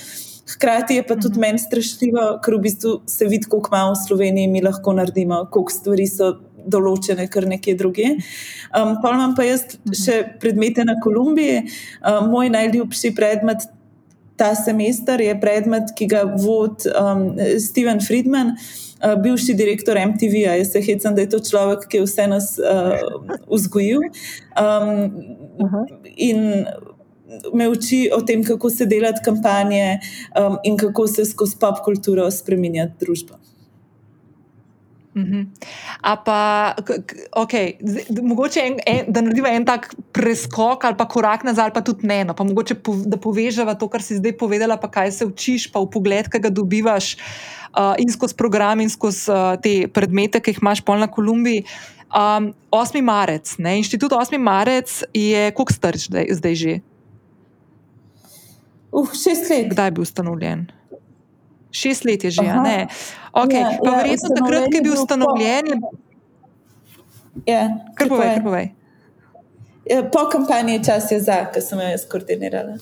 Hkrati 0.53 0.99
je 0.99 1.03
pa 1.07 1.15
tudi 1.15 1.39
mhm. 1.39 1.41
meni 1.41 1.59
strašljivo, 1.59 2.25
ker 2.45 2.57
v 2.57 2.63
bistvu 2.67 2.99
se 3.09 3.29
vidi, 3.29 3.49
kako 3.49 3.71
malo 3.71 3.95
v 3.95 4.01
Sloveniji 4.07 4.51
mi 4.51 4.61
lahko 4.61 4.93
naredimo, 4.93 5.45
koliko 5.51 5.73
stvari 5.73 6.07
so 6.09 6.35
določene, 6.65 7.27
kar 7.29 7.45
nekje 7.49 7.75
druge. 7.77 8.15
Um, 8.73 8.95
pa 9.01 9.13
imam 9.13 9.35
pa 9.37 9.45
jaz 9.45 9.65
mhm. 9.73 9.97
še 10.01 10.19
predmete 10.41 10.85
na 10.85 10.99
Kolumbiji. 11.01 11.65
Um, 12.01 12.29
moj 12.33 12.53
najljubši 12.53 13.15
predmet 13.17 13.69
ta 14.35 14.51
semester 14.55 15.21
je 15.21 15.35
predmet, 15.39 15.93
ki 15.95 16.07
ga 16.11 16.25
vodi 16.27 16.91
um, 16.91 17.29
Steven 17.61 18.01
Friedman. 18.03 18.55
Uh, 19.03 19.15
bivši 19.21 19.53
direktor 19.55 19.99
MTV-ja, 19.99 20.55
jaz 20.59 20.73
se 20.73 20.81
hecam, 20.83 21.15
da 21.15 21.23
je 21.23 21.29
to 21.35 21.39
človek, 21.43 21.87
ki 21.91 21.99
je 21.99 22.07
vse 22.07 22.27
nas 22.31 22.49
uh, 22.59 22.95
vzgojil. 23.51 24.07
Um, 24.59 24.91
in 26.15 26.65
me 27.53 27.69
uči 27.69 28.09
o 28.13 28.21
tem, 28.21 28.43
kako 28.43 28.69
se 28.69 28.85
delati 28.85 29.23
kampanje 29.25 29.99
um, 30.39 30.57
in 30.63 30.77
kako 30.77 31.07
se 31.07 31.25
skozi 31.25 31.59
pop 31.59 31.83
kulturo 31.85 32.29
spremenjati 32.31 33.05
družbo. 33.05 33.39
Uh 35.15 35.21
-huh. 35.21 35.45
pa, 36.25 36.75
okay, 37.35 37.75
mogoče, 38.21 38.59
en, 38.59 38.75
en, 38.85 39.05
da 39.07 39.21
naredimo 39.21 39.47
en 39.47 39.65
tak 39.65 39.95
preskok 40.11 40.83
ali 40.83 40.97
pa 40.97 41.07
korak 41.07 41.43
nazaj, 41.43 41.63
ali 41.63 41.73
pa 41.73 41.81
tudi 41.81 42.07
ne. 42.07 42.23
No, 42.23 42.33
pa 42.33 42.43
mogoče, 42.43 42.75
po, 42.75 42.95
da 43.05 43.17
povežemo 43.17 43.75
to, 43.75 43.87
kar 43.87 44.01
si 44.01 44.15
zdaj 44.15 44.37
povedala, 44.37 44.77
pa 44.77 44.87
kaj 44.87 45.11
se 45.11 45.25
učiš, 45.25 45.71
pa 45.71 45.79
v 45.79 45.89
pogled, 45.89 46.27
ki 46.27 46.39
ga 46.39 46.49
dobivaš 46.49 47.15
uh, 47.15 47.95
in 47.97 48.11
skozi 48.11 48.35
program, 48.35 48.79
in 48.79 48.89
skozi 48.89 49.31
uh, 49.31 49.55
te 49.61 49.87
predmete, 49.87 50.39
ki 50.39 50.51
jih 50.51 50.59
imaš 50.61 50.81
pol 50.81 50.99
na 50.99 51.07
Kolumbiji. 51.07 51.63
Um, 52.15 52.53
8. 52.71 53.01
marec, 53.01 53.55
ne? 53.57 53.77
inštitut 53.77 54.11
8. 54.11 54.37
marec 54.37 55.03
je, 55.13 55.51
koliko 55.51 55.73
star 55.73 55.97
zdaj, 55.97 56.27
zdaj 56.31 56.55
že? 56.55 56.79
Uh, 58.95 59.11
šest 59.11 59.49
let. 59.51 59.67
Kdaj 59.73 59.87
je 59.87 59.91
bil 59.91 60.05
ustanovljen? 60.07 60.65
Šest 61.75 62.05
let 62.07 62.23
je 62.23 62.31
že, 62.31 62.45
Aha. 62.47 62.61
ne. 62.63 62.87
Okay. 63.35 63.59
Ja, 63.59 63.75
pa 63.83 63.91
ja, 63.91 63.97
verjetno 63.99 64.29
takrat, 64.37 64.67
ko 64.71 64.77
je 64.77 64.81
bil 64.81 64.93
ustanovljen. 64.95 65.65
Ja, 67.43 67.61
kar 67.99 68.07
povej, 68.07 68.29
kar 68.39 68.43
povej. 68.43 68.67
Ja, 69.85 70.03
po 70.09 70.29
kampanji 70.31 70.79
čas 70.83 71.11
je 71.11 71.19
za, 71.19 71.43
ki 71.51 71.61
sem 71.61 71.81
jo 71.83 71.89
jaz 71.91 72.05
koordinirala. 72.09 72.79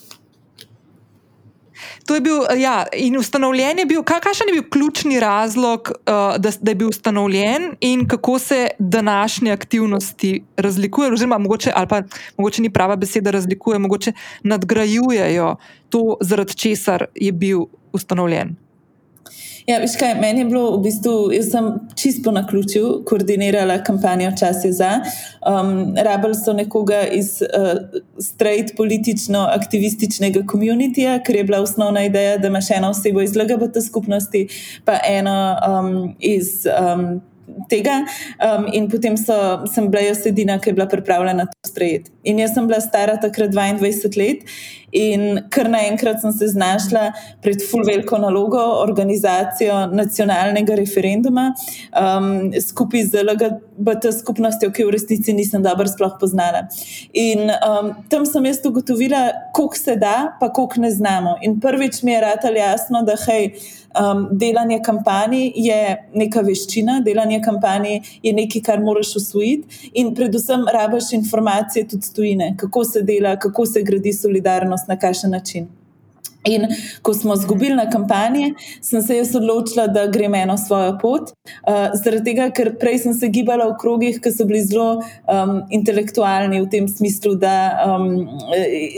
To 2.05 2.15
je 2.15 2.21
bil, 2.21 2.41
ja, 2.57 2.85
in 2.93 3.17
ustanovljen 3.17 3.79
je 3.79 3.85
bil, 3.85 4.03
kakšen 4.03 4.47
je 4.47 4.53
bil 4.53 4.69
ključni 4.69 5.19
razlog, 5.19 5.91
uh, 5.91 6.37
da, 6.37 6.51
da 6.61 6.71
je 6.71 6.75
bil 6.75 6.89
ustanovljen, 6.89 7.75
in 7.79 8.07
kako 8.07 8.39
se 8.39 8.67
današnje 8.79 9.51
aktivnosti 9.51 10.43
razlikujejo, 10.57 11.13
oziroma 11.13 11.37
mogoče, 11.37 11.71
ali 11.75 11.87
pa 11.87 12.01
mogoče 12.37 12.61
ni 12.61 12.69
prava 12.69 12.95
beseda, 12.95 13.31
razlikujejo, 13.31 13.79
mogoče 13.79 14.13
nadgrajujejo 14.43 15.55
to, 15.89 16.17
zaradi 16.21 16.53
česar 16.53 17.05
je 17.15 17.31
bil 17.31 17.65
ustanovljen. 17.93 18.55
Ja, 19.67 19.77
veš 19.79 19.93
kaj, 19.95 20.17
meni 20.19 20.41
je 20.41 20.45
bilo 20.51 20.63
v 20.75 20.81
bistvu, 20.83 21.13
jaz 21.31 21.47
sem 21.53 21.67
čisto 21.95 22.31
na 22.35 22.41
ključu 22.47 23.03
koordinirala 23.07 23.77
kampanjo 23.83 24.33
Čas 24.39 24.65
je 24.65 24.73
za. 24.75 24.91
Um, 25.47 25.95
Rabili 25.95 26.35
so 26.35 26.53
nekoga 26.53 27.05
iz 27.07 27.41
uh, 27.41 27.79
straight 28.19 28.75
politično-aktivističnega 28.77 30.43
komunitija, 30.47 31.21
ker 31.23 31.35
je 31.35 31.43
bila 31.43 31.61
osnovna 31.63 32.03
ideja, 32.03 32.37
da 32.37 32.47
imaš 32.47 32.71
eno 32.71 32.89
osebo 32.89 33.21
iz 33.21 33.35
LGBT 33.35 33.79
skupnosti, 33.87 34.47
pa 34.85 34.99
eno 35.07 35.55
um, 35.67 36.15
iz. 36.19 36.67
Um, 36.67 37.21
Tega, 37.69 38.05
um, 38.39 38.67
in 38.71 38.87
potem 38.89 39.17
so, 39.19 39.35
sem 39.71 39.89
bila 39.91 40.03
jaz 40.05 40.23
edina, 40.29 40.55
ki 40.59 40.71
je 40.71 40.77
bila 40.77 40.87
pripravljena 40.89 41.45
to 41.49 41.69
sprejeti. 41.69 42.11
In 42.23 42.39
jaz 42.39 42.53
sem 42.55 42.67
bila 42.69 42.79
stara 42.81 43.17
takrat 43.21 43.51
22 43.51 44.17
let, 44.17 44.47
In 44.93 45.39
kar 45.49 45.67
naenkrat 45.73 46.21
sem 46.21 46.33
se 46.37 46.47
znašla 46.51 47.07
pred 47.41 47.61
fulveliko 47.65 48.17
nalogo, 48.21 48.61
organizacijo 48.83 49.87
nacionalnega 49.89 50.77
referenduma 50.77 51.47
um, 51.97 52.51
skupaj 52.61 53.07
z 53.09 53.23
LGBT 53.25 54.13
skupnostjo, 54.19 54.69
ki 54.73 54.85
v 54.85 54.93
resnici 54.93 55.33
nisem 55.33 55.65
dobro 55.65 55.89
sploh 55.89 56.13
poznala. 56.21 56.67
In 57.17 57.49
um, 57.49 57.93
tam 58.09 58.27
sem 58.29 58.45
jaz 58.45 58.61
ugotovila, 58.69 59.23
koliko 59.57 59.81
se 59.81 59.97
da, 59.97 60.35
pa 60.39 60.51
koliko 60.53 60.85
ne 60.85 60.93
znamo. 60.93 61.39
In 61.41 61.57
prvič 61.61 62.03
mi 62.03 62.13
je 62.13 62.21
ratalo 62.21 62.61
jasno, 62.61 63.01
da 63.07 63.17
hej. 63.25 63.55
Um, 63.93 64.27
delanje 64.31 64.79
kampanje 64.81 65.51
je 65.55 65.79
neka 66.15 66.41
veščina, 66.41 66.99
delanje 67.05 67.41
kampanje 67.45 67.99
je 68.23 68.33
nekaj, 68.33 68.61
kar 68.65 68.81
moraš 68.81 69.15
usvojiti, 69.19 69.91
in 69.93 70.15
predvsem 70.15 70.65
rabiš 70.73 71.11
informacije 71.13 71.87
tudi 71.87 72.09
stojine, 72.09 72.55
kako 72.57 72.83
se 72.83 73.01
dela, 73.01 73.35
kako 73.39 73.65
se 73.65 73.83
gradi 73.85 74.13
solidarnost 74.13 74.87
na 74.87 74.97
kakšen 74.99 75.31
način. 75.31 75.67
In 76.43 76.67
ko 77.01 77.13
smo 77.13 77.33
izgubili 77.33 77.75
na 77.75 77.89
kampanji, 77.89 78.53
sem 78.81 79.01
se 79.01 79.17
jaz 79.17 79.35
odločila, 79.35 79.87
da 79.87 80.07
grem 80.07 80.35
eno 80.35 80.57
svojo 80.57 80.97
pot. 81.01 81.31
Uh, 81.31 81.93
zaradi 82.03 82.23
tega, 82.31 82.49
ker 82.51 82.73
prej 82.79 82.97
sem 83.05 83.13
se 83.15 83.29
gibala 83.31 83.69
v 83.69 83.77
krogih, 83.79 84.19
ki 84.23 84.31
so 84.31 84.47
bili 84.47 84.59
zelo 84.63 84.97
um, 84.99 85.53
intelektualni 85.71 86.59
v 86.63 86.67
tem 86.71 86.87
smislu, 86.87 87.35
da 87.39 87.53
um, 87.87 88.09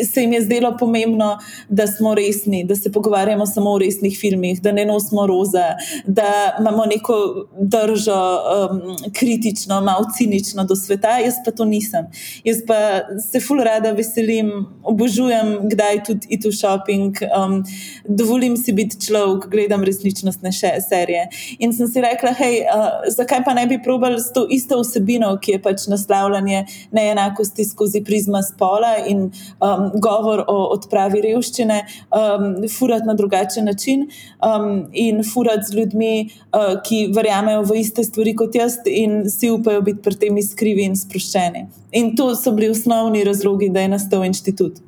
se 0.06 0.24
jim 0.24 0.34
je 0.34 0.42
zdelo 0.48 0.74
pomembno, 0.80 1.36
da 1.70 1.88
smo 1.88 2.16
resni, 2.18 2.64
da 2.66 2.76
se 2.76 2.92
pogovarjamo 2.92 3.46
samo 3.46 3.76
o 3.76 3.80
resnih 3.82 4.18
filmih, 4.20 4.62
da 4.62 4.74
ne 4.74 4.86
nosimo 4.86 5.28
roza, 5.28 5.76
da 6.08 6.56
imamo 6.60 6.86
neko 6.90 7.20
držo 7.62 8.18
um, 8.18 8.82
kritično, 9.14 9.82
malo 9.82 10.10
cinično 10.18 10.66
do 10.66 10.76
sveta. 10.76 11.20
Jaz 11.22 11.38
pa 11.46 11.52
to 11.52 11.66
nisem. 11.66 12.10
Jaz 12.44 12.66
pa 12.68 12.80
se 13.22 13.40
ful 13.40 13.62
rada 13.64 13.94
veselim, 13.94 14.52
obožujem, 14.84 15.70
kdaj 15.70 16.04
tudi 16.10 16.34
iti 16.34 16.50
v 16.50 16.58
shopping 16.58 17.22
um, 17.38 17.64
dovolim 18.08 18.58
si 18.58 18.74
biti 18.74 19.00
človek, 19.08 19.50
gledam 19.52 19.84
resničnostne 19.84 20.52
serije. 20.90 21.28
In 21.60 21.74
sem 21.74 21.88
si 21.88 22.02
rekla, 22.02 22.34
hej, 22.40 22.62
uh, 22.66 23.06
zakaj 23.16 23.44
pa 23.46 23.54
ne 23.54 23.66
bi 23.68 23.80
probali 23.84 24.20
s 24.22 24.32
to 24.34 24.46
isto 24.50 24.80
vsebino, 24.82 25.34
ki 25.42 25.58
je 25.58 25.62
pač 25.62 25.88
naslavljanje 25.92 26.66
neenakosti 26.96 27.66
skozi 27.66 28.04
prizma 28.04 28.44
spola 28.44 28.96
in 29.08 29.28
um, 29.28 29.90
govor 30.02 30.46
o 30.48 30.58
odpravi 30.76 31.22
revščine, 31.26 31.82
um, 32.10 32.50
furati 32.70 33.08
na 33.08 33.14
drugačen 33.14 33.66
način 33.66 34.08
um, 34.42 34.88
in 34.94 35.24
furati 35.24 35.72
z 35.72 35.80
ljudmi, 35.80 36.14
uh, 36.26 36.76
ki 36.86 37.06
verjamejo 37.16 37.66
v 37.70 37.80
iste 37.82 38.04
stvari 38.04 38.36
kot 38.36 38.56
jaz 38.56 38.80
in 38.86 39.24
si 39.30 39.50
upajo 39.52 39.82
biti 39.82 40.04
pri 40.06 40.20
tem 40.26 40.38
iskrivi 40.38 40.86
in 40.86 40.98
sproščeni. 41.00 41.66
In 41.96 42.16
to 42.16 42.34
so 42.36 42.52
bili 42.52 42.70
osnovni 42.70 43.24
razlogi, 43.24 43.70
da 43.70 43.86
je 43.86 43.94
nastal 43.96 44.26
inštitut. 44.26 44.82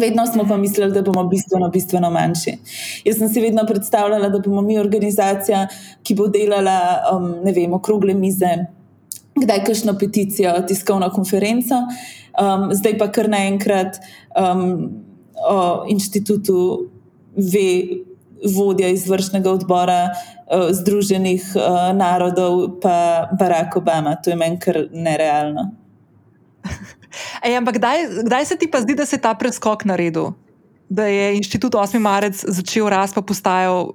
Vedno 0.00 0.26
smo 0.26 0.44
pa 0.48 0.56
mislili, 0.56 0.92
da 0.92 1.02
bomo 1.02 1.24
bistveno, 1.24 1.68
bistveno 1.68 2.10
manjši. 2.10 2.52
Jaz 3.04 3.18
sem 3.18 3.28
si 3.28 3.40
vedno 3.40 3.64
predstavljala, 3.66 4.28
da 4.28 4.38
bomo 4.38 4.62
mi 4.62 4.78
organizacija, 4.78 5.66
ki 6.02 6.14
bo 6.14 6.28
delala, 6.28 6.78
um, 7.12 7.30
ne 7.44 7.52
vem, 7.52 7.74
okrogle 7.74 8.14
mize, 8.14 8.52
kdaj 9.38 9.64
kakšno 9.64 9.96
peticijo, 9.98 10.54
tiskovno 10.68 11.10
konferenco, 11.14 11.80
um, 12.38 12.68
zdaj 12.74 12.98
pa 12.98 13.10
kar 13.12 13.30
naenkrat 13.30 13.98
um, 14.34 14.90
o 15.48 15.84
inštitutu 15.88 16.88
ve 17.36 18.02
vodja 18.54 18.88
izvršnega 18.94 19.50
odbora 19.50 20.02
uh, 20.10 20.70
Združenih 20.74 21.52
uh, 21.56 21.96
narodov, 21.96 22.80
pa 22.82 23.28
Barack 23.38 23.76
Obama. 23.76 24.16
To 24.22 24.30
je 24.30 24.36
meni 24.36 24.58
kar 24.58 24.86
nerealno. 24.92 25.70
Ej, 27.42 27.56
ampak 27.58 27.78
kdaj, 27.78 28.06
kdaj 28.26 28.44
se 28.44 28.56
ti 28.56 28.68
pa 28.70 28.80
zdi, 28.80 28.94
da 28.94 29.06
se 29.06 29.16
je 29.16 29.24
ta 29.24 29.34
preskok 29.34 29.84
naredil? 29.88 30.32
Da 30.88 31.04
je 31.04 31.36
inštitut 31.36 31.74
8. 31.76 32.00
marec 32.00 32.44
začel 32.48 32.88
rasti, 32.88 33.18
pa 33.18 33.22
postajal 33.22 33.92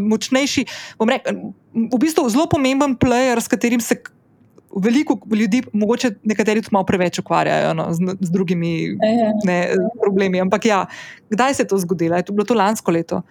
močnejši. 0.00 0.66
Rekel, 0.98 1.54
v 1.74 2.00
bistvu 2.02 2.26
zelo 2.30 2.48
pomemben 2.50 2.98
player, 2.98 3.38
s 3.38 3.46
katerim 3.48 3.80
se 3.80 4.00
veliko 4.72 5.18
ljudi, 5.36 5.62
mogoče 5.72 6.10
nekateri 6.24 6.62
tudi 6.62 6.72
malo 6.72 6.86
preveč 6.88 7.18
ukvarjajo 7.18 7.74
no, 7.74 7.92
z, 7.92 8.16
z 8.20 8.30
drugimi 8.32 8.96
ne, 9.44 9.58
problemi. 10.00 10.40
Ampak 10.40 10.66
ja, 10.66 10.86
kdaj 11.30 11.54
se 11.54 11.62
je 11.62 11.68
to 11.68 11.78
zgodilo? 11.78 12.16
Je 12.16 12.24
to 12.24 12.32
bilo 12.32 12.44
to 12.44 12.54
lansko 12.54 12.90
leto? 12.90 13.22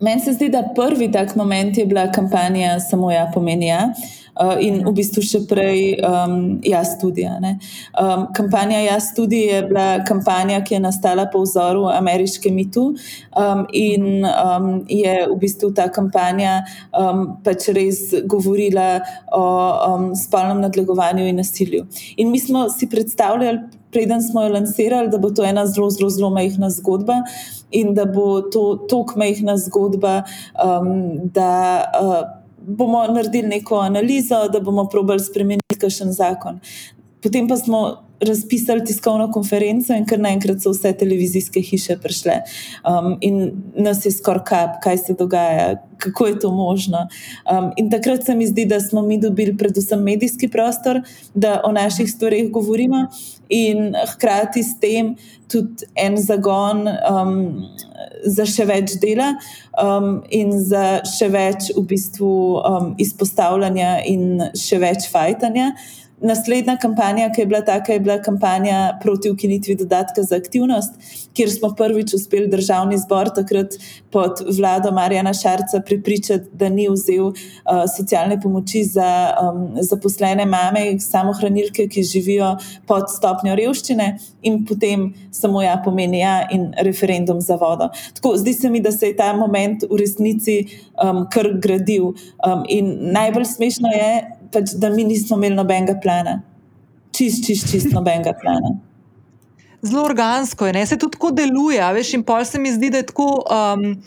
Meni 0.00 0.20
se 0.20 0.32
zdi, 0.32 0.48
da 0.48 0.64
prvi 0.74 1.12
tak 1.12 1.36
moment 1.36 1.78
je 1.78 1.86
bila 1.86 2.08
kampanja 2.12 2.80
Samo 2.80 3.12
ja, 3.12 3.30
pomeni 3.34 3.68
ja. 3.68 3.92
Uh, 3.92 4.23
in 4.60 4.80
v 4.82 4.92
bistvu 4.96 5.22
še 5.22 5.40
prej 5.48 6.00
um, 6.02 6.58
jaz 6.66 6.96
tudi. 6.98 7.22
Um, 7.24 8.26
kampanja 8.34 8.80
jaz 8.82 9.12
tudi 9.14 9.44
je 9.46 9.60
bila 9.68 10.02
kampanja, 10.06 10.60
ki 10.66 10.74
je 10.76 10.80
nastala 10.82 11.26
po 11.30 11.44
vzoru 11.44 11.86
ameriške 11.92 12.50
mitu 12.50 12.90
um, 13.38 13.64
in 13.72 14.26
um, 14.26 14.82
je 14.90 15.14
v 15.30 15.38
bistvu 15.38 15.70
ta 15.74 15.86
kampanja 15.88 16.64
um, 16.90 17.38
pač 17.46 17.70
res 17.76 18.10
govorila 18.26 19.04
o 19.30 19.44
um, 19.94 20.10
spolnem 20.18 20.64
nadlegovanju 20.66 21.30
in 21.30 21.38
nasilju. 21.38 21.86
In 22.18 22.34
mi 22.34 22.42
smo 22.42 22.66
si 22.74 22.90
predstavljali, 22.90 23.58
preden 23.94 24.22
smo 24.22 24.42
jo 24.42 24.54
lansirali, 24.56 25.10
da 25.10 25.18
bo 25.22 25.30
to 25.30 25.44
ena 25.46 25.66
zelo, 25.66 25.90
zelo, 25.94 26.10
zelo 26.10 26.30
majhna 26.34 26.70
zgodba. 26.74 27.22
In 27.74 27.94
da 27.94 28.04
bo 28.06 28.40
to 28.54 28.86
tako 28.90 29.18
majhna 29.18 29.56
zgodba, 29.58 30.22
um, 30.58 31.30
da 31.34 31.52
uh, 32.00 32.43
bomo 32.66 33.06
naredili 33.06 33.48
neko 33.48 33.76
analizo, 33.76 34.48
da 34.48 34.60
bomo 34.60 34.88
probali 34.88 35.20
spremeniti 35.20 35.78
kakšen 35.80 36.12
zakon. 36.12 36.60
Potem 37.22 37.48
pa 37.48 37.56
smo 37.56 38.04
razpisali 38.20 38.84
tiskovno 38.84 39.32
konferenco 39.32 39.92
in 39.94 40.06
kar 40.06 40.20
naenkrat 40.20 40.62
so 40.62 40.72
vse 40.72 40.92
televizijske 40.98 41.60
hiše 41.60 41.96
prišle. 42.02 42.36
Um, 42.88 43.16
in 43.20 43.52
nas 43.76 44.04
je 44.06 44.12
skoraj 44.12 44.44
kap, 44.48 44.76
kaj 44.82 44.98
se 44.98 45.16
dogaja, 45.18 45.74
kako 45.98 46.26
je 46.26 46.38
to 46.38 46.50
možno. 46.52 47.06
Um, 47.50 47.72
in 47.76 47.90
takrat 47.90 48.24
se 48.24 48.34
mi 48.34 48.46
zdi, 48.46 48.64
da 48.64 48.80
smo 48.80 49.02
mi 49.02 49.18
dobili 49.18 49.56
predvsem 49.56 50.02
medijski 50.02 50.48
prostor, 50.48 51.00
da 51.34 51.60
o 51.64 51.72
naših 51.72 52.10
stvarih 52.10 52.50
govorimo 52.50 53.06
in 53.48 53.94
hkrati 54.14 54.62
s 54.62 54.78
tem 54.80 55.16
tudi 55.48 55.86
en 55.94 56.16
zagon 56.16 56.88
um, 56.88 57.62
za 58.24 58.46
še 58.48 58.66
več 58.68 58.96
dela 59.02 59.34
um, 59.80 60.22
in 60.30 60.54
za 60.58 61.02
še 61.08 61.28
več 61.34 61.70
v 61.76 61.84
bistvu 61.94 62.30
um, 62.60 62.94
izpostavljanja 63.00 63.98
in 64.10 64.48
še 64.58 64.80
več 64.82 65.08
fajtanja. 65.12 65.72
Naslednja 66.24 66.78
kampanja, 66.80 67.28
ki 67.34 67.42
je 67.42 67.46
bila 67.46 67.60
taka, 67.60 67.92
je 67.92 68.00
bila 68.00 68.16
kampanja 68.22 68.98
proti 69.02 69.30
ukinitvi 69.30 69.74
dodatka 69.76 70.22
za 70.22 70.36
aktivnost, 70.40 70.94
kjer 71.36 71.50
smo 71.52 71.74
prvič 71.76 72.14
uspeli 72.16 72.48
državni 72.48 72.96
zbor 72.98 73.28
takrat 73.36 73.74
pod 74.10 74.40
vlado 74.58 74.92
Marjana 74.92 75.34
Šarca 75.34 75.82
pripričati, 75.84 76.48
da 76.52 76.68
ni 76.68 76.86
vzel 76.88 77.26
uh, 77.26 77.34
socialne 77.96 78.38
pomoči 78.40 78.84
za 78.84 79.34
um, 79.42 79.66
zaposlene 79.80 80.46
mame, 80.46 80.86
samohranilke, 81.00 81.88
ki 81.88 82.02
živijo 82.02 82.54
pod 82.86 83.10
stopnjo 83.12 83.56
revščine 83.60 84.06
in 84.42 84.62
potem 84.64 85.10
samo 85.30 85.62
ja 85.62 85.76
pomeni 85.84 86.22
ja 86.22 86.38
in 86.52 86.70
referendum 86.80 87.40
za 87.40 87.58
vodo. 87.60 87.90
Tako, 88.14 88.36
zdi 88.40 88.52
se 88.52 88.70
mi, 88.70 88.80
da 88.80 88.92
se 88.92 89.12
je 89.12 89.16
ta 89.16 89.32
moment 89.36 89.84
v 89.90 90.00
resnici 90.00 90.56
um, 91.04 91.26
kar 91.32 91.50
gradil. 91.60 92.14
Um, 92.40 92.64
in 92.68 92.94
najbolj 93.12 93.44
smešno 93.44 93.92
je, 93.92 94.10
pač, 94.54 94.76
da 94.80 94.90
mi 94.94 95.04
nismo 95.08 95.38
imeli 95.40 95.58
nobenega 95.58 95.98
plana, 96.02 96.38
čist, 97.16 97.44
čist, 97.46 97.70
čist 97.72 97.92
nobenega 97.94 98.36
plana. 98.40 98.76
Zelo 99.84 100.06
organsko 100.06 100.70
je, 100.70 100.72
ne? 100.78 100.86
se 100.86 100.96
tudi 100.96 101.18
tako 101.18 101.34
deluje, 101.36 101.82
veš, 101.98 102.14
in 102.16 102.24
pol 102.24 102.44
se 102.48 102.58
mi 102.58 102.72
zdi, 102.72 102.90
da 102.94 103.02
je 103.02 103.10
tako. 103.12 103.28
Um, 103.44 103.98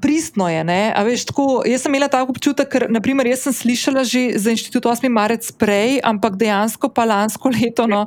pristno 0.00 0.48
je. 0.48 0.64
Veš, 1.04 1.24
tako, 1.24 1.62
jaz 1.66 1.82
sem 1.82 1.94
imela 1.94 2.08
tako 2.08 2.34
občutek, 2.34 2.68
ker 2.68 2.86
naprimer, 2.92 3.28
sem 3.36 3.52
slišala 3.52 4.04
že 4.04 4.36
za 4.38 4.52
inštitut 4.52 4.84
8. 4.84 5.08
marec 5.08 5.46
prej, 5.58 5.98
ampak 6.04 6.36
dejansko 6.38 6.88
pa 6.92 7.04
lansko 7.08 7.48
leto 7.48 7.86
no, 7.88 8.04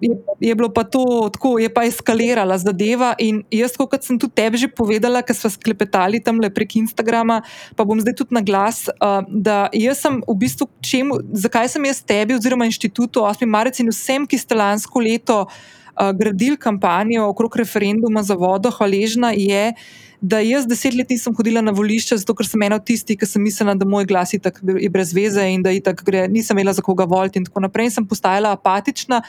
je, 0.00 0.16
je 0.40 0.54
bilo 0.54 0.68
pa 0.72 0.84
to 0.84 1.28
tako, 1.32 1.58
je 1.58 1.68
pa 1.72 1.84
eskalirala 1.84 2.58
zadeva. 2.58 3.12
In 3.18 3.42
jaz, 3.52 3.76
kot 3.76 4.02
sem 4.02 4.18
tudi 4.18 4.34
tebi 4.34 4.58
že 4.58 4.68
povedala, 4.68 5.22
ker 5.22 5.36
smo 5.36 5.52
sklepetali 5.52 6.22
tam 6.22 6.40
le 6.40 6.50
prek 6.50 6.76
Instagrama, 6.80 7.42
pa 7.76 7.84
bom 7.84 8.00
zdaj 8.00 8.16
tudi 8.18 8.34
na 8.34 8.42
glas, 8.44 8.88
uh, 8.88 9.22
da 9.28 9.68
jaz 9.76 10.02
sem 10.02 10.22
v 10.24 10.36
bistvu, 10.38 10.68
čemu, 10.80 11.20
zakaj 11.36 11.68
sem 11.76 11.84
jaz 11.88 12.02
tebi 12.02 12.36
oziroma 12.36 12.66
inštitutu 12.66 13.22
8. 13.22 13.46
marec 13.46 13.78
in 13.80 13.92
vsem, 13.92 14.26
ki 14.26 14.40
ste 14.40 14.58
lansko 14.58 15.04
leto. 15.04 15.46
Uh, 15.92 16.12
gradili 16.16 16.56
kampanjo 16.56 17.26
okrog 17.28 17.56
referenduma 17.56 18.22
za 18.24 18.34
vodo, 18.34 18.70
hvaležna 18.72 19.34
je, 19.36 19.74
da 20.22 20.38
jaz 20.38 20.66
deset 20.70 20.94
let 20.94 21.10
nisem 21.10 21.34
hodila 21.34 21.60
na 21.60 21.74
volišče, 21.74 22.20
zato 22.22 22.34
ker 22.38 22.46
sem 22.46 22.62
ena 22.62 22.78
od 22.78 22.86
tistih, 22.86 23.18
ki 23.18 23.26
sem 23.26 23.42
mislila, 23.42 23.74
da 23.74 23.88
moj 23.88 24.06
glas 24.06 24.32
je 24.32 24.90
brez 24.90 25.10
veze 25.14 25.42
in 25.50 25.64
da 25.66 25.74
gre, 25.98 26.28
nisem 26.30 26.58
imela 26.58 26.72
za 26.72 26.82
koga 26.82 27.04
voliti 27.10 27.42
in 27.42 27.48
tako 27.48 27.64
naprej. 27.66 27.90
In 27.90 27.96
sem 27.96 28.06
postajala 28.06 28.54
apatična. 28.54 29.20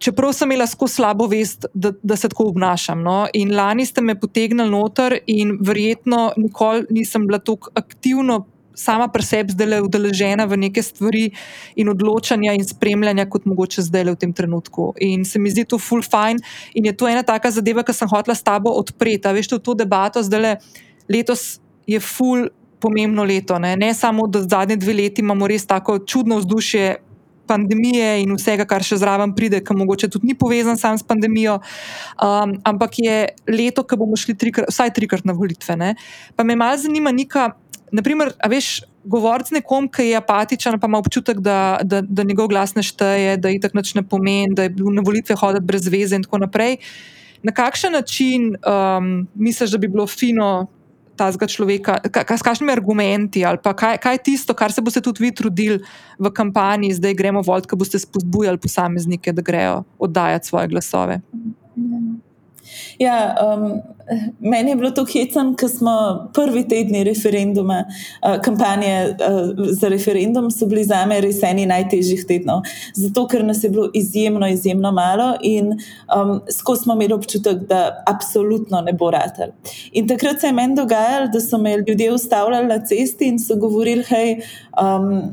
Čeprav 0.00 0.32
sem 0.32 0.50
imela 0.50 0.66
tako 0.66 0.88
slabo 0.88 1.28
vest, 1.28 1.68
da, 1.74 1.92
da 2.02 2.16
se 2.16 2.28
tako 2.32 2.48
obnašam. 2.54 3.02
No? 3.04 3.26
In 3.36 3.52
lani 3.56 3.86
ste 3.86 4.00
me 4.00 4.16
potegnili 4.20 4.70
noter, 4.70 5.18
in 5.26 5.58
verjetno 5.60 6.32
nikoli 6.40 6.86
nisem 6.90 7.28
bila 7.28 7.38
tako 7.38 7.70
aktivno 7.76 8.46
sama 8.74 9.08
pri 9.08 9.22
sebi 9.22 9.54
zdaj 9.54 9.68
le 9.70 9.80
udeležena 9.86 10.46
v 10.50 10.58
neke 10.66 10.82
stvari 10.82 11.30
in 11.76 11.88
odločanja 11.88 12.54
in 12.54 12.64
spremljanja, 12.66 13.28
kot 13.30 13.46
mogoče 13.46 13.86
zdaj 13.86 14.04
le 14.04 14.16
v 14.16 14.20
tem 14.26 14.32
trenutku. 14.32 14.92
In 15.00 15.24
se 15.24 15.38
mi 15.38 15.50
zdi 15.50 15.64
to 15.64 15.78
full 15.78 16.02
fine 16.02 16.42
in 16.74 16.84
je 16.84 16.92
to 16.92 17.08
ena 17.08 17.22
taka 17.22 17.50
zadeva, 17.50 17.86
ki 17.86 17.94
sem 17.94 18.10
hotela 18.10 18.34
s 18.34 18.42
tabo 18.42 18.74
odpreti. 18.74 19.30
Veš, 19.34 19.54
to 19.62 19.74
debato 19.74 20.22
zdaj 20.22 20.40
le 20.40 20.52
letos 21.08 21.60
je 21.86 22.00
full 22.00 22.48
pomembno 22.80 23.24
leto. 23.24 23.58
Ne, 23.58 23.76
ne 23.76 23.94
samo, 23.94 24.26
da 24.28 24.42
zadnje 24.42 24.76
dve 24.76 24.92
leti 24.92 25.22
imamo 25.22 25.48
res 25.48 25.66
tako 25.66 25.98
čudno 25.98 26.42
vzdušje. 26.42 26.96
Pandemije 27.44 28.22
in 28.22 28.30
vsega, 28.38 28.64
kar 28.64 28.80
še 28.80 28.96
zraven 28.96 29.34
pride, 29.36 29.58
ki 29.60 29.74
mogoče 29.76 30.08
tudi 30.08 30.30
ni 30.30 30.32
povezan 30.32 30.78
sam 30.80 30.96
s 30.96 31.04
pandemijo, 31.04 31.58
um, 32.16 32.54
ampak 32.64 32.96
je 32.96 33.16
leto, 33.52 33.84
ki 33.84 33.98
bomo 34.00 34.16
šli 34.16 34.32
trikrat, 34.40 34.70
vsaj 34.72 34.94
trikrat 34.96 35.28
na 35.28 35.34
volitve. 35.36 35.76
Ne? 35.76 35.90
Pa 36.40 36.46
me 36.48 36.56
malo 36.56 36.80
zanima, 36.80 37.12
Nika, 37.12 37.50
naprimer, 37.94 38.32
veš, 38.50 38.82
govoriti 39.04 39.54
nekom, 39.58 39.88
ki 39.92 40.10
je 40.10 40.18
apatičen, 40.18 40.78
pa 40.80 40.88
ima 40.90 40.98
občutek, 40.98 41.40
da, 41.44 41.78
da, 41.82 42.00
da 42.02 42.24
njegov 42.26 42.48
glas 42.52 42.74
ne 42.74 42.82
šteje, 42.82 43.36
da 43.36 43.52
je 43.52 43.60
tako 43.62 43.78
nič 43.78 43.94
ne 43.94 44.02
pomeni, 44.08 44.54
da 44.54 44.66
je 44.66 44.72
bil 44.74 44.90
na 44.94 45.04
volitve 45.04 45.36
hoditi 45.38 45.64
brez 45.64 45.88
veze 45.92 46.16
in 46.16 46.24
tako 46.26 46.42
naprej. 46.46 46.78
Na 47.44 47.52
kakšen 47.52 47.92
način 47.92 48.54
um, 48.56 49.28
misliš, 49.34 49.74
da 49.74 49.78
bi 49.78 49.92
bilo 49.92 50.06
fino 50.08 50.66
tazga 51.16 51.46
človeka, 51.46 51.98
s 52.10 52.42
kakšnimi 52.42 52.72
argumenti 52.72 53.44
ali 53.46 53.60
pa 53.62 53.70
kaj, 53.76 54.00
kaj 54.02 54.16
je 54.16 54.22
tisto, 54.30 54.54
kar 54.54 54.72
se 54.72 54.82
boste 54.82 55.02
tudi 55.04 55.22
vi 55.22 55.30
trudili 55.30 55.78
v 56.18 56.32
kampanji, 56.34 56.94
zdaj 56.94 57.14
gremo 57.14 57.42
volt, 57.46 57.68
ko 57.70 57.78
boste 57.78 58.00
spodbujali 58.02 58.58
posameznike, 58.58 59.32
da 59.32 59.42
grejo 59.42 59.84
oddajati 59.98 60.48
svoje 60.48 60.68
glasove? 60.68 61.20
Ja, 62.98 63.34
um, 63.40 63.82
meni 64.40 64.70
je 64.70 64.76
bilo 64.76 64.90
to 64.90 65.04
hecen, 65.08 65.54
ker 65.56 65.68
smo 65.68 65.94
prvi 66.34 66.64
tedni 66.68 67.04
referenduma, 67.04 67.84
uh, 67.86 68.36
kampanje 68.44 69.14
uh, 69.14 69.52
za 69.78 69.88
referendum, 69.92 70.50
so 70.50 70.66
bili 70.70 70.84
za 70.84 71.04
me 71.06 71.20
res 71.24 71.42
eni 71.42 71.66
najtežjih 71.70 72.24
tednov. 72.28 72.64
Zato, 72.94 73.26
ker 73.30 73.44
nas 73.44 73.64
je 73.64 73.70
bilo 73.70 73.88
izjemno, 73.94 74.48
izjemno 74.48 74.92
malo 74.92 75.34
in 75.42 75.72
um, 75.74 76.40
skozi 76.52 76.84
smo 76.84 76.98
imeli 76.98 77.16
občutek, 77.16 77.64
da 77.68 78.02
absolutno 78.06 78.80
ne 78.84 78.92
bo 78.92 79.10
ratelj. 79.14 79.54
In 79.92 80.08
takrat 80.08 80.40
se 80.40 80.50
je 80.50 80.56
meni 80.56 80.76
dogajalo, 80.76 81.30
da 81.32 81.40
so 81.40 81.58
me 81.58 81.76
ljudje 81.76 82.12
ustavljali 82.12 82.66
na 82.66 82.78
cesti 82.86 83.28
in 83.28 83.38
so 83.38 83.56
govorili, 83.56 84.04
hej, 84.08 84.36
um, 84.80 85.32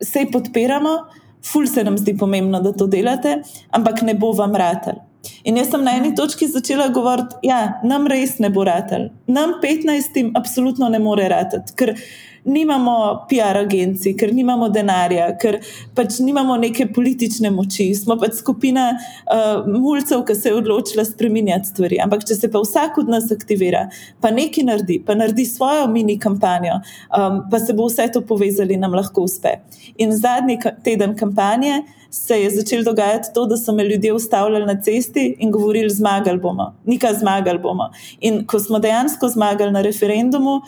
sej 0.00 0.30
podpiramo. 0.32 0.98
Ful 1.44 1.66
se 1.68 1.84
nam 1.84 1.98
zdi 2.00 2.14
pomembno, 2.16 2.60
da 2.64 2.72
to 2.72 2.86
delate, 2.88 3.42
ampak 3.70 4.00
ne 4.02 4.14
bo 4.14 4.30
vam 4.32 4.54
ratelj. 4.56 5.03
In 5.44 5.56
jaz 5.56 5.70
sem 5.70 5.84
na 5.84 5.96
eni 5.98 6.14
točki 6.14 6.48
začela 6.48 6.88
govoriti, 6.94 7.38
da 7.42 7.48
ja, 7.48 7.60
nam 7.84 8.06
res 8.10 8.38
ne 8.42 8.50
bo 8.50 8.64
ratelj. 8.64 9.10
Nam 9.26 9.58
15. 9.62 10.30
absolutno 10.34 10.88
ne 10.88 10.98
more 10.98 11.28
ratelj, 11.28 11.94
nimamo 12.44 13.26
PR 13.28 13.56
agencij, 13.56 14.14
ker 14.18 14.32
nimamo 14.34 14.68
denarja, 14.72 15.30
ker 15.40 15.58
pač 15.96 16.18
nimamo 16.24 16.56
neke 16.60 16.86
politične 16.92 17.50
moči. 17.54 17.88
Smo 17.96 18.16
pač 18.20 18.38
skupina 18.40 18.90
uh, 18.94 19.64
mulcev, 19.68 20.24
ki 20.28 20.36
se 20.36 20.52
je 20.52 20.58
odločila 20.58 21.06
spremenjati 21.08 21.72
stvari. 21.72 22.00
Ampak 22.04 22.26
če 22.28 22.38
se 22.38 22.52
pa 22.52 22.62
vsak 22.64 23.00
od 23.02 23.12
nas 23.12 23.30
aktivira, 23.34 23.86
pa 24.20 24.32
nekaj 24.34 24.68
naredi, 24.68 25.00
pa 25.06 25.16
naredi 25.18 25.46
svojo 25.48 25.88
mini 25.92 26.18
kampanjo, 26.20 26.80
um, 27.16 27.42
pa 27.50 27.60
se 27.60 27.76
bo 27.76 27.88
vse 27.88 28.10
to 28.12 28.24
povezali, 28.28 28.78
nam 28.80 28.96
lahko 28.96 29.24
uspe. 29.28 29.58
In 29.96 30.12
zadnji 30.16 30.60
teden 30.84 31.16
kampanje 31.16 31.82
se 32.14 32.36
je 32.40 32.50
začelo 32.50 32.84
dogajati 32.86 33.32
to, 33.34 33.46
da 33.46 33.56
so 33.56 33.72
me 33.72 33.84
ljudje 33.84 34.12
ustavljali 34.12 34.66
na 34.66 34.80
cesti 34.82 35.36
in 35.38 35.50
govorili: 35.50 35.90
Zmagali 35.90 36.38
bomo, 36.38 36.74
nikaj 36.84 37.14
zmagali 37.20 37.58
bomo. 37.58 37.90
In 38.20 38.44
ko 38.46 38.60
smo 38.60 38.78
dejansko 38.78 39.28
zmagali 39.28 39.72
na 39.72 39.82
referendumu, 39.82 40.60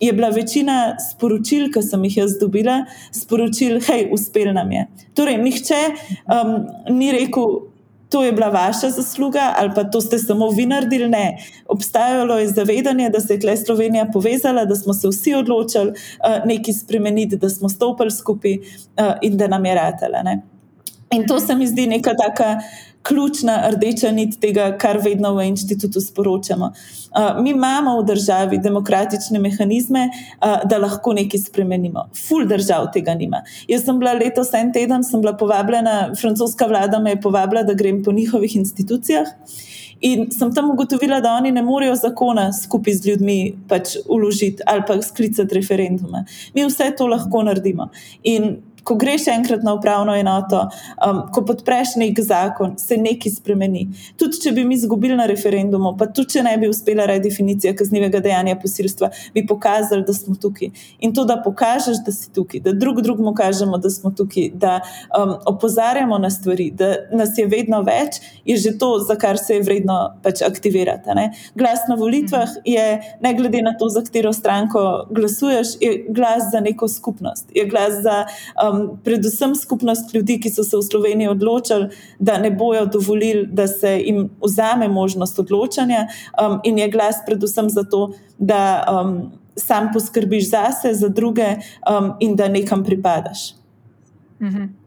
je 0.00 0.12
bila 0.12 0.28
večina 0.28 0.96
sporočil, 1.10 1.68
ki 1.72 1.82
sem 1.82 2.04
jih 2.04 2.16
jaz 2.16 2.38
dobila, 2.40 2.84
sporočil, 3.12 3.78
hej, 3.86 4.08
uspel 4.12 4.52
nam 4.54 4.72
je. 4.72 4.86
Torej, 5.14 5.38
nihče 5.42 5.84
um, 6.26 6.58
ni 6.96 7.12
rekel. 7.12 7.70
To 8.12 8.20
je 8.22 8.30
bila 8.32 8.46
vaša 8.52 8.92
zasluga, 8.94 9.48
ali 9.58 9.72
pa 9.74 9.82
to 9.90 9.98
ste 10.00 10.18
samo 10.18 10.46
vi 10.54 10.66
naredili. 10.70 11.08
Ne. 11.08 11.38
Obstajalo 11.66 12.36
je 12.38 12.48
zavedanje, 12.48 13.08
da 13.10 13.20
se 13.20 13.34
je 13.34 13.40
tle 13.40 13.56
Slovenija 13.56 14.04
povezala, 14.12 14.64
da 14.64 14.76
smo 14.76 14.94
se 14.94 15.08
vsi 15.08 15.34
odločili 15.34 15.90
uh, 15.90 16.46
nekaj 16.46 16.74
spremeniti, 16.74 17.36
da 17.36 17.50
smo 17.50 17.68
stopili 17.68 18.10
skupaj 18.10 18.54
uh, 18.54 19.16
in 19.22 19.36
da 19.36 19.48
nam 19.48 19.66
je 19.66 19.74
ratele. 19.74 20.22
In 21.10 21.26
to 21.26 21.40
se 21.40 21.54
mi 21.54 21.66
zdi 21.66 21.86
neka 21.86 22.14
taka 22.14 22.60
ključna 23.04 23.70
rdeča 23.70 24.10
nit 24.12 24.38
tega, 24.40 24.70
kar 24.80 24.98
vedno 25.04 25.34
v 25.36 25.44
inštitutu 25.50 26.00
sporočamo. 26.00 26.70
Uh, 26.72 27.42
mi 27.42 27.50
imamo 27.50 27.98
v 28.00 28.06
državi 28.08 28.58
demokratične 28.58 29.38
mehanizme, 29.38 30.08
uh, 30.08 30.64
da 30.64 30.78
lahko 30.78 31.12
nekaj 31.12 31.40
spremenimo. 31.40 32.08
Ful 32.28 32.48
držav 32.48 32.88
tega 32.96 33.14
nima. 33.14 33.42
Jaz 33.68 33.84
sem 33.84 34.00
bila 34.00 34.16
letos 34.16 34.54
en 34.54 34.72
teden, 34.72 35.04
sem 35.04 35.20
bila 35.20 35.36
povabljena, 35.36 36.14
francoska 36.20 36.66
vlada 36.66 36.98
me 36.98 37.14
je 37.14 37.20
povabila, 37.20 37.62
da 37.62 37.76
grem 37.76 38.02
po 38.04 38.12
njihovih 38.12 38.56
institucijah. 38.56 39.28
In 40.04 40.30
sem 40.30 40.50
tam 40.54 40.70
ugotovila, 40.70 41.20
da 41.20 41.32
oni 41.32 41.52
ne 41.52 41.62
morejo 41.62 41.94
zakona 41.96 42.50
skupaj 42.52 42.94
z 42.94 43.08
ljudmi 43.08 43.38
pač 43.68 43.96
uložiti 44.08 44.62
ali 44.66 44.82
pa 44.86 44.98
sklicati 45.02 45.54
referenduma. 45.54 46.24
Mi 46.54 46.66
vse 46.66 46.90
to 46.98 47.06
lahko 47.06 47.42
naredimo. 47.42 47.88
In 48.22 48.56
ko 48.84 48.94
greš 49.00 49.28
enkrat 49.32 49.62
na 49.62 49.74
upravno 49.74 50.14
enoto, 50.16 50.68
um, 51.06 51.22
ko 51.32 51.44
podpreš 51.44 51.96
nek 51.96 52.20
zakon, 52.20 52.74
se 52.78 52.96
nekaj 53.00 53.32
spremeni. 53.38 53.86
Tudi 54.20 54.40
če 54.44 54.52
bi 54.56 54.64
mi 54.64 54.76
izgubili 54.76 55.16
na 55.16 55.26
referendumu, 55.30 55.94
pa 55.98 56.06
tudi 56.06 56.36
če 56.36 56.44
ne 56.46 56.54
bi 56.60 56.68
uspela 56.68 57.06
redefinicija 57.08 57.74
kaznivega 57.76 58.20
dejanja 58.24 58.56
posilstva, 58.60 59.10
bi 59.34 59.46
pokazali, 59.46 60.04
da 60.06 60.14
smo 60.16 60.36
tukaj. 60.40 60.70
In 61.00 61.14
to, 61.16 61.24
da 61.28 61.38
pokažeš, 61.44 62.02
da 62.06 62.12
si 62.12 62.30
tukaj, 62.34 62.60
da 62.64 62.74
drug 62.76 63.00
drugemu 63.04 63.34
kažemo, 63.34 63.78
da 63.78 63.90
smo 63.90 64.12
tukaj, 64.16 64.50
da 64.60 64.78
um, 65.16 65.36
opozarjamo 65.50 66.18
na 66.18 66.30
stvari, 66.30 66.70
da 66.70 66.94
nas 67.12 67.38
je 67.38 67.46
vedno 67.50 67.82
več, 67.86 68.20
je 68.44 68.56
že 68.64 68.76
to, 68.78 68.98
za 69.04 69.16
kar 69.20 69.38
se 69.38 69.58
je 69.58 69.64
vredno 69.64 69.98
pač 70.22 70.42
aktivirati. 70.44 71.10
Glas 71.54 71.84
na 71.88 71.96
volitvah 71.98 72.48
je, 72.64 72.84
ne 73.20 73.34
glede 73.34 73.62
na 73.62 73.74
to, 73.78 73.88
za 73.88 74.02
katero 74.04 74.32
stranko 74.32 75.06
glasuješ, 75.10 75.74
je 75.80 75.92
glas 76.08 76.50
za 76.52 76.60
neko 76.60 76.88
skupnost. 76.88 77.50
Je 77.54 77.64
glas 77.68 78.00
za 78.02 78.24
um, 78.62 78.73
predvsem 79.04 79.54
skupnost 79.54 80.14
ljudi, 80.14 80.38
ki 80.40 80.50
so 80.50 80.64
se 80.64 80.76
v 80.76 80.82
Sloveniji 80.82 81.28
odločili, 81.28 81.88
da 82.18 82.38
ne 82.38 82.50
bojo 82.50 82.86
dovolili, 82.86 83.46
da 83.46 83.66
se 83.66 83.96
jim 84.00 84.28
vzame 84.42 84.88
možnost 84.88 85.38
odločanja, 85.38 86.06
um, 86.38 86.60
in 86.64 86.78
je 86.78 86.90
glas 86.90 87.22
predvsem 87.26 87.70
za 87.70 87.84
to, 87.84 88.12
da 88.38 88.84
um, 88.90 89.32
sam 89.56 89.90
poskrbiš 89.92 90.50
zase, 90.50 90.94
za 90.94 91.08
druge 91.08 91.56
um, 91.56 92.12
in 92.20 92.36
da 92.36 92.48
nekam 92.48 92.84
pripadaš. 92.84 93.54
Mhm. 94.42 94.83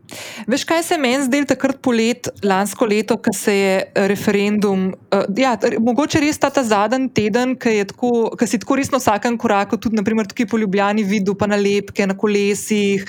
Veš, 0.48 0.64
kaj 0.64 0.84
se 0.84 0.98
meni 0.98 1.26
zdelo 1.26 1.48
takrat 1.50 1.82
polet, 1.84 2.30
lansko 2.44 2.86
leto, 2.88 3.18
ko 3.20 3.34
se 3.36 3.54
je 3.56 3.72
referendum, 4.08 4.88
uh, 5.12 5.26
ja, 5.36 5.56
mogoče 5.84 6.22
res 6.24 6.40
ta, 6.40 6.50
ta 6.54 6.64
zadnji 6.64 7.10
teden, 7.12 7.56
ki 7.60 7.74
si 8.48 8.60
tako 8.62 8.78
res 8.80 8.92
na 8.94 9.02
vsakem 9.02 9.36
koraku, 9.40 9.80
tudi 9.82 10.00
naprimer, 10.00 10.30
tukaj 10.30 10.48
po 10.48 10.60
Ljubljani, 10.62 11.04
videl 11.08 11.36
pa 11.36 11.50
nalepke 11.52 12.08
na 12.08 12.16
kolesih, 12.18 13.04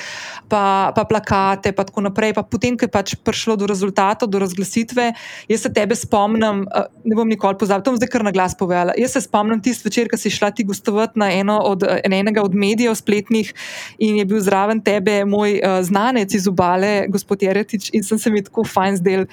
pa, 0.51 0.91
pa 0.97 1.05
plakate, 1.09 1.73
pa 1.77 1.87
tako 1.87 2.09
naprej. 2.09 2.35
Pa 2.35 2.43
potem, 2.43 2.77
ko 2.79 2.89
je 2.89 2.93
pač 2.93 3.15
prišlo 3.23 3.57
do 3.61 3.69
rezultata, 3.71 4.27
do 4.27 4.43
razglasitve, 4.43 5.13
jaz 5.49 5.67
se 5.67 5.73
tebe 5.75 5.95
spomnim, 5.99 6.65
uh, 6.67 6.91
ne 7.07 7.19
bom 7.19 7.31
nikoli 7.31 7.61
pozabil, 7.61 7.87
to 7.87 7.95
bom 7.95 8.01
zdaj 8.03 8.11
kar 8.11 8.27
na 8.27 8.35
glas 8.35 8.59
povedala. 8.59 8.97
Jaz 8.99 9.15
se 9.15 9.25
spomnim 9.29 9.63
tisti 9.63 9.87
večer, 9.87 10.11
ko 10.11 10.19
si 10.19 10.35
šla 10.35 10.51
ti 10.51 10.67
gostovati 10.67 11.23
na 11.23 11.31
eno 11.31 11.61
od, 11.63 11.87
enega 12.03 12.43
od 12.43 12.59
medijev 12.59 12.99
spletnih 12.99 13.55
in 14.03 14.19
je 14.19 14.27
bil 14.27 14.43
zraven 14.43 14.83
tebe 14.83 15.23
moj 15.29 15.61
uh, 15.63 15.79
znanec 15.87 16.35
iz 16.35 16.51
obale 16.51 16.88
tale 16.89 17.09
gospod 17.09 17.43
Jeretič 17.43 17.91
in 17.93 18.03
sem 18.03 18.19
se 18.19 18.31
mi 18.31 18.43
tako 18.43 18.65
fajn 18.65 18.97
zdel, 18.97 19.27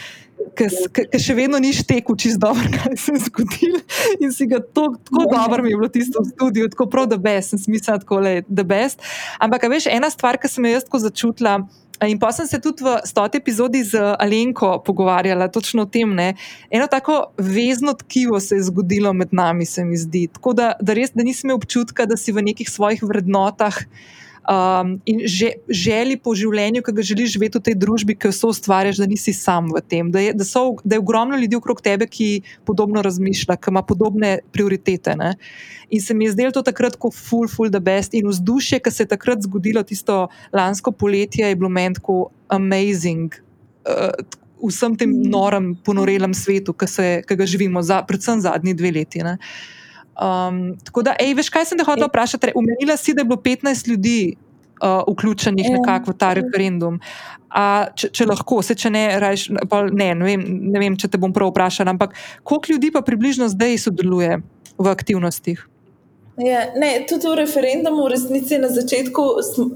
ker 0.56 1.22
še 1.22 1.36
vedno 1.36 1.60
ni 1.60 1.72
šteku 1.74 2.16
čist 2.20 2.40
dobro, 2.42 2.64
kaj 2.76 2.98
se 3.00 3.16
je 3.16 3.24
zgodilo. 3.30 3.80
In 4.20 4.36
si 4.36 4.48
ga 4.48 4.60
to, 4.60 4.92
tako 5.08 5.30
dobro 5.32 5.64
mi 5.64 5.72
je 5.72 5.80
bilo 5.80 5.90
tisto 5.90 6.22
v 6.22 6.32
studiu, 6.34 6.70
tako 6.70 6.90
prav, 6.92 7.08
da 7.12 7.18
best, 7.18 7.56
sem 7.56 7.62
smisel, 7.68 8.00
tako 8.04 8.20
le, 8.26 8.44
da 8.48 8.68
best. 8.68 9.02
Ampak, 9.40 9.68
veš, 9.72 9.90
ena 9.92 10.12
stvar, 10.12 10.40
ki 10.42 10.52
sem 10.52 10.68
jo 10.68 10.78
jaz 10.78 10.88
tako 10.88 11.04
začutila. 11.08 11.58
In 12.04 12.20
pa 12.20 12.28
sem 12.36 12.44
se 12.44 12.60
tudi 12.60 12.84
v 12.84 12.98
stoti 13.08 13.40
epizodi 13.40 13.80
z 13.88 13.96
Alenko 14.20 14.82
pogovarjala 14.84 15.48
točno 15.48 15.86
o 15.86 15.88
tem. 15.88 16.12
Ne? 16.12 16.34
Eno 16.68 16.90
tako 16.92 17.32
vezno 17.40 17.94
tkivo 17.96 18.36
se 18.44 18.60
je 18.60 18.66
zgodilo 18.68 19.14
med 19.16 19.32
nami, 19.32 19.64
se 19.64 19.86
mi 19.88 19.96
zdi. 19.96 20.26
Tako 20.28 20.52
da, 20.60 20.74
da 20.84 20.92
res, 20.92 21.16
da 21.16 21.24
nisem 21.24 21.48
imel 21.48 21.62
občutka, 21.62 22.04
da 22.04 22.20
si 22.20 22.36
v 22.36 22.44
nekih 22.52 22.68
svojih 22.68 23.00
vrednotah 23.00 23.80
um, 24.50 25.02
in 25.06 25.22
že, 25.28 25.52
želji 25.70 26.18
po 26.22 26.36
življenju, 26.38 26.84
ki 26.86 26.94
ga 26.96 27.06
želiš 27.06 27.34
živeti 27.36 27.60
v 27.60 27.66
tej 27.70 27.76
družbi, 27.82 28.16
ki 28.18 28.30
jo 28.30 28.36
so 28.36 28.52
ustvarjaš, 28.54 29.02
da 29.02 29.08
nisi 29.10 29.34
sam 29.34 29.72
v 29.74 29.82
tem. 29.82 30.12
Da 30.14 30.22
je, 30.22 30.36
da 30.38 30.46
so, 30.48 30.78
da 30.84 30.98
je 30.98 31.04
ogromno 31.04 31.38
ljudi 31.40 31.58
okrog 31.58 31.82
tebe, 31.86 32.08
ki 32.08 32.46
podobno 32.68 33.04
razmišlja, 33.06 33.58
ki 33.58 33.74
ima 33.74 33.84
podobne 33.86 34.40
prioritete. 34.54 35.18
Ne? 35.20 35.36
In 35.90 36.02
se 36.02 36.14
mi 36.14 36.30
je 36.30 36.36
zdelo 36.36 36.56
to 36.56 36.66
takrat, 36.66 36.98
ko 36.98 37.12
full, 37.12 37.50
full 37.52 37.74
the 37.74 37.82
best. 37.82 38.14
In 38.14 38.30
vzdušje, 38.30 38.82
ki 38.84 38.94
se 38.94 39.06
je 39.06 39.14
takrat 39.14 39.46
zgodilo, 39.46 39.84
tisto 39.84 40.26
lansko 40.54 40.94
poletje, 40.94 41.48
je 41.50 41.60
bilo 41.60 41.70
meni 41.70 42.00
tako 42.00 42.30
amazing. 42.48 43.34
Uh, 43.86 44.12
Vsem 44.66 44.96
tem 44.98 45.12
mm. 45.12 45.30
norem, 45.30 45.66
ponorelem 45.86 46.32
svetu, 46.34 46.74
ki, 46.74 46.88
se, 46.90 47.08
ki 47.28 47.36
ga 47.38 47.46
živimo, 47.46 47.84
za, 47.86 48.00
predvsem 48.08 48.40
zadnji 48.42 48.74
dve 48.74 48.90
leti. 48.96 49.20
Uh, 49.22 49.36
Um, 50.16 50.78
tako 50.84 51.04
da, 51.04 51.16
ej, 51.20 51.34
veš, 51.36 51.52
kaj 51.52 51.70
sem 51.70 51.80
te 51.80 51.86
hotel 51.88 52.08
vprašati? 52.08 52.54
Umenila 52.56 52.96
si, 52.98 53.14
da 53.14 53.24
je 53.24 53.30
bilo 53.30 53.42
15 53.44 53.90
ljudi 53.90 54.36
uh, 54.82 55.04
vključenih 55.08 55.72
nekako 55.78 56.12
v 56.12 56.18
ta 56.18 56.34
referendum. 56.34 57.00
A, 57.50 57.88
če, 57.96 58.10
če 58.16 58.28
lahko, 58.28 58.62
se 58.64 58.76
če 58.76 58.92
ne, 58.92 59.06
rajš, 59.20 59.50
ne, 59.56 60.10
ne, 60.16 60.26
vem, 60.26 60.44
ne 60.72 60.82
vem, 60.82 60.98
če 61.00 61.08
te 61.12 61.20
bom 61.22 61.34
prav 61.36 61.54
vprašala, 61.54 61.94
ampak 61.96 62.16
koliko 62.44 62.74
ljudi 62.74 62.92
pa 62.92 63.04
približno 63.06 63.48
zdaj 63.52 63.80
sodeluje 63.88 64.42
v 64.76 64.92
aktivnostih? 64.92 65.64
Ja, 66.36 66.66
ne, 66.76 67.06
tudi 67.08 67.30
v 67.32 67.38
referendumu, 67.40 68.10
v 68.10 68.12
resnici 68.12 68.60
na 68.60 68.68
začetku 68.68 69.24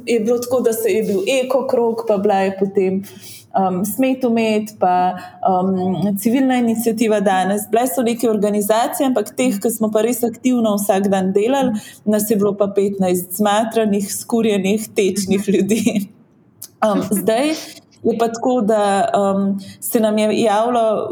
je 0.04 0.20
bilo 0.20 0.42
tako, 0.44 0.60
da 0.60 0.74
se 0.76 0.92
je 0.92 1.06
bil 1.08 1.24
eko-krog, 1.24 2.04
pa 2.08 2.18
bila 2.20 2.42
je 2.44 2.56
potem 2.60 3.00
um, 3.58 3.82
Smet 3.86 4.24
umet, 4.24 4.76
pa 4.80 5.18
um, 5.48 6.18
civilna 6.18 6.60
inicijativa 6.62 7.20
danes. 7.20 7.68
Bile 7.72 7.88
so 7.88 8.04
neke 8.06 8.30
organizacije, 8.30 9.08
ampak 9.08 9.34
teh, 9.36 9.60
ki 9.62 9.72
smo 9.74 9.92
pa 9.94 10.04
res 10.06 10.24
aktivno 10.24 10.76
vsak 10.78 11.10
dan 11.12 11.34
delali, 11.34 11.76
nas 12.06 12.30
je 12.30 12.38
bilo 12.40 12.56
pa 12.58 12.70
15 12.76 13.36
zmatranih, 13.42 14.08
skurjenih, 14.14 14.90
tečnih 14.96 15.50
ljudi. 15.50 15.84
Um, 16.80 17.04
zdaj 17.12 17.56
Je 18.04 18.18
pa 18.18 18.28
tako, 18.28 18.62
da 18.62 19.10
um, 19.18 19.60
se 19.82 20.00
nam 20.00 20.18
je 20.18 20.42
javilo 20.42 21.10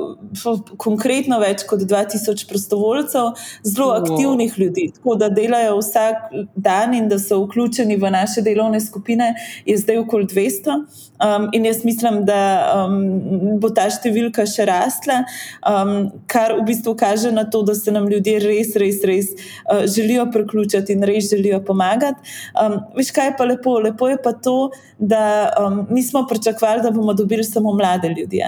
konkretno 0.77 1.39
več 1.39 1.65
kot 1.67 1.81
2000 1.83 2.47
prostovoljcev, 2.47 3.33
zelo 3.63 3.89
aktivnih 3.97 4.53
ljudi, 4.59 4.91
tako 4.95 5.15
da 5.15 5.29
delajo 5.29 5.77
vsak 5.81 6.31
dan 6.55 6.93
in 6.95 7.09
da 7.09 7.19
so 7.19 7.41
vključeni 7.43 7.97
v 7.97 8.11
naše 8.11 8.41
delovne 8.41 8.79
skupine, 8.81 9.33
je 9.65 9.77
zdaj 9.77 9.99
okoli 10.05 10.25
200. 10.31 10.79
Um, 11.17 11.49
in 11.51 11.65
jaz 11.65 11.83
mislim, 11.85 12.25
da 12.25 12.39
um, 12.85 13.57
bo 13.61 13.71
ta 13.73 13.87
številka 13.89 14.45
še 14.45 14.67
rasla, 14.69 15.23
um, 15.65 16.11
kar 16.29 16.53
v 16.59 16.65
bistvu 16.69 16.93
kaže 16.99 17.31
na 17.33 17.47
to, 17.49 17.63
da 17.65 17.73
se 17.77 17.93
nam 17.93 18.05
ljudje 18.11 18.37
res, 18.43 18.75
res, 18.77 19.01
res 19.07 19.31
uh, 19.33 19.85
želijo 19.89 20.27
priključiti 20.33 20.93
in 20.93 21.05
res 21.07 21.31
želijo 21.31 21.63
pomagati. 21.65 22.21
Um, 22.53 22.79
veš, 22.97 23.09
kaj 23.15 23.31
je 23.31 23.37
pa 23.39 23.47
lepo? 23.49 23.79
Lepo 23.81 24.11
je 24.11 24.19
pa 24.21 24.33
to, 24.33 24.69
da 24.99 25.49
um, 25.57 25.87
nismo 25.89 26.25
pričakovali 26.29 26.85
da 26.85 26.91
bomo 26.91 27.13
dobili 27.13 27.43
samo 27.43 27.73
mlade 27.73 28.09
ljudi. 28.09 28.43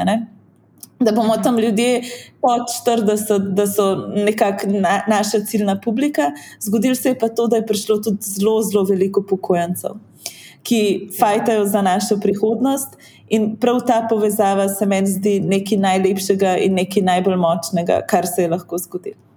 Da 1.00 1.12
bomo 1.12 1.38
tam 1.38 1.60
ljudje 1.60 2.02
pod 2.42 2.62
40, 2.88 3.54
da 3.56 3.68
so 3.68 3.96
nekako 4.16 4.68
na, 4.68 5.02
naša 5.08 5.40
ciljna 5.46 5.80
publika. 5.82 6.32
Zgodilo 6.62 6.96
se 6.96 7.10
je 7.10 7.20
pa 7.20 7.30
to, 7.30 7.48
da 7.48 7.56
je 7.56 7.66
prišlo 7.66 7.98
tudi 7.98 8.18
zelo, 8.22 8.62
zelo 8.62 8.84
veliko 8.84 9.24
pokojnicov, 9.24 9.98
ki 10.64 11.10
fajtajo 11.20 11.66
za 11.66 11.82
našo 11.82 12.20
prihodnost. 12.22 12.98
In 13.30 13.56
prav 13.62 13.82
ta 13.88 14.02
povezava 14.10 14.68
se 14.70 14.86
meni 14.86 15.08
zdi 15.08 15.40
nekaj 15.40 15.78
najlepšega 15.78 16.58
in 16.66 16.74
nekaj 16.80 17.04
najbolj 17.04 17.38
močnega, 17.38 18.02
kar 18.10 18.28
se 18.28 18.42
je 18.42 18.54
lahko 18.56 18.78
zgodilo. 18.78 19.29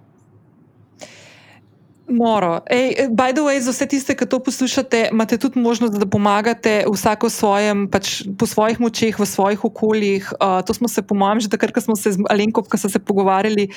Moro. 2.07 2.59
Ej, 2.67 3.07
by 3.15 3.31
the 3.31 3.39
way, 3.39 3.63
za 3.63 3.71
vse 3.71 3.87
tiste, 3.87 4.11
ki 4.11 4.27
to 4.27 4.35
poslušate, 4.43 5.07
imate 5.15 5.37
tudi 5.39 5.55
možnost, 5.59 5.95
da 5.95 6.03
pomagate 6.03 6.83
vsako 6.83 7.29
svojem, 7.31 7.87
pač 7.87 8.27
po 8.35 8.43
svojih 8.43 8.75
močeh, 8.83 9.15
v 9.15 9.23
svojih 9.23 9.63
okoljih. 9.63 10.27
Uh, 10.35 10.59
to 10.67 10.75
smo 10.75 10.91
se, 10.91 10.99
po 10.99 11.15
mojem, 11.15 11.39
že 11.39 11.47
takrat, 11.47 11.71
ko 11.71 11.79
smo 11.79 11.95
se 11.95 12.11
z 12.11 12.19
Alenko, 12.27 12.59
ko 12.67 12.75
so 12.75 12.91
se 12.91 12.99
pogovarjali, 12.99 13.69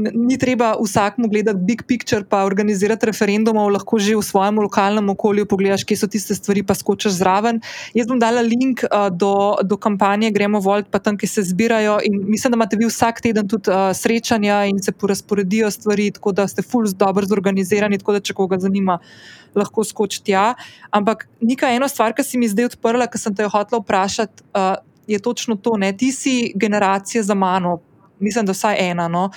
ni 0.00 0.38
treba 0.40 0.80
vsakmu 0.80 1.28
gledati 1.28 1.60
big 1.60 1.84
picture, 1.84 2.24
pa 2.24 2.48
organizirati 2.48 3.04
referendumov, 3.04 3.68
lahko 3.68 4.00
že 4.00 4.16
v 4.16 4.24
svojem 4.24 4.64
lokalnem 4.64 5.12
okolju 5.12 5.44
pogledaš, 5.44 5.84
kje 5.84 6.00
so 6.00 6.08
tiste 6.08 6.32
stvari, 6.32 6.64
pa 6.64 6.72
skočiš 6.72 7.20
zraven. 7.20 7.60
Jaz 7.92 8.08
bom 8.08 8.16
dala 8.16 8.40
link 8.40 8.80
uh, 8.88 9.12
do, 9.12 9.60
do 9.60 9.76
kampanje 9.76 10.32
Gremo 10.32 10.56
Volt, 10.56 10.88
pa 10.88 11.04
tam, 11.04 11.20
ki 11.20 11.28
se 11.28 11.44
zbirajo. 11.44 12.00
In 12.08 12.16
mislim, 12.32 12.56
da 12.56 12.64
imate 12.64 12.80
vi 12.80 12.88
vsak 12.88 13.20
teden 13.20 13.44
tudi 13.44 13.68
uh, 13.68 13.92
srečanja 13.92 14.64
in 14.72 14.80
se 14.80 14.96
porazporedijo 14.96 15.68
stvari, 15.68 16.08
tako 16.16 16.32
da 16.32 16.48
ste 16.48 16.64
full 16.64 16.88
dobro 16.96 17.28
zorganizirani 17.28 17.73
organizirani, 17.74 17.98
tako 17.98 18.12
da 18.12 18.20
če 18.20 18.34
koga 18.34 18.58
zanima, 18.58 18.98
lahko 19.54 19.84
skoči 19.84 20.22
tja. 20.24 20.54
Ampak 20.90 21.26
nekaj 21.40 21.76
ena 21.76 21.88
stvar, 21.88 22.14
ki 22.14 22.22
se 22.22 22.38
mi 22.38 22.48
zdaj 22.48 22.72
odprla, 22.72 23.06
ki 23.06 23.18
sem 23.18 23.34
te 23.34 23.42
jo 23.42 23.52
hotela 23.52 23.80
vprašati, 23.82 24.42
uh, 24.54 24.76
je 25.06 25.18
točno 25.18 25.56
to. 25.56 25.76
Ne? 25.76 25.92
Ti 25.92 26.12
si 26.12 26.52
generacija 26.54 27.22
za 27.22 27.34
mano, 27.34 27.80
mislim, 28.20 28.46
da 28.46 28.52
vsaj 28.52 28.76
ena. 28.90 29.08
No? 29.08 29.30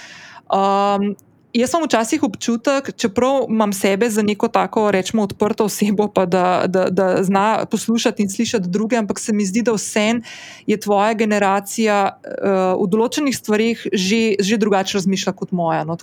Um, 0.47 1.15
Jaz 1.57 1.71
sem 1.73 1.81
včasih 1.81 2.23
občutek, 2.23 2.91
čeprav 2.93 3.47
imam 3.49 3.71
sebe 3.73 4.05
za 4.13 4.21
neko 4.21 4.45
tako, 4.47 4.91
rečemo, 4.93 5.23
odprto 5.25 5.65
osebo, 5.65 6.05
pa 6.13 6.27
da, 6.29 6.65
da, 6.67 6.83
da 6.93 7.23
zna 7.23 7.65
poslušati 7.65 8.21
in 8.21 8.29
slišati 8.29 8.69
druge, 8.69 8.97
ampak 8.97 9.19
se 9.19 9.33
mi 9.33 9.45
zdi, 9.45 9.63
da 9.65 9.73
vsem 9.73 10.21
je 10.67 10.77
tvoja 10.77 11.15
generacija 11.17 11.95
uh, 12.13 12.77
v 12.77 12.85
določenih 12.93 13.33
stvarih 13.33 13.87
že, 13.89 14.37
že 14.37 14.59
drugače 14.61 14.99
razmišlja 14.99 15.33
kot 15.33 15.51
moja. 15.51 15.81
No, 15.87 15.97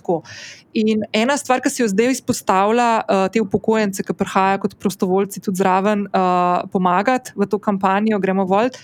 in 0.75 1.05
ena 1.15 1.37
stvar, 1.39 1.63
ki 1.63 1.71
si 1.71 1.83
jo 1.83 1.87
zdaj 1.87 2.17
izpostavlja, 2.17 2.87
uh, 2.99 3.27
te 3.31 3.39
upokojence, 3.39 4.03
ki 4.03 4.15
prihajajo 4.17 4.65
kot 4.65 4.75
prostovoljci 4.75 5.39
tudi 5.45 5.61
zraven 5.63 6.09
uh, 6.09 6.65
pomagati 6.73 7.31
v 7.35 7.47
to 7.47 7.61
kampanjo, 7.63 8.19
gremo 8.19 8.43
volt. 8.43 8.75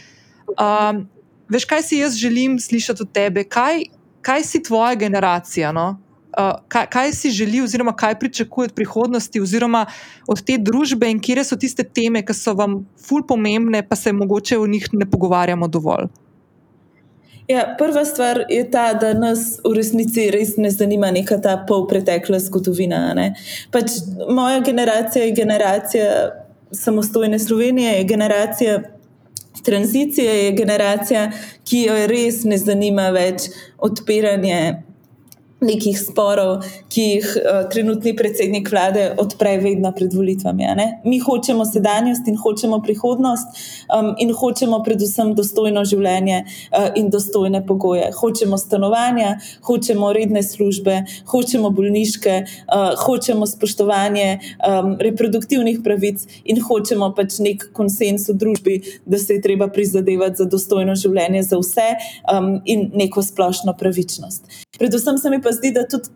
Um, 0.55 1.03
veš, 1.51 1.67
kaj 1.67 1.83
si 1.83 1.99
jaz 1.99 2.15
želim 2.15 2.55
slišati 2.63 3.03
od 3.03 3.11
tebe? 3.11 3.43
Kaj, 3.43 3.83
kaj 4.23 4.47
si 4.47 4.63
tvoja 4.63 4.95
generacija? 4.95 5.75
No? 5.75 5.99
Uh, 6.37 6.59
kaj, 6.67 6.87
kaj 6.89 7.13
si 7.13 7.31
želi, 7.31 7.61
oziroma 7.61 7.93
kaj 7.95 8.19
pričakuje 8.19 8.71
od 8.71 8.73
prihodnosti, 8.73 9.41
oziroma 9.41 9.85
od 10.27 10.41
te 10.45 10.57
družbe, 10.57 11.09
in 11.11 11.19
kje 11.19 11.43
so 11.43 11.55
tiste 11.55 11.83
teme, 11.83 12.25
ki 12.25 12.33
so 12.33 12.53
vam 12.53 12.81
ful 12.99 13.25
pomembne, 13.27 13.83
pa 13.87 13.95
se 13.95 14.13
mogoče 14.13 14.57
o 14.57 14.67
njih 14.67 14.89
ne 14.93 15.09
pogovarjamo 15.09 15.67
dovolj. 15.67 16.09
Ja, 17.47 17.75
prva 17.77 18.05
stvar 18.05 18.45
je 18.49 18.63
ta, 18.71 18.93
da 18.93 19.13
nas 19.13 19.57
v 19.65 19.73
resnici 19.75 20.29
res 20.31 20.55
ne 20.57 20.69
zanima 20.71 21.09
neka 21.11 21.39
ta 21.41 21.57
polpretekla 21.67 22.39
zgodovina. 22.39 23.01
Pač 23.73 23.97
moja 24.29 24.61
generacija 24.63 25.25
je 25.25 25.35
generacija 25.35 26.05
samostojne 26.71 27.39
Slovenije, 27.39 27.97
je 27.97 28.03
generacija 28.03 28.81
tranzicije, 29.65 30.45
je 30.45 30.51
generacija, 30.51 31.25
ki 31.67 31.83
jo 31.89 31.97
res 32.07 32.43
ne 32.47 32.57
zanima 32.57 33.09
več 33.09 33.49
odpiranje 33.77 34.83
nekih 35.61 35.97
sporov, 35.99 36.65
ki 36.89 37.03
jih 37.05 37.27
uh, 37.37 37.59
trenutni 37.69 38.15
predsednik 38.17 38.69
vlade 38.71 39.11
odpre 39.21 39.57
vedno 39.61 39.91
pred 39.93 40.13
volitvami. 40.13 40.65
Mi 41.05 41.19
hočemo 41.21 41.65
sedanjost 41.65 42.27
in 42.27 42.37
hočemo 42.37 42.81
prihodnost, 42.81 43.59
um, 43.93 44.13
in 44.17 44.33
hočemo 44.33 44.81
predvsem 44.85 45.35
dostojno 45.37 45.83
življenje 45.85 46.39
uh, 46.41 46.87
in 46.97 47.11
dostojne 47.13 47.61
pogoje. 47.67 48.09
Hočemo 48.17 48.57
stanovanja, 48.57 49.35
hočemo 49.67 50.09
redne 50.17 50.43
službe, 50.43 51.03
hočemo 51.29 51.69
bolniške, 51.69 52.35
uh, 52.41 52.95
hočemo 53.05 53.45
spoštovanje 53.47 54.27
um, 54.65 54.95
reproduktivnih 54.99 55.83
pravic 55.85 56.25
in 56.43 56.61
hočemo 56.65 57.11
pač 57.17 57.37
nek 57.43 57.69
konsens 57.77 58.27
v 58.29 58.37
družbi, 58.41 58.79
da 59.05 59.21
se 59.21 59.37
je 59.37 59.45
treba 59.45 59.69
prizadevati 59.69 60.41
za 60.41 60.49
dostojno 60.49 60.97
življenje 60.97 61.45
za 61.51 61.61
vse 61.61 61.87
um, 62.33 62.53
in 62.65 62.89
neko 62.97 63.21
splošno 63.25 63.77
pravičnost. 63.77 64.60
Predvsem 64.77 65.17
se 65.17 65.29
mi 65.29 65.41
pa 65.41 65.51
zdi, 65.51 65.71
da 65.71 65.87
tudi 65.87 66.09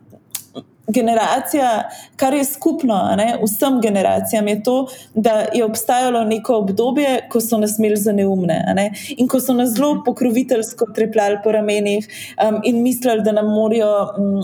generacija, 0.88 1.90
kar 2.16 2.34
je 2.34 2.44
skupno 2.44 3.14
ne, 3.16 3.38
vsem 3.42 3.80
generacijam, 3.80 4.48
je 4.48 4.62
to, 4.62 4.88
da 5.14 5.46
je 5.54 5.64
obstajalo 5.64 6.24
neko 6.24 6.56
obdobje, 6.56 7.28
ko 7.30 7.40
so 7.40 7.58
nas 7.58 7.78
imeli 7.78 7.96
za 7.96 8.12
neumne 8.12 8.60
ne, 8.74 8.90
in 9.16 9.28
ko 9.28 9.40
so 9.40 9.54
nas 9.54 9.74
zelo 9.74 10.02
pokroviteljsko 10.04 10.86
trepljali 10.94 11.38
po 11.44 11.52
ramenih 11.52 12.08
um, 12.48 12.60
in 12.64 12.82
mislili, 12.82 13.22
da 13.22 13.32
nam 13.32 13.50
morajo 13.50 13.90
um, 14.18 14.40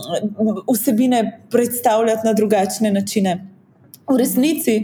vsebine 0.75 1.41
predstavljati 1.51 2.27
na 2.27 2.33
drugačne 2.33 2.91
načine. 2.91 3.49
V 4.11 4.19
resnici 4.19 4.81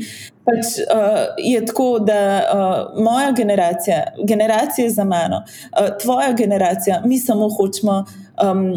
pač, 0.46 0.78
uh, 0.78 1.34
je 1.38 1.66
tako, 1.66 1.98
da 1.98 2.20
uh, 2.38 3.02
moja 3.04 3.32
generacija, 3.32 4.04
generacija 4.24 4.90
za 4.90 5.04
mano, 5.04 5.42
uh, 5.42 5.98
tvoja 6.02 6.32
generacija, 6.32 7.02
mi 7.04 7.18
samo 7.18 7.48
hočemo 7.48 8.04
um, 8.42 8.72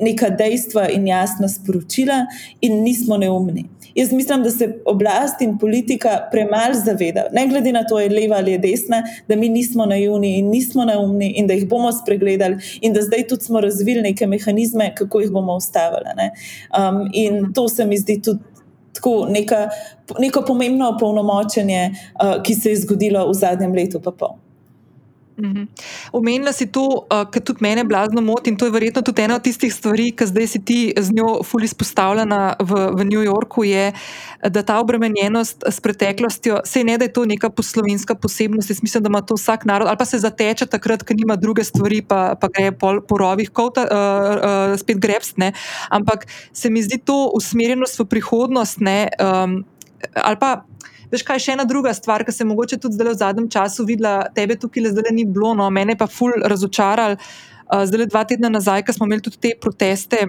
neka 0.00 0.30
dejstva 0.30 0.88
in 0.90 1.06
jasna 1.06 1.48
sporočila, 1.48 2.26
in 2.60 2.82
nismo 2.82 3.16
neumni. 3.16 3.64
Jaz 3.94 4.12
mislim, 4.12 4.42
da 4.42 4.50
se 4.50 4.78
oblast 4.84 5.40
in 5.40 5.58
politika 5.58 6.28
premalo 6.30 6.74
zaveda, 6.84 7.24
ne 7.32 7.46
glede 7.48 7.72
na 7.72 7.84
to, 7.86 7.94
ali 7.94 8.04
je 8.04 8.20
leva 8.20 8.36
ali 8.36 8.52
je 8.52 8.58
desna, 8.58 9.02
da 9.28 9.36
mi 9.36 9.48
nismo 9.48 9.86
naivni 9.86 10.38
in 10.38 10.48
nismo 10.50 10.84
neumni 10.84 11.32
in 11.36 11.46
da 11.46 11.54
jih 11.54 11.68
bomo 11.68 11.92
spregledali, 11.92 12.58
in 12.80 12.92
da 12.92 13.02
zdaj 13.02 13.26
tudi 13.28 13.44
smo 13.44 13.60
razvili 13.60 14.02
neke 14.02 14.26
mehanizme, 14.26 14.94
kako 14.94 15.20
jih 15.20 15.30
bomo 15.30 15.56
ustavili. 15.56 16.30
Um, 16.78 17.10
in 17.12 17.52
to 17.52 17.68
se 17.68 17.86
mi 17.86 17.98
zdi 17.98 18.22
tudi. 18.22 18.40
Tako 18.92 19.26
neka, 19.30 19.68
neko 20.18 20.42
pomembno 20.46 20.88
opolnomočenje, 20.88 21.90
uh, 22.24 22.42
ki 22.42 22.54
se 22.54 22.70
je 22.70 22.76
zgodilo 22.76 23.22
v 23.28 23.34
zadnjem 23.34 23.72
letu, 23.72 24.00
pa 24.02 24.10
pol. 24.10 24.39
Mhm. 25.40 25.68
Omenila 26.12 26.52
si 26.52 26.66
to, 26.68 27.06
uh, 27.08 27.24
kar 27.30 27.42
tudi 27.42 27.64
mene 27.64 27.84
blazno 27.84 28.20
moti 28.20 28.50
in 28.50 28.56
to 28.56 28.68
je 28.68 28.74
verjetno 28.74 29.02
tudi 29.02 29.22
ena 29.22 29.36
od 29.36 29.44
tistih 29.44 29.72
stvari, 29.72 30.10
ki 30.12 30.26
zdaj 30.28 30.46
si 30.46 30.60
ti 30.64 30.80
z 30.96 31.12
njo 31.16 31.40
fully 31.46 31.64
izpostavljena 31.64 32.60
v, 32.60 32.80
v 32.98 33.06
New 33.08 33.22
Yorku, 33.24 33.64
je, 33.64 33.92
da 34.44 34.62
ta 34.62 34.78
obremenjenost 34.80 35.64
s 35.64 35.80
preteklostjo, 35.80 36.60
se 36.64 36.84
ne 36.84 36.98
da 36.98 37.08
je 37.08 37.12
to 37.12 37.24
neka 37.24 37.50
poslovenska 37.50 38.14
posebnost, 38.14 38.70
jaz 38.70 38.82
mislim, 38.82 39.02
da 39.02 39.08
ima 39.08 39.20
to 39.20 39.34
vsak 39.34 39.64
narod, 39.64 39.88
ali 39.88 39.96
pa 39.96 40.04
se 40.04 40.18
zateče 40.20 40.66
takrat, 40.66 41.02
ker 41.02 41.16
nima 41.16 41.36
druge 41.36 41.64
stvari, 41.64 42.02
pa, 42.02 42.34
pa 42.40 42.48
gre 42.52 42.72
pol 42.72 43.00
po 43.00 43.16
rovih, 43.18 43.50
kot 43.50 43.80
uh, 43.80 43.88
uh, 43.88 44.76
spet 44.76 45.00
grebstne. 45.00 45.52
Ampak 45.88 46.26
se 46.52 46.70
mi 46.70 46.82
zdi 46.82 47.00
to 47.00 47.30
usmerjenost 47.34 47.98
v 47.98 48.04
prihodnost, 48.12 48.84
ne, 48.84 49.08
um, 49.16 49.62
ali 50.14 50.36
pa. 50.36 50.60
Veš, 51.10 51.24
kaj 51.26 51.40
je 51.40 51.44
še 51.44 51.54
ena 51.56 51.66
druga 51.66 51.92
stvar, 51.94 52.24
ki 52.26 52.32
se 52.34 52.46
mogoče 52.46 52.78
tudi 52.78 52.98
zdaj 52.98 53.12
v 53.12 53.20
zadnjem 53.22 53.48
času 53.50 53.86
videla, 53.86 54.28
tebe 54.34 54.56
tukaj 54.58 54.84
le 54.84 54.92
zdaj 54.94 55.14
ni 55.14 55.24
bilo, 55.26 55.54
no, 55.58 55.66
mene 55.70 55.96
pa 55.98 56.06
ful 56.06 56.36
razočaral. 56.52 57.18
Uh, 57.70 57.82
zdaj, 57.86 58.06
dva 58.10 58.22
tedna 58.26 58.50
nazaj, 58.50 58.84
ko 58.86 58.94
smo 58.94 59.06
imeli 59.06 59.22
tudi 59.26 59.38
te 59.42 59.54
proteste 59.58 60.28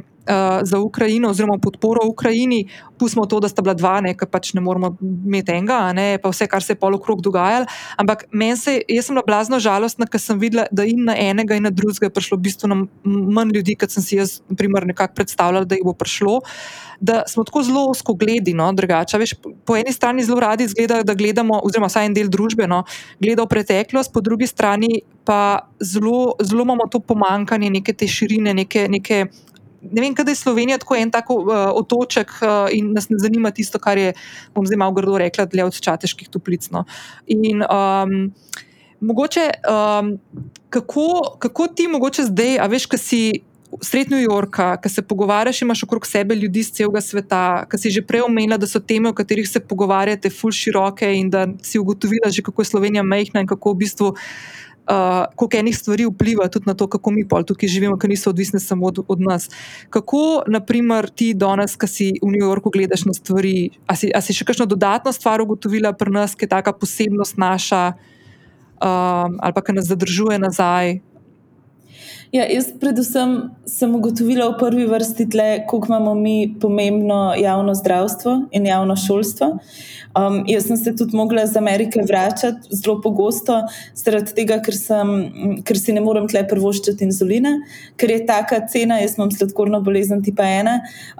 za 0.63 0.79
Ukrajino, 0.79 1.29
oziroma 1.29 1.57
podporo 1.57 2.05
Ukrajini, 2.07 2.67
pustimo 2.99 3.25
to, 3.25 3.39
da 3.39 3.49
sta 3.49 3.61
bila 3.61 3.73
dva, 3.73 3.97
ker 4.17 4.29
pač 4.29 4.53
ne 4.53 4.61
moramo 4.61 4.93
imeti 5.01 5.55
enega, 5.55 5.79
ne, 5.97 6.17
pa 6.21 6.29
vse, 6.29 6.47
kar 6.47 6.63
se 6.63 6.75
je 6.75 6.79
pol 6.79 6.95
okrog 6.95 7.21
dogajalo. 7.21 7.65
Ampak 7.97 8.27
se, 8.57 8.81
jaz 8.87 9.05
sem 9.07 9.15
bila 9.15 9.25
blazno 9.25 9.59
žalostna, 9.59 10.05
ker 10.05 10.21
sem 10.21 10.39
videla, 10.39 10.67
da 10.71 10.85
in 10.85 11.05
na 11.09 11.15
enega, 11.17 11.57
in 11.57 11.65
na 11.65 11.73
drugega 11.73 12.09
je 12.09 12.13
prišlo 12.13 12.37
bistveno 12.37 12.85
manj 13.03 13.55
ljudi, 13.57 13.75
kot 13.75 13.91
sem 13.91 14.03
si 14.03 14.19
jaz, 14.19 14.39
primer, 14.57 14.85
nekako 14.85 15.17
predstavljala, 15.17 15.65
da 15.65 15.75
jih 15.75 15.85
bo 15.85 15.93
prišlo. 15.97 16.41
Da 17.01 17.23
smo 17.27 17.43
tako 17.43 17.63
zelo 17.65 17.87
osko 17.89 18.13
gledali, 18.13 18.53
no, 18.53 18.67
drugače. 18.77 19.17
Veš, 19.17 19.33
po 19.65 19.77
eni 19.77 19.93
strani 19.93 20.21
zelo 20.23 20.39
radi 20.39 20.67
izgledajo, 20.69 21.03
da 21.03 21.17
gledamo, 21.17 21.57
oziroma 21.65 21.89
vsaj 21.89 22.05
en 22.05 22.13
del 22.13 22.29
družbe, 22.29 22.67
no, 22.69 22.83
gleda 23.19 23.41
v 23.41 23.49
preteklost, 23.55 24.13
po 24.13 24.21
drugi 24.21 24.45
strani 24.47 25.01
pa 25.25 25.69
zelo, 25.81 26.35
zelo 26.41 26.63
imamo 26.63 26.85
to 26.91 26.99
pomankanje 26.99 27.69
neke 27.69 27.93
te 27.93 28.07
širine, 28.07 28.53
neke, 28.53 28.87
neke 28.89 29.25
ne 29.81 30.01
vem, 30.01 30.15
kaj 30.15 30.29
je 30.29 30.35
Slovenija 30.35 30.77
tako 30.77 30.95
en 30.95 31.11
tako 31.11 31.35
uh, 31.41 31.51
otoček 31.73 32.31
uh, 32.41 32.69
in 32.71 32.93
nas 32.93 33.09
ne 33.09 33.17
zanima 33.19 33.51
tisto, 33.51 33.79
kar 33.79 33.97
je, 33.97 34.13
bom 34.55 34.65
zdaj 34.65 34.77
malo 34.77 34.95
grdo 34.97 35.17
rekla, 35.17 35.45
dlje 35.45 35.65
od 35.65 35.79
čateških 35.81 36.29
toplic. 36.29 36.69
No. 36.71 36.85
In 37.27 37.63
um, 37.65 38.33
mogoče, 38.99 39.49
um, 39.65 40.17
kako, 40.69 41.37
kako 41.39 41.67
ti 41.67 41.87
mogoče 41.87 42.29
zdaj, 42.29 42.59
a 42.59 42.67
veš, 42.67 42.85
kaj 42.85 42.99
si. 42.99 43.23
Sred 43.79 44.09
New 44.11 44.19
Yorka, 44.19 44.73
ki 44.83 44.89
se 44.91 45.01
pogovarjaš, 45.01 45.61
imaš 45.63 45.85
okrog 45.85 46.03
sebe 46.05 46.35
ljudi 46.35 46.59
iz 46.59 46.73
celega 46.75 46.99
sveta, 47.01 47.63
ki 47.71 47.77
si 47.79 47.91
že 47.95 48.01
prej 48.03 48.25
omenila, 48.25 48.57
da 48.59 48.67
so 48.67 48.81
teme, 48.83 49.07
o 49.07 49.15
katerih 49.15 49.47
se 49.47 49.61
pogovarjate, 49.63 50.27
fulš 50.29 50.59
široke 50.65 51.07
in 51.15 51.29
da 51.31 51.45
si 51.63 51.79
ugotovila, 51.79 52.27
že 52.27 52.43
kako 52.43 52.61
je 52.61 52.67
Slovenija 52.67 53.03
mehna 53.03 53.39
in 53.39 53.47
kako 53.47 53.71
v 53.71 53.79
bistvu 53.85 54.09
uh, 54.87 54.91
uh, 54.91 55.25
koliko 55.35 55.57
enih 55.57 55.77
stvari 55.77 56.05
vpliva 56.05 56.47
tudi 56.47 56.65
na 56.67 56.73
to, 56.73 56.87
kako 56.87 57.11
mi 57.11 57.27
pol 57.27 57.43
tukaj 57.43 57.69
živimo, 57.69 57.97
ki 57.97 58.07
niso 58.07 58.29
odvisne 58.29 58.59
samo 58.59 58.87
od, 58.87 59.03
od 59.07 59.21
nas. 59.21 59.49
Kako, 59.89 60.43
naprimer, 60.47 61.09
ti 61.09 61.33
danes, 61.33 61.75
ki 61.75 61.87
si 61.87 62.07
v 62.21 62.31
New 62.31 62.41
Yorku 62.41 62.71
gledaš 62.73 63.05
na 63.05 63.13
stvari, 63.13 63.69
a 63.87 63.95
si, 63.95 64.11
si 64.11 64.37
še 64.37 64.47
kakšno 64.47 64.65
dodatno 64.65 65.13
stvar 65.13 65.41
ugotovila 65.41 65.93
pri 65.93 66.11
nas, 66.11 66.35
ki 66.35 66.47
je 66.47 66.53
taka 66.55 66.73
posebnost 66.73 67.37
naša, 67.37 67.83
um, 68.81 69.39
ali 69.39 69.53
pa 69.53 69.61
ki 69.61 69.77
nas 69.77 69.89
zadržuje 69.91 70.39
nazaj? 70.41 70.99
Ja, 72.31 72.45
jaz, 72.47 72.69
predvsem, 72.79 73.49
sem 73.67 73.91
ugotovila 73.91 74.45
v 74.53 74.59
prvi 74.59 74.85
vrsti, 74.87 75.25
kako 75.67 75.87
imamo 75.87 76.13
mi 76.15 76.55
pomembno 76.61 77.33
javno 77.35 77.73
zdravstvo 77.75 78.47
in 78.51 78.65
javno 78.65 78.95
šolstvo. 78.95 79.57
Um, 80.15 80.43
jaz 80.47 80.65
sem 80.67 80.77
se 80.77 80.95
tudi 80.95 81.15
mogla 81.15 81.43
iz 81.43 81.57
Amerike 81.57 82.01
vračati 82.07 82.75
zelo 82.75 83.01
pogosto, 83.01 83.61
zaradi 83.95 84.33
tega, 84.35 84.57
ker, 84.63 84.75
sem, 84.75 85.11
ker 85.63 85.79
si 85.79 85.95
ne 85.95 86.03
morem 86.03 86.27
tle 86.27 86.43
prvoščiti 86.47 87.03
inzulina, 87.07 87.53
ker 87.99 88.11
je 88.11 88.21
taka 88.27 88.59
cena, 88.67 88.99
jaz 88.99 89.15
imam 89.17 89.31
sladkorno 89.31 89.79
bolezen 89.83 90.23
tipa 90.23 90.43
1 90.43 90.71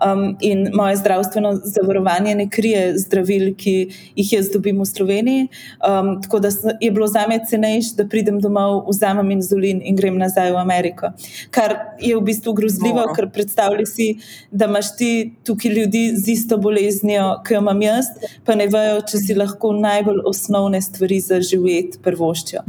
um, 0.08 0.24
in 0.40 0.68
moje 0.76 1.00
zdravstveno 1.00 1.54
zavarovanje 1.64 2.36
ne 2.36 2.50
krije 2.52 2.98
zdravil, 3.04 3.50
ki 3.56 3.76
jih 4.20 4.34
jaz 4.38 4.52
dobim 4.52 4.80
v 4.84 4.88
Sloveniji. 4.88 5.48
Um, 5.80 6.18
tako 6.24 6.40
da 6.44 6.52
je 6.80 6.92
bilo 6.92 7.08
za 7.08 7.24
me 7.28 7.40
cenejše, 7.48 7.96
da 8.00 8.08
pridem 8.08 8.40
domov, 8.44 8.86
vzamem 8.92 9.32
inzulin 9.38 9.80
in 9.84 9.96
grem 9.96 10.20
nazaj 10.20 10.52
v 10.52 10.60
Ameriko. 10.60 11.01
Kar 11.52 11.76
je 12.00 12.16
v 12.16 12.22
bistvu 12.28 12.54
grozljivo, 12.58 13.06
no. 13.08 13.16
ker 13.16 13.30
predstavljaj 13.34 13.88
si, 13.90 14.08
da 14.52 14.68
imaš 14.70 14.94
ti 14.98 15.12
tukaj 15.48 15.72
ljudi 15.72 16.04
z 16.16 16.34
isto 16.36 16.58
boleznijo, 16.62 17.28
ki 17.48 17.56
jo 17.56 17.62
imam 17.64 17.82
jaz, 17.82 18.12
pa 18.46 18.56
ne 18.56 18.68
vejo, 18.72 19.02
če 19.12 19.22
si 19.22 19.38
lahko 19.38 19.74
najbolj 19.78 20.22
osnovne 20.32 20.82
stvari 20.82 21.20
za 21.24 21.42
živeti 21.46 22.02
prvoščijo. 22.04 22.64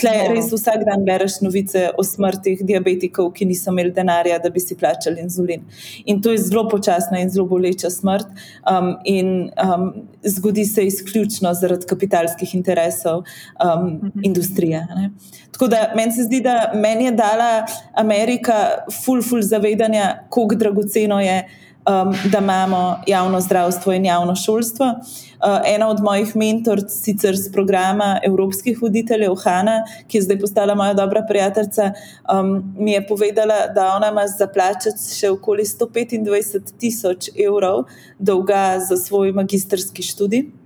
Tleh 0.00 0.20
ja. 0.20 0.30
res 0.32 0.50
vsak 0.52 0.84
dan 0.88 1.04
bereš 1.06 1.40
novice 1.44 1.86
o 1.98 2.04
smrtih 2.06 2.64
diabetikov, 2.66 3.32
ki 3.36 3.48
niso 3.48 3.72
imeli 3.72 3.92
denarja, 3.94 4.38
da 4.42 4.50
bi 4.52 4.62
si 4.62 4.76
plačali 4.78 5.22
inzulin. 5.24 5.64
In 6.04 6.22
to 6.22 6.34
je 6.34 6.42
zelo 6.44 6.66
počasna 6.70 7.20
in 7.22 7.30
zelo 7.32 7.46
boleča 7.50 7.90
smrt. 7.90 8.30
Um, 8.70 8.94
in 9.04 9.50
um, 9.60 9.90
zgodi 10.24 10.64
se 10.64 10.86
izključno 10.86 11.54
zaradi 11.54 11.86
kapitalskih 11.86 12.54
interesov 12.54 13.18
um, 13.18 13.86
mhm. 13.86 14.20
industrije. 14.22 14.86
Ne? 14.96 15.10
Tako 15.52 15.68
da 15.68 15.92
meni 15.96 16.12
se 16.12 16.22
zdi, 16.22 16.40
da 16.40 16.72
meni 16.74 17.04
je 17.04 17.12
dala 17.12 17.66
Amerika 17.94 18.86
ful, 19.04 19.22
ful 19.22 19.42
zavedanja, 19.42 20.14
kako 20.30 20.54
dragoceno 20.54 21.20
je 21.20 21.44
um, 21.88 22.14
da 22.30 22.38
imamo 22.38 23.00
javno 23.06 23.40
zdravstvo 23.40 23.92
in 23.92 24.04
javno 24.04 24.36
šolstvo. 24.36 24.86
Uh, 24.86 25.60
ena 25.66 25.88
od 25.88 26.00
mojih 26.00 26.36
mentoric, 26.36 26.90
sicer 26.90 27.36
z 27.36 27.52
programa 27.52 28.20
Evropskih 28.22 28.82
voditeljev, 28.82 29.34
Hanna, 29.44 29.82
ki 30.08 30.18
je 30.18 30.22
zdaj 30.22 30.38
postala 30.40 30.74
moja 30.74 30.94
dobra 30.94 31.22
prijateljica, 31.28 31.92
um, 32.32 32.74
mi 32.78 32.92
je 32.92 33.06
povedala, 33.06 33.66
da 33.74 33.92
ona 33.96 34.08
ima 34.08 34.26
za 34.26 34.46
plačati 34.46 35.16
še 35.18 35.30
okoli 35.30 35.64
125 35.64 36.72
tisoč 36.78 37.28
evrov 37.46 37.84
dolga 38.18 38.80
za 38.88 38.96
svoj 38.96 39.32
magistrski 39.32 40.02
študij. 40.02 40.63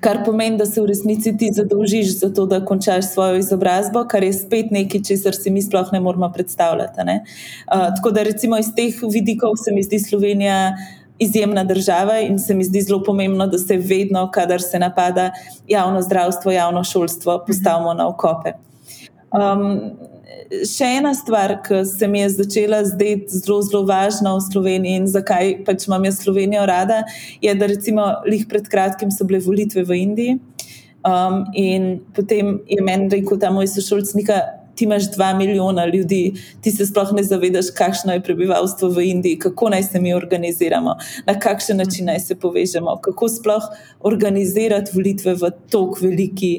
Kar 0.00 0.22
pomeni, 0.24 0.58
da 0.58 0.66
se 0.66 0.80
v 0.80 0.86
resnici 0.86 1.36
ti 1.38 1.50
zadolžiš 1.52 2.18
za 2.18 2.30
to, 2.34 2.46
da 2.46 2.64
končaš 2.64 3.10
svojo 3.12 3.38
izobrazbo, 3.38 4.04
kar 4.08 4.24
je 4.24 4.32
spet 4.32 4.70
nekaj, 4.70 5.02
česar 5.08 5.34
si 5.34 5.50
mi 5.50 5.62
sploh 5.62 5.92
ne 5.92 6.00
moramo 6.00 6.32
predstavljati. 6.32 7.04
Ne? 7.04 7.20
Uh, 7.66 7.88
tako 7.96 8.10
da, 8.10 8.22
recimo, 8.22 8.58
iz 8.58 8.72
teh 8.76 8.94
vidikov 9.12 9.56
se 9.56 9.72
mi 9.72 9.82
zdi 9.82 9.98
Slovenija 9.98 10.76
izjemna 11.18 11.64
država 11.64 12.20
in 12.20 12.38
se 12.38 12.54
mi 12.54 12.64
zdi 12.64 12.82
zelo 12.82 13.02
pomembno, 13.02 13.46
da 13.46 13.58
se 13.58 13.76
vedno, 13.76 14.30
kadar 14.30 14.62
se 14.62 14.78
napada 14.78 15.30
javno 15.68 16.02
zdravstvo, 16.02 16.52
javno 16.52 16.84
šolstvo, 16.84 17.44
postavimo 17.46 17.94
na 17.94 18.08
okope. 18.08 18.52
Um, 19.32 19.80
še 20.66 20.88
ena 20.98 21.14
stvar, 21.16 21.58
ki 21.64 21.82
se 21.88 22.08
mi 22.08 22.20
je 22.20 22.28
začela 22.36 22.82
zdeti 22.84 23.40
zelo, 23.40 23.60
zelo 23.64 23.84
važna 23.88 24.34
v 24.36 24.44
Sloveniji 24.44 25.00
in 25.02 25.08
zakaj 25.10 25.54
pač 25.66 25.88
imam 25.88 26.04
jaz 26.08 26.20
Slovenijo 26.22 26.66
rada, 26.68 27.02
je, 27.42 27.54
da 27.54 27.68
recimo 27.70 28.06
lih 28.28 28.46
pred 28.48 28.68
kratkim 28.68 29.12
so 29.14 29.26
bile 29.28 29.40
volitve 29.44 29.84
v 29.88 30.02
Indiji. 30.04 30.38
Um, 31.08 31.44
in 31.54 32.00
potem 32.14 32.58
je 32.68 32.82
meni 32.84 33.08
rekel 33.12 33.38
ta 33.40 33.52
moj 33.54 33.68
sošolcnik, 33.70 34.32
ti 34.78 34.86
imaš 34.86 35.08
dva 35.14 35.32
milijona 35.34 35.86
ljudi, 35.86 36.34
ti 36.62 36.70
se 36.70 36.86
sploh 36.86 37.10
ne 37.16 37.22
zavedaš, 37.26 37.70
kakšno 37.74 38.14
je 38.14 38.22
prebivalstvo 38.22 38.90
v 38.94 39.06
Indiji, 39.10 39.38
kako 39.42 39.72
naj 39.74 39.86
se 39.88 40.00
mi 40.02 40.14
organiziramo, 40.14 40.96
na 41.26 41.34
kakšen 41.38 41.80
način 41.82 42.10
naj 42.10 42.20
se 42.26 42.36
povežemo, 42.38 42.98
kako 43.02 43.28
sploh 43.28 43.70
organizirati 44.10 44.94
volitve 44.94 45.34
v 45.34 45.50
tako 45.70 45.98
veliki 46.02 46.52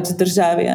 pač 0.00 0.14
državi. 0.16 0.66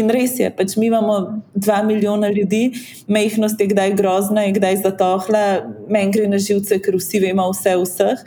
In 0.00 0.10
res 0.12 0.38
je, 0.40 0.48
pač 0.50 0.76
mi 0.80 0.88
imamo 0.88 1.42
dva 1.54 1.82
milijona 1.84 2.30
ljudi, 2.32 2.72
mehkost 3.08 3.60
je 3.60 3.68
kdaj 3.70 3.94
grozna, 3.98 4.46
je 4.48 4.56
kdaj 4.56 4.80
zatohla, 4.84 5.44
meni 5.88 6.14
gre 6.14 6.28
na 6.28 6.40
živce, 6.40 6.80
ker 6.80 6.96
vsi 6.96 7.20
vemo 7.20 7.50
vse 7.52 7.76
o 7.76 7.84
vseh, 7.84 8.22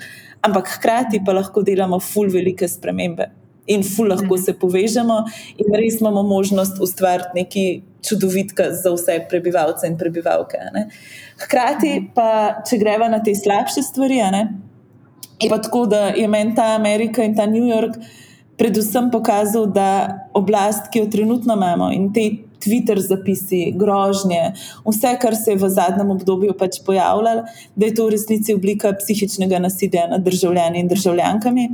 ampak 0.46 0.76
hkrati 0.78 1.24
pa 1.26 1.34
lahko 1.34 1.64
delamo 1.66 2.00
ful 2.00 2.30
velike 2.30 2.70
spremembe. 2.70 3.32
In 3.72 3.84
ful 3.88 4.12
lahko 4.12 4.38
se 4.38 4.54
povežemo, 4.60 5.22
in 5.64 5.76
res 5.80 6.02
imamo 6.02 6.24
možnost 6.28 6.82
ustvariti 6.84 7.40
nekaj 7.40 7.70
čudovitega 8.04 8.74
za 8.76 8.92
vse 8.92 9.22
prebivalce 9.32 9.88
in 9.88 9.96
prebivalke. 9.98 10.60
Hkrati 11.46 11.94
pa, 12.16 12.60
če 12.68 12.78
greva 12.82 13.08
na 13.10 13.22
te 13.24 13.32
slabše 13.36 13.86
stvari, 13.88 14.20
je 15.40 15.50
pa 15.50 15.58
tako, 15.64 15.86
da 15.88 16.12
je 16.12 16.28
meni 16.28 16.56
ta 16.56 16.76
Amerika 16.76 17.24
in 17.24 17.36
ta 17.36 17.48
New 17.48 17.66
York 17.66 17.96
predvsem 18.58 19.12
pokazal, 19.12 19.68
da 19.68 20.30
oblast, 20.34 20.92
ki 20.92 21.00
jo 21.00 21.12
trenutno 21.12 21.54
imamo 21.54 21.92
in 21.92 22.12
te 22.14 22.43
Twitter 22.64 23.00
zapisi, 23.00 23.72
grožnje, 23.76 24.54
vse, 24.88 25.16
kar 25.22 25.36
se 25.36 25.52
je 25.52 25.58
v 25.58 25.70
zadnjem 25.70 26.12
obdobju 26.12 26.56
pač 26.60 26.80
pojavljalo, 26.86 27.44
da 27.76 27.86
je 27.86 27.96
to 27.96 28.08
v 28.08 28.16
resnici 28.16 28.54
oblika 28.54 28.94
psihičnega 29.00 29.60
nasilja 29.60 30.08
nad 30.08 30.24
državljani 30.24 30.80
in 30.80 30.88
državljankami. 30.88 31.70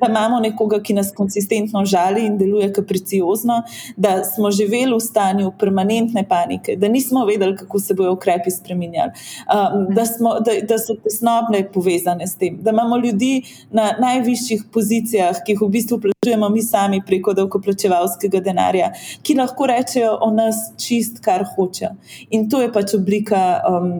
Da 0.00 0.08
imamo 0.08 0.40
nekoga, 0.40 0.80
ki 0.82 0.94
nas 0.94 1.12
konsistentno 1.16 1.84
žali 1.84 2.26
in 2.26 2.38
deluje 2.38 2.72
kapriciozno, 2.72 3.62
da 3.96 4.24
smo 4.24 4.50
živeli 4.50 4.94
v 4.94 5.00
stanju 5.00 5.52
permanentne 5.60 6.24
panike, 6.28 6.76
da 6.76 6.88
nismo 6.88 7.24
vedeli, 7.26 7.56
kako 7.56 7.80
se 7.80 7.94
bodo 7.94 8.12
ukrepi 8.12 8.50
spremenjali, 8.50 9.12
um, 9.48 9.86
da, 9.94 10.04
da, 10.44 10.58
da 10.68 10.78
so 10.78 10.96
tesnobne 11.02 11.64
povezane 11.72 12.26
s 12.26 12.36
tem, 12.36 12.58
da 12.62 12.70
imamo 12.70 12.98
ljudi 12.98 13.42
na 13.70 13.90
najvišjih 14.00 14.64
pozicijah, 14.72 15.42
ki 15.44 15.52
jih 15.52 15.62
v 15.62 15.70
bistvu 15.72 16.00
plačujemo 16.00 16.48
mi 16.48 16.62
sami 16.62 17.00
preko 17.06 17.34
davkoplačevalskega 17.34 18.40
denarja, 18.44 18.92
ki 19.22 19.38
lahko 19.38 19.66
rečejo 19.66 20.18
o 20.28 20.32
nas 20.34 20.68
čist, 20.76 21.22
kar 21.24 21.44
hoče. 21.56 21.92
In 22.30 22.48
to 22.50 22.60
je 22.62 22.70
pač 22.72 22.94
oblika 22.94 23.42
um, 23.68 23.92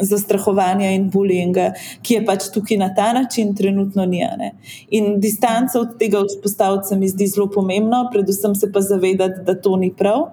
zastrahovanja 0.00 0.90
in 0.96 1.08
bullyinga, 1.12 1.72
ki 2.02 2.14
je 2.14 2.24
pač 2.26 2.48
tukaj 2.54 2.78
na 2.80 2.88
ta 2.94 3.12
način 3.12 3.54
trenutno 3.56 4.06
nijane. 4.06 4.52
In 4.90 5.20
distanca 5.20 5.80
od 5.80 5.98
tega 5.98 6.22
vzpostaviti 6.24 6.88
se 6.88 6.96
mi 6.96 7.08
zdi 7.08 7.26
zelo 7.26 7.50
pomembno, 7.50 8.06
predvsem 8.12 8.54
se 8.54 8.72
pa 8.72 8.80
zavedati, 8.80 9.44
da 9.46 9.54
to 9.60 9.76
ni 9.76 9.92
prav. 9.94 10.30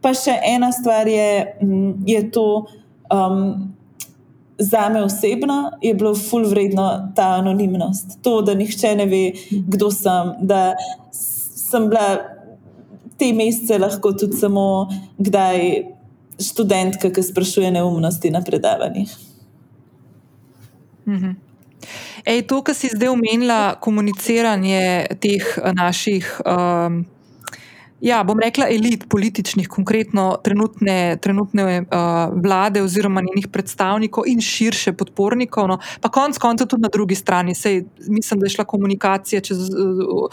Pa 0.00 0.14
še 0.14 0.36
ena 0.46 0.72
stvar 0.72 1.08
je, 1.08 1.30
je 2.06 2.26
to. 2.30 2.66
Um, 3.12 3.70
Za 4.58 4.86
me 4.88 5.00
osebno 5.02 5.72
je 5.82 5.90
bilo 5.98 6.12
ful 6.14 6.44
vredno 6.46 6.84
ta 7.16 7.24
anonimnost, 7.40 8.20
to, 8.22 8.36
da 8.46 8.54
nihče 8.54 8.92
ne 8.94 9.06
ve, 9.10 9.22
kdo 9.50 9.88
sem, 9.90 10.30
da 10.46 10.76
sem 11.10 11.88
bila 11.90 12.33
te 13.18 13.32
mesece 13.32 13.78
lahko 13.78 14.12
tudi 14.12 14.36
samo 14.36 14.88
kdaj 15.18 15.84
študentka, 16.40 17.10
ki 17.14 17.22
sprašuje 17.22 17.70
neumnosti 17.70 18.30
na 18.30 18.42
predavanjih. 18.42 19.10
Mhm. 21.06 21.30
Ej, 22.24 22.46
to, 22.48 22.62
kar 22.64 22.74
si 22.74 22.88
zdaj 22.88 23.12
omenila, 23.12 23.76
komuniciranje 23.80 25.06
teh 25.20 25.44
naših 25.76 26.40
um, 26.40 27.04
Ja, 28.04 28.18
bom 28.24 28.36
rekla 28.40 28.66
elit 28.68 29.06
političnih, 29.08 29.68
konkretno 29.68 30.26
trenutne, 30.44 31.16
trenutne 31.24 31.64
uh, 31.80 32.34
vlade 32.44 32.82
oziroma 32.84 33.22
njenih 33.24 33.46
predstavnikov 33.48 34.26
in 34.28 34.42
širše 34.44 34.92
podpornikov, 34.92 35.70
no, 35.72 35.78
pa 36.04 36.10
konec 36.12 36.36
koncev 36.38 36.68
tudi 36.68 36.84
na 36.84 36.90
drugi 36.92 37.16
strani. 37.16 37.54
Sej, 37.56 37.86
mislim, 38.08 38.40
da 38.40 38.46
je 38.46 38.56
šla 38.58 38.64
komunikacija 38.68 39.40
čez 39.40 39.70
uh, 39.72 40.28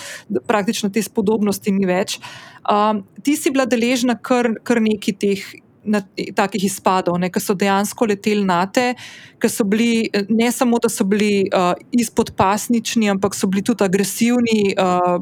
praktično 0.48 0.90
te 0.92 1.04
spodobnosti 1.04 1.72
ni 1.72 1.88
več. 1.88 2.20
Um, 2.68 3.06
ti 3.24 3.38
si 3.40 3.56
bila 3.56 3.66
deležna 3.66 4.18
kar, 4.20 4.52
kar 4.68 4.84
nekaj 4.84 5.16
teh 5.24 5.48
na 5.84 6.02
takih 6.36 6.64
izpadov, 6.66 7.18
ki 7.34 7.42
so 7.42 7.56
dejansko 7.58 8.06
leteli 8.10 8.44
na 8.46 8.66
te, 8.70 8.94
ki 9.42 9.50
so 9.50 9.66
bili 9.66 10.10
ne 10.30 10.52
samo, 10.54 10.80
da 10.82 10.90
so 10.90 11.06
bili 11.08 11.48
uh, 11.50 11.74
izpodpasnični, 11.92 13.10
ampak 13.10 13.36
so 13.38 13.50
bili 13.50 13.64
tudi 13.66 13.86
agresivni, 13.86 14.76
uh, 14.78 15.18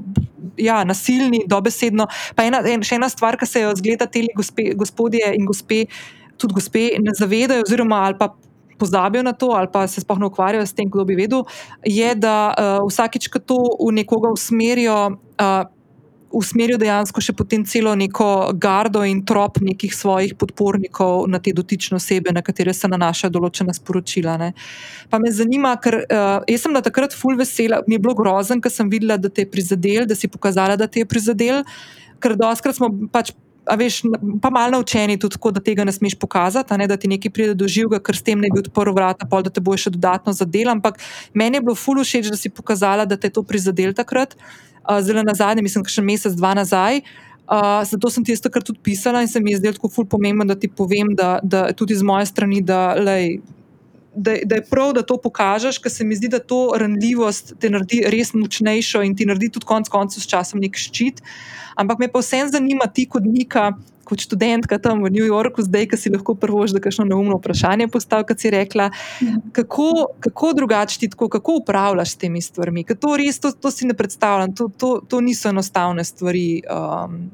ja, 0.60 0.84
nasilni, 0.84 1.46
dobesedno. 1.48 2.10
Pa 2.36 2.48
ena, 2.50 2.62
en, 2.68 2.84
še 2.84 3.00
ena 3.00 3.10
stvar, 3.12 3.40
ki 3.40 3.48
se 3.48 3.64
jo 3.64 3.72
zgleda 3.80 4.10
te 4.12 4.26
gospodje 4.76 5.34
in 5.38 5.48
gospe, 5.48 5.86
tudi 6.40 6.60
gospe, 6.60 6.86
ne 7.00 7.16
zavedajo, 7.16 7.66
oziroma 7.68 8.06
ali 8.10 8.20
pa. 8.20 8.34
Pozabijo 8.80 9.26
na 9.28 9.34
to, 9.36 9.50
ali 9.52 9.68
pa 9.68 9.82
se 9.92 10.00
sploh 10.00 10.22
ne 10.22 10.30
ukvarjajo 10.30 10.64
s 10.64 10.72
tem, 10.72 10.88
kdo 10.88 11.04
bi 11.04 11.18
vedel, 11.20 11.42
je, 11.84 12.14
da 12.16 12.36
uh, 12.48 12.86
vsakič, 12.88 13.26
ko 13.28 13.42
to 13.44 13.58
v 13.76 13.90
nekoga 13.98 14.32
usmerijo, 14.32 14.96
uh, 15.36 15.68
usmeril 16.36 16.78
dejansko 16.80 17.22
še 17.24 17.34
potem 17.38 17.64
celo 17.68 17.96
neko 17.98 18.54
gardo 18.62 19.02
in 19.08 19.24
trop 19.26 19.60
nekih 19.64 19.94
svojih 19.96 20.36
podpornikov 20.40 21.28
na 21.32 21.40
te 21.44 21.54
dotične 21.56 21.98
osebe, 21.98 22.34
na 22.36 22.44
katere 22.46 22.74
se 22.74 22.90
nanaša 22.92 23.32
določena 23.34 23.74
sporočila. 23.76 24.38
Ne. 24.42 24.52
Pa 25.10 25.20
me 25.22 25.32
zanima, 25.34 25.76
ker 25.82 26.02
uh, 26.04 26.40
jaz 26.50 26.66
sem 26.66 26.76
na 26.76 26.84
takrat 26.86 27.16
full 27.18 27.40
vesela, 27.40 27.82
mi 27.88 27.98
je 27.98 28.04
bilo 28.06 28.16
grozen, 28.18 28.62
ker 28.62 28.74
sem 28.74 28.90
videla, 28.92 29.18
da 29.18 29.30
te 29.30 29.46
je 29.46 29.52
prizadel, 29.52 30.06
da 30.10 30.18
si 30.18 30.32
pokazala, 30.32 30.78
da 30.80 30.88
te 30.88 31.04
je 31.04 31.10
prizadel, 31.10 31.64
ker 32.22 32.38
doskrat 32.40 32.78
smo 32.78 32.92
pač. 33.14 33.34
A 33.66 33.76
veš, 33.78 34.02
pa 34.42 34.50
malo 34.50 34.72
naučeni 34.72 35.20
tudi 35.20 35.36
tako, 35.36 35.52
da 35.52 35.62
tega 35.62 35.84
ne 35.86 35.92
smeš 35.92 36.16
pokazati, 36.20 36.78
ne, 36.78 36.88
da 36.88 36.98
ti 36.98 37.08
nekaj 37.12 37.32
pride 37.32 37.54
do 37.54 37.68
živega, 37.68 38.00
ker 38.04 38.18
s 38.18 38.26
tem 38.26 38.40
ne 38.40 38.50
bi 38.54 38.64
odprl 38.64 38.94
vrata, 38.96 39.28
pol, 39.30 39.44
da 39.46 39.52
te 39.54 39.62
bo 39.62 39.76
še 39.78 39.92
dodatno 39.94 40.34
zadel. 40.34 40.72
Ampak 40.72 40.98
meni 41.34 41.60
je 41.60 41.66
bilo 41.68 41.76
fulu 41.78 42.06
všeč, 42.08 42.32
da 42.32 42.40
si 42.40 42.50
pokazala, 42.50 43.06
da 43.06 43.18
te 43.18 43.30
je 43.30 43.38
to 43.38 43.44
prizadel 43.44 43.94
takrat. 43.94 44.36
Zelo 45.06 45.22
na 45.22 45.36
zadnje, 45.38 45.62
mislim, 45.66 45.86
še 45.86 46.02
mesec, 46.02 46.38
dva 46.40 46.56
nazaj. 46.58 47.04
Uh, 47.50 47.82
zato 47.82 48.12
sem 48.14 48.22
ti 48.22 48.30
jaz 48.30 48.44
takrat 48.46 48.62
tudi 48.62 48.78
pisala 48.86 49.24
in 49.26 49.28
se 49.28 49.40
mi 49.42 49.52
je 49.52 49.58
zdelo 49.58 49.74
tako 49.74 49.90
ful 49.90 50.06
pomembno, 50.06 50.46
da 50.46 50.54
ti 50.54 50.68
povem, 50.70 51.16
da, 51.18 51.40
da 51.42 51.72
tudi 51.74 51.96
z 51.98 52.06
moje 52.06 52.28
strani, 52.30 52.62
da, 52.62 52.94
lej, 52.94 53.40
da, 54.20 54.36
da 54.46 54.60
je 54.60 54.66
prav, 54.70 54.94
da 54.98 55.04
to 55.08 55.18
pokažeš, 55.22 55.80
ker 55.80 55.92
se 55.92 56.06
mi 56.06 56.18
zdi, 56.20 56.30
da 56.32 56.40
to 56.40 56.60
ranljivost 56.80 57.56
te 57.60 57.72
naredi 57.72 58.04
res 58.12 58.34
močnejšo 58.36 59.04
in 59.08 59.16
ti 59.16 59.28
naredi 59.30 59.52
tudi 59.56 59.68
konec 59.70 59.90
koncev 59.92 60.24
s 60.24 60.30
časom 60.30 60.62
nek 60.64 60.78
ščit. 60.78 61.24
Ampak 61.80 62.02
me 62.04 62.12
pa 62.12 62.20
vsem 62.24 62.52
zanima 62.52 62.90
ti 62.92 63.08
kot 63.08 63.24
Nika, 63.24 63.72
kot 64.10 64.26
študentka 64.26 64.80
tam 64.82 65.06
v 65.06 65.14
New 65.14 65.28
Yorku, 65.28 65.62
zdaj, 65.62 65.86
ki 65.94 65.98
si 66.02 66.10
lahko 66.10 66.34
prvo 66.34 66.66
že 66.66 66.82
kakšno 66.82 67.06
neumno 67.06 67.38
vprašanje 67.38 67.88
postavil, 67.94 68.26
kot 68.26 68.42
si 68.42 68.50
rekla. 68.50 68.90
Kako, 69.54 70.18
kako 70.20 70.54
drugače 70.58 71.00
ti 71.00 71.10
tako, 71.14 71.30
kako 71.30 71.62
upravljaš 71.62 72.18
s 72.18 72.22
temi 72.26 72.42
stvarmi? 72.42 72.84
To, 72.90 73.14
res, 73.16 73.38
to, 73.40 73.54
to 73.54 73.72
si 73.72 73.86
ne 73.86 73.94
predstavljam, 73.94 74.56
to, 74.58 74.68
to, 74.74 74.98
to 75.06 75.22
niso 75.22 75.54
enostavne 75.54 76.04
stvari. 76.04 76.64
Um, 76.66 77.30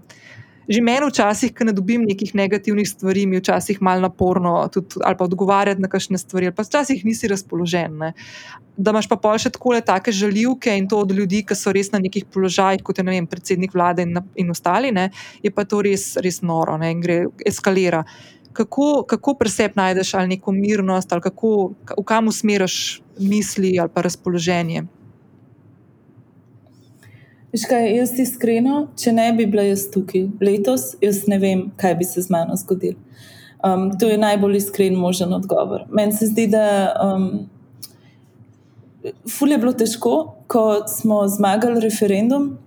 Že 0.70 0.82
meni 0.82 1.06
včasih, 1.06 1.54
ko 1.54 1.68
ne 1.68 1.74
dobim 1.78 2.06
nekih 2.08 2.34
negativnih 2.36 2.88
stvari, 2.90 3.26
mi 3.30 3.38
včasih 3.38 3.82
malo 3.82 4.02
naporno 4.02 4.58
tudi, 4.74 4.98
ali 5.04 5.18
pa 5.18 5.26
odgovarjati 5.26 5.82
na 5.82 5.88
kakšne 5.88 6.18
stvari, 6.18 6.50
ali 6.50 6.56
pa 6.56 6.66
včasih 6.66 7.06
nisi 7.06 7.30
razpoložen. 7.30 7.98
Ne. 7.98 8.14
Da 8.78 8.92
imaš 8.92 9.08
pa 9.08 9.16
pol 9.22 9.38
še 9.40 9.54
tako 9.54 9.76
le 9.76 9.82
take 9.86 10.12
žaljivke 10.12 10.74
in 10.78 10.90
to 10.90 11.00
od 11.06 11.14
ljudi, 11.16 11.44
ki 11.46 11.56
so 11.56 11.72
res 11.76 11.92
na 11.94 12.02
nekih 12.02 12.26
položajih, 12.34 12.84
kot 12.84 12.98
je 12.98 13.06
vem, 13.06 13.28
predsednik 13.28 13.78
vlade 13.78 14.04
in, 14.04 14.18
in 14.36 14.50
ostali, 14.52 14.92
ne, 14.92 15.12
je 15.44 15.54
pa 15.54 15.64
to 15.70 15.84
res, 15.86 16.16
res 16.18 16.42
noro 16.42 16.80
ne, 16.82 16.92
in 16.92 17.04
gre, 17.04 17.26
eskalira. 17.46 18.04
kako, 18.56 19.04
kako 19.04 19.34
preseb 19.36 19.72
najdeš 19.76 20.14
ali 20.14 20.28
neko 20.28 20.52
mirnost, 20.52 21.14
ali 21.14 21.22
kako, 21.22 21.74
v 21.98 22.04
kam 22.04 22.28
usmeriš 22.28 23.02
misli 23.20 23.80
ali 23.80 23.92
pa 23.94 24.02
razpoloženje. 24.02 24.86
Kaj, 27.64 27.86
jaz 27.96 28.12
iskreno, 28.20 28.88
če 29.00 29.14
ne 29.16 29.30
bi 29.36 29.46
bila 29.48 29.64
jaz 29.64 29.86
tukaj 29.94 30.26
letos, 30.44 30.90
jaz 31.04 31.22
ne 31.32 31.38
vem, 31.40 31.62
kaj 31.80 31.96
bi 31.96 32.08
se 32.08 32.26
z 32.26 32.34
mano 32.34 32.58
zgodilo. 32.60 33.00
Um, 33.64 33.88
to 34.00 34.10
je 34.12 34.18
najbolj 34.20 34.58
iskren 34.60 34.98
možen 35.00 35.34
odgovor. 35.34 35.86
Meni 35.90 36.14
se 36.14 36.28
zdi, 36.28 36.48
da 36.52 36.66
um, 37.02 37.46
je 39.52 39.58
bilo 39.58 39.72
težko, 39.74 40.36
ko 40.52 40.84
smo 40.92 41.24
zmagali 41.32 41.82
referendum, 41.82 42.58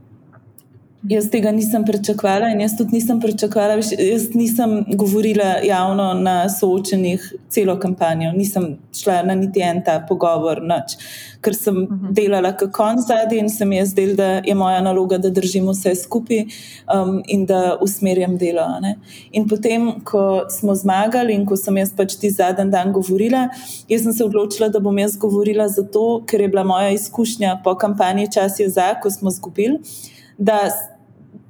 Jaz 1.07 1.29
tega 1.31 1.53
nisem 1.55 1.85
pričakovala 1.87 2.49
in 2.51 2.61
jaz 2.61 2.73
tudi 2.77 2.97
nisem 2.97 3.21
pričakovala, 3.23 3.77
jaz 3.99 4.25
nisem 4.35 4.73
govorila 4.99 5.45
javno 5.63 6.09
na 6.15 6.49
soočenih 6.51 7.35
celo 7.49 7.77
kampanjo, 7.79 8.33
nisem 8.35 8.67
šla 8.99 9.21
na 9.23 9.37
niti 9.39 9.63
en 9.63 9.79
ta 9.87 10.01
pogovor, 10.09 10.59
noč, 10.63 10.97
ker 11.41 11.55
sem 11.55 11.77
uh 11.77 11.83
mhm. 11.83 12.07
-huh. 12.07 12.15
delala 12.15 12.53
kako 12.57 12.83
on 12.83 12.99
zadnji 13.01 13.39
in 13.39 13.51
se 13.51 13.65
mi 13.65 13.77
je 13.77 13.87
zdelo, 13.87 14.15
da 14.15 14.43
je 14.45 14.55
moja 14.55 14.81
naloga, 14.81 15.19
da 15.19 15.31
držim 15.31 15.69
vse 15.69 15.95
skupaj 15.95 16.45
um, 16.95 17.23
in 17.29 17.47
da 17.47 17.79
usmerjam 17.81 18.37
delo. 18.37 18.67
Ne. 18.81 18.99
In 19.33 19.49
potem, 19.49 20.01
ko 20.05 20.47
smo 20.51 20.75
zmagali 20.75 21.35
in 21.35 21.47
ko 21.47 21.57
sem 21.57 21.77
jaz 21.77 21.93
pač 21.97 22.15
ti 22.15 22.31
zadnji 22.31 22.71
dan 22.71 22.93
govorila, 22.93 23.49
jaz 23.89 24.03
sem 24.03 24.13
se 24.13 24.25
odločila, 24.25 24.69
da 24.69 24.81
bom 24.81 24.99
jaz 24.99 25.17
govorila 25.17 25.69
zato, 25.69 26.25
ker 26.27 26.41
je 26.41 26.49
bila 26.49 26.65
moja 26.65 26.91
izkušnja 26.91 27.61
po 27.65 27.75
kampanji 27.75 28.29
čas 28.35 28.61
je 28.61 28.69
za, 28.69 28.95
ko 29.03 29.11
smo 29.11 29.31
zgubili 29.31 29.79
da, 30.39 30.59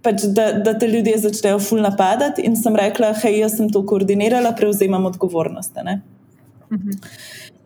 pač, 0.02 0.24
da, 0.34 0.50
da 0.64 0.74
te 0.78 0.88
ljudje 0.88 1.18
začnejo 1.28 1.60
ful 1.62 1.82
napadati. 1.84 2.44
In 2.48 2.56
sem 2.56 2.76
rekla, 2.76 3.12
hej, 3.22 3.42
jaz 3.44 3.58
sem 3.60 3.70
to 3.72 3.84
koordinirala, 3.86 4.54
prevzemam 4.56 5.06
odgovornost. 5.10 5.78
Ne? 5.84 6.00
Mhm. 6.72 6.98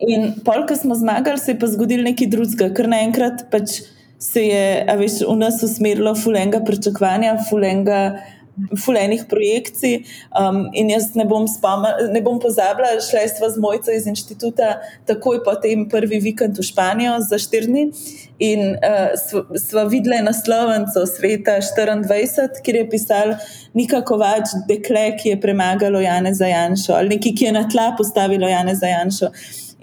In 0.03 0.31
pol, 0.43 0.65
ko 0.67 0.75
smo 0.75 0.95
zmagali, 0.99 1.39
se 1.39 1.53
je 1.53 1.59
pa 1.59 1.67
zgodil 1.71 2.03
nekaj 2.03 2.27
drugega, 2.31 2.69
ker 2.75 2.89
naenkrat 2.91 3.45
pač 3.51 3.81
se 4.23 4.41
je 4.47 4.95
veš, 4.99 5.21
v 5.27 5.35
nas 5.35 5.59
usmerilo 5.63 6.13
fulenga 6.15 6.61
pričakovanja, 6.63 7.37
fulenga 7.49 7.99
fulejnih 8.85 9.25
projekcij. 9.29 10.03
Um, 10.39 10.69
in 10.73 10.89
jaz 10.89 11.13
ne 11.15 11.25
bom, 11.25 11.45
ne 12.11 12.21
bom 12.21 12.39
pozabila, 12.39 12.93
šla 13.01 13.25
sva 13.31 13.49
z 13.49 13.61
mojco 13.61 13.93
iz 13.93 14.05
inštituta 14.09 14.77
takoj 15.09 15.41
po 15.45 15.55
tem 15.61 15.87
prvi 15.89 16.19
vikend 16.23 16.59
v 16.59 16.65
Španijo 16.65 17.17
za 17.25 17.39
štirni. 17.41 17.87
In 18.43 18.75
uh, 18.75 19.15
sva, 19.19 19.43
sva 19.61 19.85
videla 19.89 20.21
naslovnico 20.25 21.05
sveta 21.09 21.59
24, 21.63 22.61
kjer 22.63 22.81
je 22.81 22.85
pisal 22.89 23.35
Nika 23.73 24.03
Kovač, 24.05 24.55
dekle, 24.69 25.11
ki 25.17 25.33
je 25.33 25.41
premagalo 25.41 26.01
Jane 26.01 26.33
Zajanšo 26.33 26.93
ali 26.97 27.15
neki, 27.15 27.33
ki 27.35 27.49
je 27.49 27.57
na 27.57 27.67
tla 27.69 27.93
postavilo 27.97 28.49
Jane 28.49 28.75
Zajanšo. 28.75 29.31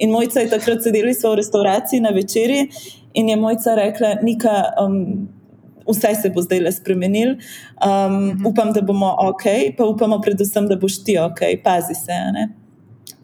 In 0.00 0.14
mojca 0.14 0.40
je 0.40 0.48
takrat 0.48 0.82
sedela 0.82 1.12
v 1.12 1.34
restavraciji 1.36 2.00
na 2.00 2.14
večerji 2.14 2.70
in 3.14 3.28
je 3.28 3.36
mojca 3.36 3.74
rekla, 3.74 4.14
Nika. 4.22 4.62
Um, 4.80 5.28
vse 5.90 6.14
se 6.22 6.30
bo 6.34 6.42
zdaj 6.42 6.64
le 6.66 6.72
spremenil. 6.72 7.36
Um, 7.82 8.46
upam, 8.46 8.72
da 8.72 8.82
bomo 8.82 9.12
ok, 9.30 9.44
pa 9.76 9.84
upamo, 9.84 10.20
predvsem, 10.24 10.68
da 10.70 10.78
boš 10.80 11.02
ti 11.04 11.18
ok, 11.18 11.44
pazi 11.64 11.98
se. 11.98 12.18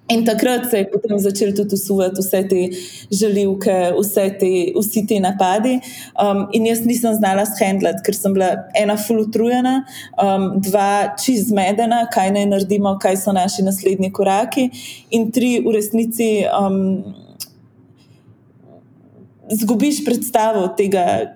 In 0.09 0.25
takrat 0.25 0.71
se 0.71 0.79
je 0.79 0.87
potem 0.91 1.19
začel 1.19 1.51
tudi 1.57 1.75
usuvati 1.75 2.23
vse 2.23 2.43
te 2.49 2.61
želivke, 3.11 3.75
vse 3.97 4.27
te, 4.39 4.51
vsi 4.77 5.03
ti 5.07 5.19
napadi. 5.21 5.81
Um, 6.23 6.45
in 6.55 6.69
jaz 6.69 6.85
nisem 6.87 7.15
znala 7.19 7.43
shendlati, 7.51 8.05
ker 8.07 8.15
sem 8.15 8.37
bila 8.37 8.53
ena 8.79 8.95
fulutrujena, 8.97 9.81
um, 10.23 10.47
dva 10.63 11.17
čist 11.19 11.51
zmedena, 11.51 12.05
kaj 12.15 12.31
naj 12.37 12.47
naredimo, 12.53 12.95
kaj 13.03 13.19
so 13.25 13.35
naši 13.35 13.67
naslednji 13.67 14.13
koraki, 14.15 14.69
in 15.11 15.33
tri 15.35 15.57
v 15.65 15.75
resnici. 15.75 16.31
Um, 16.55 17.25
Zgubiš 19.47 20.01
predstavo 20.03 20.65
tega, 20.75 21.36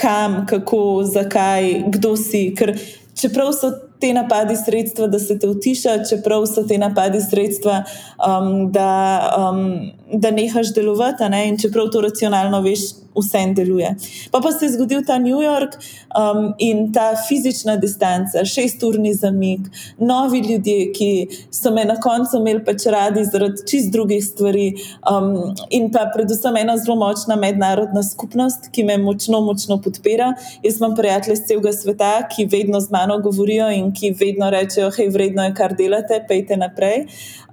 kam, 0.00 0.46
kako, 0.46 1.02
zakaj, 1.04 1.84
kdo 1.90 2.16
si. 2.16 2.48
Ker 2.54 2.76
čeprav 3.18 3.52
so 3.52 3.72
te 4.00 4.12
napadi 4.14 4.56
sredstva, 4.56 5.06
da 5.06 5.18
se 5.18 5.38
te 5.38 5.48
utiša, 5.48 6.04
čeprav 6.10 6.46
so 6.46 6.62
te 6.62 6.78
napadi 6.78 7.20
sredstva, 7.20 7.82
um, 8.28 8.70
da, 8.72 8.92
um, 9.38 9.90
da 10.12 10.30
nehaš 10.30 10.74
delovati, 10.74 11.28
ne? 11.28 11.48
in 11.48 11.58
čeprav 11.58 11.90
to 11.92 12.00
racionalno 12.00 12.60
veš, 12.60 12.80
vse 13.18 13.38
en 13.38 13.54
deluje. 13.54 13.94
Pa 14.30 14.40
pa 14.40 14.52
se 14.52 14.66
je 14.66 14.72
zgodil 14.72 15.02
ta 15.06 15.18
New 15.18 15.40
York 15.42 15.74
um, 16.14 16.54
in 16.58 16.92
ta 16.92 17.12
fizična 17.28 17.76
distanca, 17.76 18.44
šesturni 18.44 19.14
zamik, 19.14 19.60
novi 19.98 20.38
ljudje, 20.38 20.92
ki 20.92 21.10
so 21.50 21.72
me 21.74 21.84
na 21.84 21.96
koncu 22.00 22.38
imeli 22.38 22.64
pač 22.64 22.86
radi 22.86 23.24
zaradi 23.24 23.66
čist 23.70 23.92
drugih 23.92 24.24
stvari, 24.24 24.68
um, 25.10 25.54
in 25.70 25.90
pa 25.92 26.06
predvsem 26.14 26.56
ena 26.56 26.76
zelo 26.78 26.96
močna 26.96 27.36
mednarodna 27.36 28.02
skupnost, 28.02 28.70
ki 28.72 28.84
me 28.84 28.98
močno, 29.02 29.40
močno 29.40 29.80
podpira. 29.82 30.32
Jaz 30.62 30.78
imam 30.78 30.96
prijatelje 30.96 31.40
iz 31.40 31.46
celega 31.48 31.72
sveta, 31.72 32.12
ki 32.30 32.48
vedno 32.52 32.80
z 32.80 32.90
mano 32.94 33.18
govorijo 33.24 33.70
in 33.74 33.92
ki 33.92 34.14
vedno 34.20 34.50
rečejo, 34.50 34.90
hej, 34.96 35.10
vredno 35.14 35.48
je, 35.48 35.54
kar 35.54 35.74
delate, 35.76 36.22
pejte 36.28 36.56
naprej. 36.56 37.06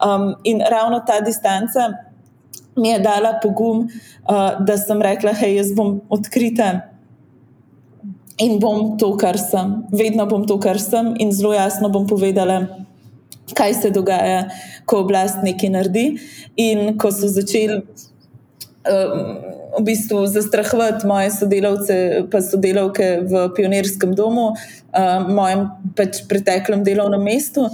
Um, 0.04 0.36
in 0.44 0.62
ravno 0.70 1.02
ta 1.08 1.22
distanca 1.26 1.90
mi 2.76 2.90
je 2.90 3.00
dala 3.00 3.38
pogum, 3.44 3.86
uh, 3.88 4.60
da 4.66 4.78
sem 4.78 5.02
rekla, 5.02 5.34
hej, 5.34 5.56
jaz 5.62 5.74
bom 5.76 6.00
odkrita 6.10 6.74
in 8.38 8.60
bom 8.60 8.98
to, 9.00 9.14
kar 9.18 9.40
sem. 9.40 9.84
Vedno 9.96 10.26
bom 10.28 10.44
to, 10.48 10.60
kar 10.60 10.80
sem, 10.82 11.14
in 11.24 11.32
zelo 11.32 11.54
jasno 11.56 11.90
bom 11.90 12.08
povedala, 12.08 12.66
kaj 13.56 13.74
se 13.80 13.92
dogaja, 13.96 14.50
ko 14.86 15.06
oblast 15.06 15.44
nekaj 15.46 15.72
naredi. 15.72 16.08
In 16.60 16.98
ko 17.00 17.12
so 17.16 17.32
začeli. 17.32 17.84
Um, 18.86 19.54
V 19.76 19.82
bistvu 19.84 20.22
zastrahovati 20.32 21.04
moje 21.04 21.34
sodelavce, 21.36 21.96
pa 22.32 22.40
sodelavke 22.40 23.28
v 23.28 23.42
pionirskem 23.58 24.14
domu, 24.16 24.54
uh, 24.56 25.26
mojem 25.28 25.66
pač 25.98 26.22
preteklem 26.30 26.80
delovnem 26.88 27.20
mestu, 27.28 27.66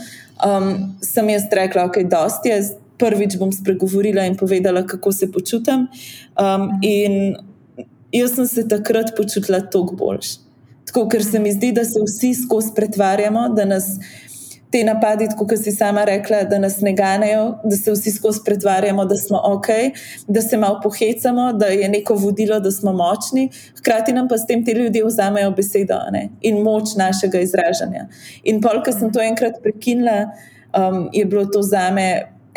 um, 0.41 0.71
sem 1.05 1.29
jaz 1.29 1.45
rekla, 1.53 1.83
da 1.85 1.91
okay, 1.91 2.01
je 2.01 2.09
dosti, 2.09 2.53
prvič 3.01 3.37
bom 3.41 3.51
spregovorila 3.51 4.25
in 4.29 4.37
povedala, 4.37 4.85
kako 4.87 5.11
se 5.11 5.31
počutim. 5.31 5.87
Um, 6.37 6.69
in 6.85 7.35
jaz 8.11 8.35
sem 8.37 8.47
se 8.47 8.67
takrat 8.67 9.15
počutila 9.17 9.61
toliko 9.61 9.95
boljš. 9.95 10.37
Tako, 10.85 11.07
ker 11.09 11.23
se 11.23 11.39
mi 11.39 11.53
zdi, 11.53 11.71
da 11.71 11.85
se 11.85 12.01
vsi 12.05 12.33
skozi 12.43 12.73
pretvarjamo, 12.75 13.49
da 13.55 13.65
nas 13.65 13.95
te 14.71 14.83
napadi, 14.87 15.27
kot 15.37 15.51
si 15.59 15.71
sama 15.71 16.03
rekla, 16.07 16.43
da 16.47 16.59
nas 16.59 16.79
ne 16.81 16.93
ganejo, 16.95 17.57
da 17.63 17.75
se 17.75 17.91
vsi 17.91 18.11
skozi 18.15 18.39
pretvarjamo, 18.45 19.05
da 19.05 19.15
smo 19.19 19.41
ok, 19.43 19.67
da 20.27 20.41
se 20.41 20.57
malo 20.57 20.79
pohecamo, 20.83 21.51
da 21.53 21.65
je 21.65 21.89
neko 21.89 22.15
vodilo, 22.15 22.59
da 22.59 22.71
smo 22.71 22.93
močni, 22.93 23.49
hkrati 23.79 24.13
nam 24.13 24.27
pa 24.27 24.37
s 24.37 24.47
tem 24.47 24.65
ti 24.65 24.71
ljudje 24.71 25.03
vzamejo 25.05 25.51
besedo 25.51 25.99
ne? 26.11 26.29
in 26.41 26.61
moč 26.63 26.95
našega 26.97 27.39
izražanja. 27.39 28.07
In 28.43 28.61
pol, 28.61 28.79
ko 28.85 28.95
sem 28.95 29.11
to 29.11 29.19
enkrat 29.21 29.59
prekinila, 29.63 30.31
um, 30.71 31.09
je 31.13 31.25
bilo 31.25 31.45
to 31.45 31.61
za 31.61 31.89
me 31.91 32.07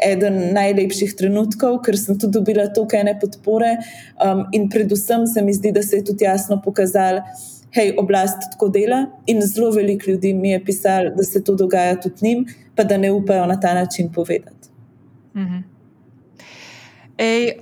eden 0.03 0.53
najlepših 0.55 1.15
trenutkov, 1.19 1.81
ker 1.87 1.99
sem 1.99 2.19
tudi 2.19 2.39
dobila 2.39 2.67
toliko 2.75 2.99
ene 2.99 3.15
podpore. 3.21 3.77
Um, 4.19 4.45
in 4.53 4.69
predvsem 4.71 5.27
se 5.27 5.43
mi 5.43 5.55
zdi, 5.55 5.73
da 5.73 5.83
se 5.83 6.01
je 6.01 6.05
tudi 6.11 6.25
jasno 6.25 6.61
pokazalo, 6.65 7.23
hej, 7.75 7.95
oblast 7.99 8.51
tako 8.53 8.69
dela. 8.75 9.05
In 9.27 9.43
zelo 9.43 9.71
veliko 9.75 10.11
ljudi 10.11 10.35
mi 10.35 10.51
je 10.51 10.65
pisalo, 10.65 11.15
da 11.17 11.23
se 11.23 11.45
to 11.45 11.55
dogaja 11.55 12.01
tudi 12.01 12.27
njim, 12.27 12.47
pa 12.75 12.85
da 12.85 12.97
ne 12.97 13.13
upajo 13.13 13.47
na 13.47 13.61
ta 13.61 13.75
način 13.75 14.13
povedati. 14.13 14.69
-hmm. 15.35 15.63
Ej, 17.19 17.59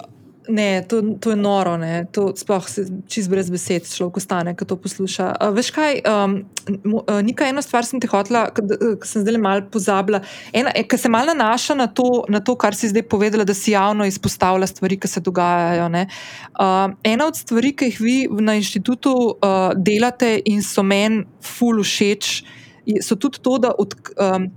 Ne, 0.49 0.83
to, 0.89 1.03
to 1.21 1.31
je 1.31 1.37
noro, 1.37 1.77
ne. 1.77 2.07
to 2.13 2.33
sploh 2.37 2.65
se 2.69 2.83
čez 3.07 3.29
brez 3.31 3.47
besed 3.51 3.87
človek 3.87 4.17
ostane, 4.19 4.55
ko 4.59 4.67
to 4.67 4.75
posluša. 4.75 5.29
Uh, 5.39 5.53
veš 5.55 5.71
kaj, 5.71 6.01
um, 6.03 6.35
uh, 6.99 7.21
nekaj 7.23 7.53
eno 7.53 7.63
stvar 7.63 7.87
sem 7.87 8.03
ti 8.03 8.11
hotela, 8.11 8.49
ki 8.51 9.07
sem 9.07 9.23
zdaj 9.23 9.39
malo 9.39 9.63
pozabila. 9.71 10.19
E, 10.51 10.83
ker 10.83 10.99
se 10.99 11.13
malo 11.13 11.31
nanaša 11.31 11.79
na 11.79 11.87
to, 11.87 12.25
na 12.33 12.43
to, 12.43 12.57
kar 12.59 12.75
si 12.75 12.91
zdaj 12.91 13.07
povedala, 13.07 13.47
da 13.47 13.55
si 13.55 13.77
javno 13.77 14.07
izpostavlja 14.09 14.67
stvari, 14.67 14.99
ki 14.99 15.13
se 15.15 15.23
dogajajo. 15.23 15.87
Uh, 15.93 16.91
ena 17.07 17.31
od 17.31 17.39
stvari, 17.39 17.75
ki 17.79 17.93
jih 17.93 18.03
vi 18.03 18.19
na 18.43 18.59
inštitutu 18.59 19.15
uh, 19.15 19.71
delate 19.79 20.41
in 20.51 20.63
so 20.67 20.83
meni 20.83 21.23
ful 21.39 21.85
všeč, 21.87 22.35
so 22.99 23.15
tudi 23.15 23.39
to, 23.39 23.59
da 23.63 23.77
od. 23.79 23.95
Um, 24.19 24.51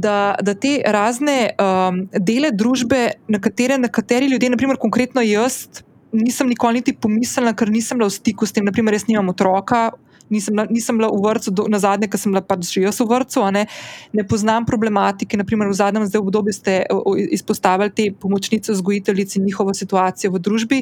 da, 0.00 0.36
da 0.42 0.54
te 0.54 0.78
razne 0.86 1.38
um, 1.58 2.02
dele 2.14 2.52
družbe, 2.54 3.02
na 3.28 3.40
katere 3.42 3.78
nekateri 3.78 4.30
ljudje, 4.30 4.50
naprimer, 4.54 4.78
konkretno 4.80 5.22
jaz, 5.24 5.66
nisem 6.12 6.48
nikoli 6.48 6.80
niti 6.80 6.94
pomislila, 6.94 7.54
ker 7.56 7.70
nisem 7.72 7.98
bila 7.98 8.08
v 8.08 8.16
stiku 8.16 8.46
s 8.46 8.54
tem, 8.54 8.66
naprimer, 8.66 8.96
jaz 8.96 9.08
nimam 9.08 9.34
otroka. 9.34 9.90
Nisem, 10.28 10.52
nisem 10.68 10.98
bila 11.00 11.08
v 11.08 11.22
vrtu, 11.24 11.52
do, 11.56 11.64
na 11.72 11.78
zadnje, 11.80 12.04
ker 12.12 12.20
sem 12.20 12.28
bila 12.28 12.42
pač 12.44 12.66
že 12.68 12.82
jaz 12.84 12.98
v 13.00 13.06
vrtu, 13.08 13.40
ne, 13.48 13.64
ne 14.12 14.24
poznam 14.28 14.66
problematike. 14.68 15.40
Naprimer, 15.40 15.70
v 15.72 15.78
zadnjem 15.78 16.04
obdobju 16.04 16.52
ste 16.52 16.84
izpostavili 17.32 17.88
te 17.88 18.10
pomočnice, 18.12 18.76
vzgojiteljice 18.76 19.40
in 19.40 19.48
njihovo 19.48 19.72
situacijo 19.72 20.34
v 20.36 20.42
družbi. 20.44 20.78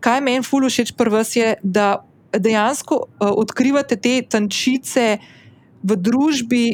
Kaj 0.00 0.24
meni 0.24 0.40
fully 0.40 0.72
všeč 0.72 0.96
pri 0.96 1.12
vas 1.12 1.36
je, 1.36 1.58
da 1.60 2.00
dejansko 2.32 3.04
uh, 3.04 3.36
odkrivate 3.36 4.00
te 4.00 4.16
tančice 4.24 5.20
v 5.84 6.00
družbi, 6.00 6.64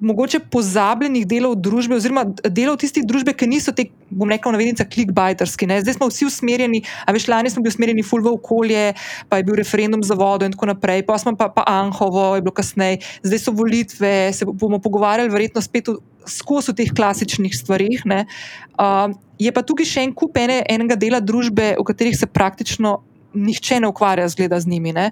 mogoče 0.00 0.40
pozabljenih 0.52 1.26
delov 1.28 1.56
družbe, 1.60 1.96
oziroma 1.96 2.24
delov 2.44 2.78
tistih 2.82 3.04
družbe, 3.06 3.32
ki 3.36 3.48
niso 3.48 3.72
te, 3.76 3.88
bom 4.10 4.30
rekel, 4.30 4.52
navednice, 4.54 4.84
clickbaiterski. 4.92 5.68
Zdaj 5.82 5.96
smo 5.96 6.08
vsi 6.10 6.28
usmerjeni, 6.28 6.82
a 7.06 7.14
veš, 7.16 7.28
lani 7.32 7.52
smo 7.52 7.64
bili 7.64 7.74
usmerjeni 7.74 8.04
ful 8.06 8.24
v 8.24 8.34
okolje, 8.36 8.84
pa 9.30 9.40
je 9.40 9.46
bil 9.48 9.56
referendum 9.58 10.04
za 10.04 10.16
vodo 10.18 10.46
in 10.46 10.54
tako 10.54 10.70
naprej, 10.72 11.04
pa 11.08 11.18
smo 11.20 11.36
pa, 11.38 11.48
pa 11.52 11.64
Anhovo, 11.70 12.34
je 12.36 12.44
bilo 12.44 12.54
kasneje, 12.56 13.00
zdaj 13.24 13.42
so 13.42 13.56
volitve, 13.56 14.12
se 14.36 14.46
bomo 14.46 14.80
pogovarjali, 14.82 15.32
verjetno 15.32 15.64
spet 15.64 15.90
skozi 16.26 16.74
teh 16.76 16.90
klasičnih 16.92 17.54
stvarih. 17.54 18.02
Uh, 18.06 19.12
je 19.38 19.52
pa 19.52 19.62
tukaj 19.62 19.86
še 19.88 20.06
en 20.06 20.14
kup 20.16 20.36
ene, 20.40 20.62
enega 20.68 20.98
dela 20.98 21.20
družbe, 21.22 21.74
v 21.78 21.86
katerih 21.86 22.16
se 22.18 22.26
praktično 22.26 22.98
nihče 23.36 23.80
ne 23.80 23.88
ukvarja 23.88 24.28
zgleda 24.28 24.60
z 24.60 24.66
njimi. 24.66 24.92
Ne? 24.92 25.10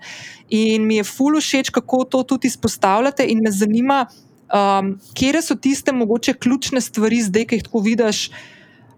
In 0.48 0.86
mi 0.86 0.96
je 0.96 1.04
ful 1.04 1.36
všeč, 1.40 1.70
kako 1.70 2.04
to 2.04 2.22
tudi 2.22 2.48
izpostavljate, 2.48 3.26
in 3.28 3.42
me 3.44 3.52
zanima, 3.52 4.06
um, 4.54 4.94
kje 5.14 5.42
so 5.42 5.54
tiste 5.54 5.92
mogoče 5.92 6.34
ključne 6.34 6.80
stvari 6.80 7.22
zdaj, 7.22 7.44
ki 7.44 7.58
jih 7.58 7.64
tako 7.66 7.84
vidiš. 7.84 8.30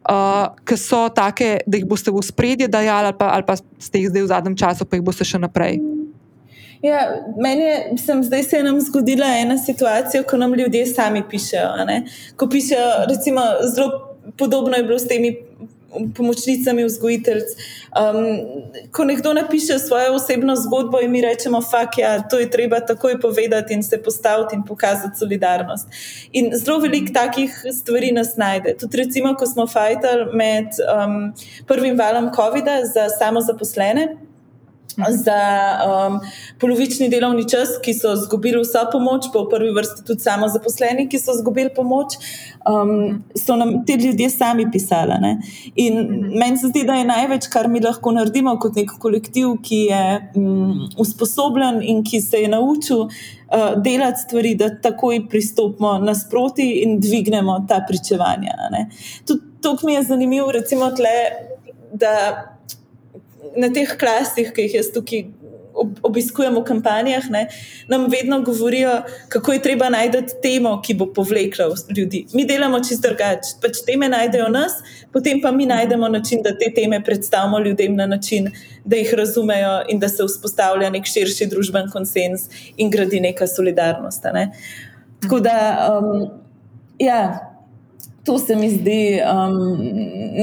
Uh, 0.06 0.52
ki 0.62 0.76
so 0.78 1.08
take, 1.10 1.56
da 1.66 1.80
jih 1.80 1.86
boste 1.88 2.12
v 2.14 2.20
spredje 2.22 2.68
dajali, 2.70 3.08
ali 3.08 3.16
pa, 3.18 3.32
ali 3.34 3.42
pa 3.42 3.56
ste 3.58 3.98
jih 3.98 4.12
zdaj 4.12 4.22
v 4.22 4.28
zadnjem 4.30 4.54
času, 4.56 4.86
pa 4.86 4.94
jih 4.94 5.02
boste 5.02 5.26
še 5.26 5.40
naprej. 5.42 5.80
Ja, 6.84 7.00
meni 7.42 7.64
je, 7.66 7.78
sem, 7.98 8.20
zdaj 8.22 8.44
se 8.46 8.60
je 8.60 8.62
nam 8.62 8.78
zgodila 8.80 9.26
ena 9.40 9.56
situacija, 9.58 10.22
ko 10.22 10.38
nam 10.38 10.54
ljudje 10.54 10.84
sami 10.86 11.24
pišejo. 11.30 11.72
Ko 12.38 12.46
pišejo, 12.46 12.86
recimo, 13.10 13.42
zelo 13.74 14.14
podobno 14.38 14.76
je 14.76 14.86
bilo 14.86 14.98
s 14.98 15.08
temi 15.08 15.32
pomočnicami 16.14 16.84
vzgojiteljc. 16.84 17.44
Um, 17.96 18.26
ko 18.90 19.04
nekdo 19.04 19.32
napiše 19.34 19.78
svojo 19.78 20.14
osebno 20.14 20.56
zgodbo 20.56 21.00
in 21.00 21.10
mi 21.10 21.20
rečemo, 21.20 21.60
da 21.60 21.88
ja, 21.98 22.28
to 22.28 22.38
je 22.38 22.50
treba 22.50 22.80
takoj 22.80 23.20
povedati 23.20 23.74
in 23.74 23.82
se 23.82 24.02
postaviti 24.02 24.56
in 24.56 24.64
pokazati 24.64 25.18
solidarnost. 25.18 25.88
In 26.32 26.50
zelo 26.54 26.78
veliko 26.78 27.12
takih 27.12 27.64
stvari 27.72 28.12
nas 28.12 28.36
najde. 28.36 28.76
Tudi, 28.80 28.96
recimo, 28.96 29.34
ko 29.34 29.46
smo 29.46 29.66
fajtali 29.66 30.26
med 30.32 30.66
um, 30.66 31.32
prvim 31.66 31.98
valom 31.98 32.30
COVID-a 32.34 32.84
za 32.84 33.08
samozaposlene 33.18 34.25
za 35.08 35.40
um, 36.08 36.20
polovični 36.60 37.08
delovni 37.08 37.48
čas, 37.48 37.76
ki 37.84 37.94
so 37.94 38.14
izgubili 38.16 38.60
vso 38.62 38.86
pomoč, 38.92 39.28
pa 39.32 39.42
v 39.42 39.50
prvi 39.50 39.72
vrsti 39.76 40.04
tudi 40.06 40.24
samo 40.24 40.48
zaposleni, 40.48 41.08
ki 41.08 41.18
so 41.20 41.34
izgubili 41.36 41.70
pomoč, 41.74 42.16
um, 42.68 43.22
so 43.36 43.56
nam 43.56 43.84
ti 43.86 43.98
ljudje 44.00 44.30
sami 44.30 44.70
pisali. 44.72 45.18
Ne? 45.20 45.32
In 45.74 45.98
meni 46.38 46.58
se 46.58 46.72
zdi, 46.72 46.84
da 46.88 46.96
je 46.96 47.08
največ, 47.08 47.50
kar 47.52 47.68
mi 47.68 47.80
lahko 47.84 48.14
naredimo 48.16 48.56
kot 48.62 48.76
nek 48.76 48.96
kolektiv, 49.00 49.58
ki 49.62 49.82
je 49.90 50.04
um, 50.36 50.86
usposobljen 50.98 51.82
in 51.82 52.04
ki 52.04 52.20
se 52.20 52.44
je 52.46 52.52
naučil. 52.52 53.08
Uh, 53.46 53.76
delati 53.78 54.24
stvari, 54.24 54.56
da 54.58 54.72
takoj 54.82 55.20
pristopimo 55.30 55.92
nasproti 56.02 56.64
in 56.82 56.96
dvignemo 57.00 57.60
ta 57.68 57.78
pričevanja. 57.88 58.56
Tudi 59.26 59.40
to 59.62 59.76
mi 59.84 59.94
je 59.94 60.02
zanimivo, 60.02 60.50
recimo, 60.52 60.90
tle, 60.90 61.14
da 61.92 62.55
na 63.56 63.72
teh 63.72 63.96
klasih, 63.98 64.52
ki 64.54 64.68
jih 64.68 64.80
jaz 64.80 64.92
tukaj 64.94 65.26
obiskujem 66.02 66.54
v 66.56 66.62
kampanjah, 66.64 67.24
ne, 67.30 67.46
nam 67.88 68.06
vedno 68.10 68.40
govorijo, 68.42 69.02
kako 69.28 69.52
je 69.52 69.62
treba 69.62 69.88
najti 69.92 70.22
temo, 70.42 70.80
ki 70.82 70.94
bo 70.94 71.06
povlekla 71.12 71.68
ljudi. 71.96 72.26
Mi 72.32 72.46
delamo 72.46 72.80
čisto 72.80 73.08
drugače. 73.08 73.58
Pač 73.62 73.82
teme 73.86 74.08
najdejo 74.08 74.48
nas, 74.48 74.78
potem 75.12 75.40
pa 75.42 75.50
mi 75.52 75.66
najdemo 75.66 76.08
način, 76.08 76.42
da 76.42 76.54
te 76.58 76.70
teme 76.74 77.02
predstavimo 77.04 77.60
ljudem 77.60 77.96
na 77.96 78.06
način, 78.06 78.50
da 78.84 78.96
jih 78.96 79.14
razumejo 79.14 79.82
in 79.88 80.00
da 80.00 80.08
se 80.08 80.24
vzpostavlja 80.24 80.90
nek 80.90 81.06
širši 81.06 81.46
družben 81.52 81.90
konsens 81.92 82.48
in 82.76 82.90
gradi 82.90 83.20
neka 83.20 83.46
solidarnost. 83.46 84.24
Ne. 84.34 84.50
Tako 85.20 85.40
da, 85.40 85.56
um, 86.00 86.30
ja 86.98 87.45
to 88.26 88.38
se 88.38 88.56
mi 88.56 88.70
zdi 88.70 89.20
um, 89.22 89.78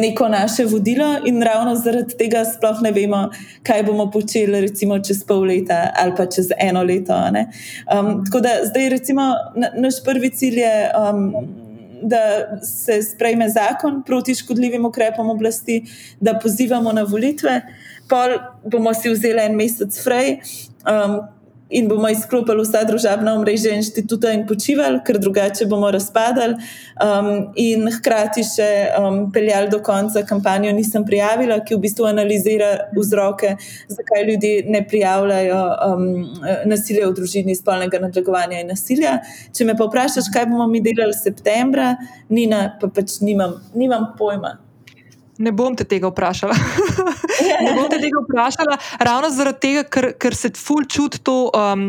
neko 0.02 0.30
naše 0.30 0.66
vodilo, 0.66 1.18
in 1.26 1.42
ravno 1.42 1.76
zaradi 1.76 2.18
tega 2.18 2.46
sploh 2.46 2.82
ne 2.82 2.92
vemo, 2.92 3.30
kaj 3.64 3.84
bomo 3.84 4.12
počeli, 4.12 4.62
recimo, 4.62 5.00
čez 5.00 5.24
pol 5.28 5.44
leta 5.52 5.92
ali 6.00 6.16
pa 6.18 6.26
čez 6.26 6.52
eno 6.58 6.84
leto. 6.84 7.14
Um, 7.14 8.24
tako 8.26 8.40
da 8.40 8.50
zdaj, 8.70 8.90
recimo, 8.90 9.22
na, 9.56 9.70
naš 9.76 10.04
prvi 10.06 10.30
cilj 10.30 10.60
je. 10.60 10.90
Um, 11.10 11.36
Da 12.04 12.60
se 12.68 12.98
sprejme 13.04 13.46
zakon 13.50 14.02
proti 14.04 14.34
škodljivim 14.36 14.86
ukrepom 14.86 15.30
oblasti, 15.30 15.86
da 16.20 16.34
pozivamo 16.36 16.92
na 16.92 17.06
volitve, 17.08 17.62
pol 18.10 18.34
bomo 18.72 18.92
si 18.94 19.10
vzeli 19.10 19.40
en 19.46 19.56
mesec 19.56 20.04
fraj, 20.04 20.34
um, 20.84 21.16
in 21.74 21.88
bomo 21.90 22.10
izklopili 22.10 22.64
vsa 22.64 22.84
družabna 22.88 23.34
omrežja 23.38 23.74
inštituta 23.78 24.32
in 24.36 24.46
počivali, 24.48 25.02
ker 25.06 25.20
drugače 25.22 25.66
bomo 25.70 25.92
razpadali. 25.92 26.58
Um, 27.04 27.30
in 27.60 27.88
hkrati 27.98 28.44
še 28.46 28.70
um, 29.00 29.20
peljali 29.34 29.72
do 29.72 29.80
konca 29.84 30.22
kampanjo 30.30 30.72
Nisem 30.74 31.06
prijavila, 31.06 31.60
ki 31.66 31.76
v 31.76 31.84
bistvu 31.84 32.08
analizira 32.10 32.72
vzroke, 32.96 33.56
zakaj 33.90 34.26
ljudje 34.30 34.54
ne 34.70 34.84
prijavljajo 34.88 35.62
um, 35.88 36.08
nasilja 36.70 37.08
v 37.10 37.18
družini, 37.18 37.58
spolnega 37.58 38.02
nadlegovanja 38.04 38.62
in 38.62 38.74
nasilja. 38.74 39.20
Če 39.54 39.68
me 39.70 39.78
pa 39.78 39.90
vprašaš, 39.90 40.32
kaj 40.34 40.50
bomo 40.52 40.70
mi 40.70 40.84
delali 40.86 41.18
septembra, 41.18 41.94
Nina, 42.34 42.66
pa 42.82 42.90
pač 42.94 43.20
nimam, 43.22 43.60
nimam 43.78 44.14
pojma. 44.18 44.63
Ne 45.38 45.52
bom 45.52 45.74
te 45.76 45.86
tega 45.90 46.12
vprašala. 46.12 46.54
ne 47.66 47.72
bom 47.74 47.88
te 47.90 47.98
tega 47.98 48.22
vprašala, 48.22 48.78
ravno 49.02 49.32
zaradi 49.34 49.60
tega, 49.66 49.84
ker, 49.90 50.10
ker 50.22 50.36
se 50.38 50.52
ful 50.54 50.86
čuti 50.86 51.24
to, 51.26 51.38
um, 51.58 51.88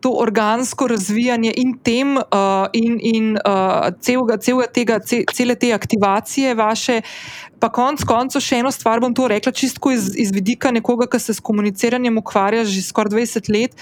to 0.00 0.14
organsko 0.16 0.88
razvijanje 0.88 1.52
in 1.60 1.74
tem, 1.84 2.16
uh, 2.16 2.64
in, 2.72 2.96
in 3.02 3.34
uh, 3.36 3.90
celega, 4.00 4.38
celega 4.40 4.70
tega, 4.72 5.00
cele 5.32 5.58
te 5.60 5.74
aktivacije 5.76 6.54
vaše. 6.56 7.02
Pa 7.60 7.68
konc 7.72 8.04
koncev 8.04 8.40
še 8.44 8.62
eno 8.62 8.72
stvar 8.72 9.00
bom 9.04 9.12
to 9.16 9.28
rekla, 9.28 9.52
čisto 9.52 9.92
iz, 9.92 10.10
iz 10.16 10.32
vidika 10.32 10.72
nekoga, 10.72 11.08
ki 11.12 11.20
se 11.20 11.36
s 11.36 11.44
komuniciranjem 11.44 12.16
ukvarja 12.20 12.64
že 12.64 12.84
skoraj 12.84 13.16
20 13.16 13.52
let. 13.52 13.76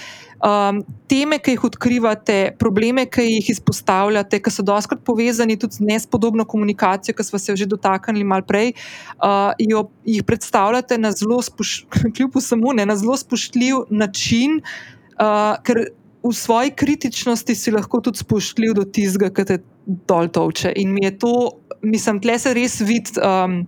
Um, 0.45 0.83
teme, 1.09 1.39
ki 1.41 1.55
jih 1.55 1.63
odkrivate, 1.65 2.35
probleme, 2.61 3.07
ki 3.09 3.23
jih 3.25 3.47
izpostavljate, 3.55 4.37
ki 4.45 4.51
so 4.53 4.61
doskrat 4.65 5.01
povezani 5.07 5.55
tudi 5.57 5.79
z 5.79 5.87
nespodobno 5.87 6.45
komunikacijo, 6.45 7.15
ki 7.17 7.25
smo 7.25 7.39
se 7.41 7.51
jo 7.51 7.55
že 7.57 7.65
dotaknili 7.71 8.27
malo 8.27 8.45
prej, 8.45 8.75
uh, 9.17 9.55
jo, 9.57 9.87
jih 10.05 10.21
predstavljate 10.23 10.99
na 11.01 11.09
zelo, 11.17 11.41
spoš, 11.41 11.87
samo, 12.49 12.73
ne, 12.77 12.85
na 12.85 12.95
zelo 12.95 13.17
spoštljiv 13.17 13.87
način, 13.89 14.59
uh, 15.17 15.57
ker 15.65 15.87
v 16.21 16.33
svoji 16.33 16.75
kritičnosti 16.77 17.55
si 17.55 17.73
lahko 17.73 18.01
tudi 18.05 18.21
spoštljiv 18.21 18.77
do 18.77 18.85
tizga, 18.85 19.31
ki 19.33 19.45
te 19.49 19.59
dol 19.85 20.29
toče. 20.29 20.73
In 20.77 20.93
mi 20.93 21.05
je 21.05 21.17
to, 21.25 21.33
mislim, 21.81 22.21
tle 22.21 22.37
se 22.39 22.53
res 22.53 22.81
vidi. 22.85 23.17
Um, 23.17 23.63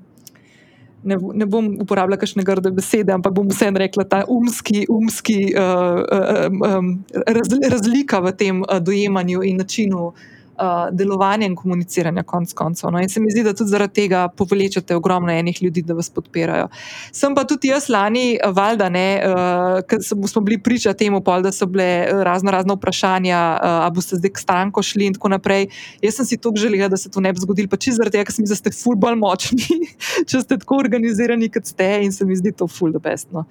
Ne, 1.03 1.15
ne 1.33 1.45
bom 1.45 1.67
uporabljala 1.81 2.17
kakšne 2.19 2.43
grde 2.43 2.71
besede, 2.73 3.13
ampak 3.13 3.33
bom 3.33 3.47
vseeno 3.47 3.79
rekla, 3.79 4.03
je 4.17 4.25
umski, 4.27 4.85
umski 4.89 5.37
uh, 5.53 6.01
uh, 6.01 6.77
um, 6.77 6.89
raz, 7.27 7.53
razlika 7.69 8.19
v 8.19 8.33
tem 8.33 8.63
uh, 8.65 8.79
dojemanju 8.81 9.43
in 9.43 9.61
načinu 9.61 10.13
uh, 10.57 10.87
delovanja 10.91 11.45
in 11.47 11.55
komuniciranja, 11.55 12.23
konc 12.23 12.53
koncev. 12.53 12.91
No? 12.91 13.01
In 13.01 13.09
se 13.09 13.19
mi 13.19 13.31
zdi, 13.31 13.43
da 13.45 13.53
tudi 13.53 13.71
zaradi 13.71 13.93
tega 14.01 14.27
povlečete 14.27 14.95
ogromno 14.95 15.31
enih 15.31 15.61
ljudi, 15.63 15.81
da 15.81 15.95
vas 15.97 16.09
podpirajo. 16.09 16.67
Sem 17.15 17.35
pa 17.35 17.43
tudi 17.47 17.71
jaz 17.71 17.89
lani, 17.89 18.39
valjda, 18.55 18.89
ne, 18.93 19.07
uh, 19.23 19.79
ker 19.87 20.03
smo 20.03 20.43
bili 20.45 20.59
priča 20.63 20.93
temu, 20.97 21.21
pol, 21.21 21.45
da 21.45 21.51
so 21.51 21.67
bile 21.69 22.23
razno 22.25 22.51
razne 22.51 22.75
vprašanja, 22.75 23.39
uh, 23.55 23.77
ali 23.85 23.95
boste 23.95 24.19
zdaj 24.19 24.33
k 24.33 24.43
stranko 24.45 24.83
šli 24.83 25.11
in 25.11 25.17
tako 25.17 25.33
naprej. 25.37 25.67
Jaz 26.01 26.19
sem 26.19 26.25
si 26.25 26.41
to 26.41 26.53
želela, 26.55 26.89
da 26.91 26.97
se 26.97 27.11
to 27.11 27.21
ne 27.23 27.33
bi 27.33 27.43
zgodilo, 27.43 27.69
pa 27.71 27.77
čisto 27.77 28.01
zaradi 28.01 28.17
tega, 28.17 28.27
ker 28.27 28.35
sem 28.35 28.43
mislila, 28.43 28.57
da 28.57 28.63
ste 28.63 28.83
ful 28.83 28.99
bolj 28.99 29.17
močni, 29.21 29.81
če 30.29 30.43
ste 30.43 30.59
tako 30.59 30.81
organizirani, 30.83 31.51
kot 31.53 31.69
ste 31.69 31.89
in 32.03 32.13
se 32.13 32.25
mi 32.25 32.35
zdi 32.37 32.55
to 32.57 32.67
ful 32.67 32.91
da 32.91 32.99
bestno. 33.03 33.45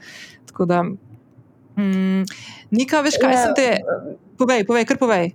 Tako 0.47 0.67
da, 0.67 0.83
mm, 1.77 2.23
Nika, 2.71 3.01
veš, 3.01 3.19
kaj 3.23 3.35
ja. 3.35 3.43
sem 3.45 3.59
te. 3.59 3.69
Povej, 4.37 4.67
povej, 4.69 4.85
kar 4.89 4.99
povej. 5.01 5.33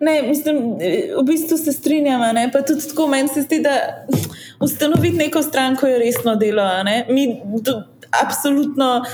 Ne, 0.00 0.22
mislim, 0.22 0.78
v 1.20 1.24
bistvu 1.26 1.58
se 1.58 1.72
strinjam. 1.72 2.20
Pa 2.52 2.62
tudi 2.62 2.88
tako 2.88 3.06
meni 3.08 3.28
se 3.28 3.42
zdi, 3.42 3.60
da 3.60 4.04
ustanoviti 4.60 5.16
neko 5.16 5.42
stranko 5.42 5.86
je 5.86 5.98
resno 5.98 6.36
delo. 6.36 6.64
Mi 7.08 7.40
do, 7.62 7.82
absolutno 8.22 9.04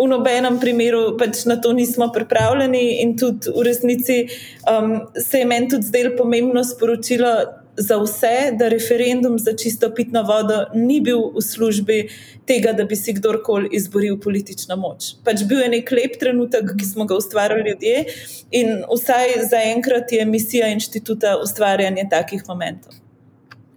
v 0.00 0.08
nobenem 0.08 0.56
primeru 0.60 1.16
pač 1.20 1.44
na 1.44 1.58
to 1.60 1.72
nismo 1.76 2.08
pripravljeni, 2.12 3.02
in 3.02 3.16
tudi 3.20 3.52
v 3.52 3.64
resnici 3.66 4.20
um, 4.64 5.00
se 5.16 5.42
je 5.42 5.46
meni 5.46 5.68
tudi 5.68 5.86
zdelo 5.86 6.16
pomembno 6.16 6.64
sporočilo 6.64 7.34
za 7.76 7.96
vse, 8.02 8.52
da 8.58 8.68
referendum 8.68 9.38
za 9.38 9.52
čisto 9.56 9.90
pitno 9.94 10.22
vodo 10.22 10.64
ni 10.74 11.00
bil 11.00 11.20
v 11.36 11.42
službi 11.42 11.98
tega, 12.46 12.72
da 12.72 12.84
bi 12.84 12.96
si 12.96 13.12
kdorkoli 13.12 13.68
izboril 13.72 14.18
politično 14.20 14.76
moč. 14.76 15.14
Pač 15.24 15.44
bil 15.48 15.62
je 15.64 15.68
nek 15.76 15.90
lep 15.90 16.18
trenutek, 16.20 16.74
ki 16.78 16.86
smo 16.86 17.06
ga 17.06 17.16
ustvarjali 17.16 17.70
ljudje, 17.70 18.04
in 18.50 18.82
vsaj 18.90 19.36
zaenkrat 19.50 20.12
je 20.12 20.24
misija 20.24 20.72
inštituta 20.74 21.38
ustvarjanje 21.42 22.08
takih 22.10 22.44
momentov. 22.48 23.00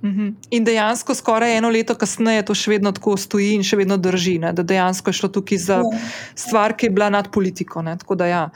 Mhm. 0.04 0.30
In 0.52 0.64
dejansko, 0.68 1.16
skoraj 1.16 1.58
eno 1.58 1.70
leto 1.72 1.96
kasneje, 1.96 2.44
to 2.44 2.56
še 2.58 2.74
vedno 2.74 2.92
tako 2.92 3.16
stoji 3.18 3.54
in 3.56 3.62
še 3.64 3.80
vedno 3.80 3.96
drži, 3.98 4.36
ne? 4.44 4.52
da 4.52 4.66
dejansko 4.68 5.14
je 5.14 5.20
šlo 5.20 5.30
tukaj 5.32 5.62
za 5.64 5.78
ja. 5.80 6.00
stvar, 6.36 6.76
ki 6.76 6.90
je 6.90 6.96
bila 6.98 7.08
nad 7.10 7.30
politiko. 7.32 7.80
Ja. 8.28 8.50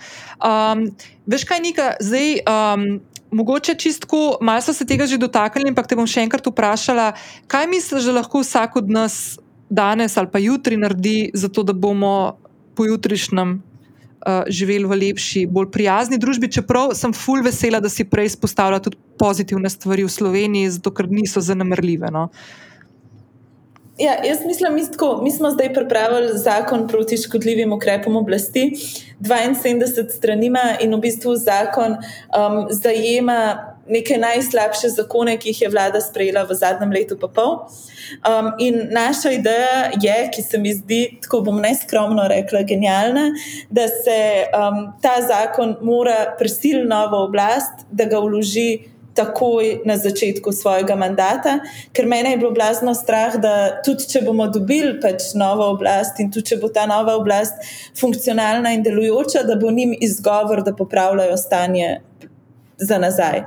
Um, 0.43 0.89
veš 1.25 1.47
kaj, 1.47 1.63
Nika, 1.63 1.93
zdaj. 2.03 2.41
Um, 2.43 2.99
Mogoče 3.31 3.75
čistko, 3.75 4.37
malo 4.41 4.61
so 4.61 4.73
se 4.73 4.85
tega 4.85 5.05
že 5.05 5.17
dotaknili, 5.17 5.69
ampak 5.69 5.87
te 5.87 5.95
bom 5.99 6.07
še 6.07 6.23
enkrat 6.23 6.47
vprašala, 6.47 7.11
kaj 7.51 7.67
misliš, 7.67 8.07
da 8.07 8.21
lahko 8.21 8.39
vsak 8.39 8.79
od 8.79 8.89
nas 8.89 9.37
danes 9.69 10.15
ali 10.17 10.31
pa 10.31 10.39
jutri 10.39 10.77
naredi, 10.79 11.31
zato 11.33 11.63
da 11.63 11.73
bomo 11.73 12.37
pojutrišnjem 12.75 13.57
uh, 13.57 14.47
živeli 14.47 14.85
v 14.85 14.99
lepši, 15.01 15.43
bolj 15.51 15.71
prijazni 15.73 16.19
družbi, 16.21 16.51
čeprav 16.51 16.93
sem 16.95 17.13
full 17.13 17.43
vesela, 17.43 17.81
da 17.83 17.89
si 17.89 18.07
prej 18.07 18.31
izpostavila 18.31 18.79
tudi 18.79 18.99
pozitivne 19.19 19.69
stvari 19.69 20.05
v 20.07 20.13
Sloveniji, 20.13 20.77
zato 20.77 20.93
ker 20.95 21.09
niso 21.11 21.43
zanemrljive. 21.43 22.11
No? 22.13 22.29
Ja, 23.97 24.13
jaz 24.23 24.45
mislim, 24.45 24.69
da 24.69 25.23
mi 25.23 25.31
smo 25.31 25.51
zdaj 25.51 25.73
pripravili 25.73 26.37
zakon 26.37 26.87
proti 26.87 27.17
škodljivim 27.17 27.73
ukrepom 27.73 28.15
oblasti, 28.15 28.71
72 29.19 30.09
strani 30.09 30.51
in 30.81 30.93
v 30.93 30.99
bistvu 30.99 31.35
zakon 31.35 31.91
um, 31.91 32.67
zajema 32.69 33.73
neke 33.89 34.17
najslabše 34.17 34.89
zakone, 34.89 35.37
ki 35.37 35.49
jih 35.49 35.61
je 35.61 35.69
vlada 35.69 36.01
sprejela 36.01 36.43
v 36.43 36.53
zadnjem 36.53 36.91
letu, 36.91 37.17
pa 37.19 37.27
pol. 37.27 37.55
Um, 38.27 38.51
in 38.59 38.87
naša 38.91 39.31
ideja 39.31 39.89
je, 40.01 40.17
ki 40.35 40.41
se 40.41 40.57
mi 40.57 40.73
zdi, 40.73 41.19
tako 41.23 41.41
bom 41.41 41.61
neskromno 41.61 42.27
rekla, 42.27 42.61
genialna, 42.67 43.31
da 43.69 43.87
se 43.87 44.19
um, 44.51 44.83
ta 45.01 45.15
zakon 45.27 45.77
mora 45.81 46.35
prisiliti 46.37 46.87
novo 46.87 47.23
oblast, 47.25 47.87
da 47.91 48.05
ga 48.05 48.19
vloži. 48.19 48.96
Takoj 49.17 49.81
na 49.85 49.95
začetku 49.97 50.51
svojega 50.53 50.95
mandata, 50.95 51.57
ker 51.93 52.05
mene 52.05 52.35
je 52.35 52.37
bilo 52.37 52.51
blazno 52.53 52.93
strah, 52.93 53.39
da 53.41 53.53
tudi 53.85 54.05
če 54.11 54.21
bomo 54.27 54.45
dobili 54.53 54.99
pač 55.01 55.31
novo 55.33 55.71
oblast 55.73 56.21
in 56.21 56.29
tudi 56.31 56.51
če 56.51 56.59
bo 56.61 56.69
ta 56.73 56.85
nova 56.89 57.17
oblast 57.17 57.65
funkcionalna 57.97 58.75
in 58.77 58.85
delujoča, 58.85 59.41
da 59.47 59.57
bo 59.57 59.73
njim 59.73 59.95
izgovor, 60.05 60.61
da 60.63 60.75
popravljajo 60.77 61.37
stanje 61.41 61.95
za 62.79 62.97
nazaj. 62.97 63.41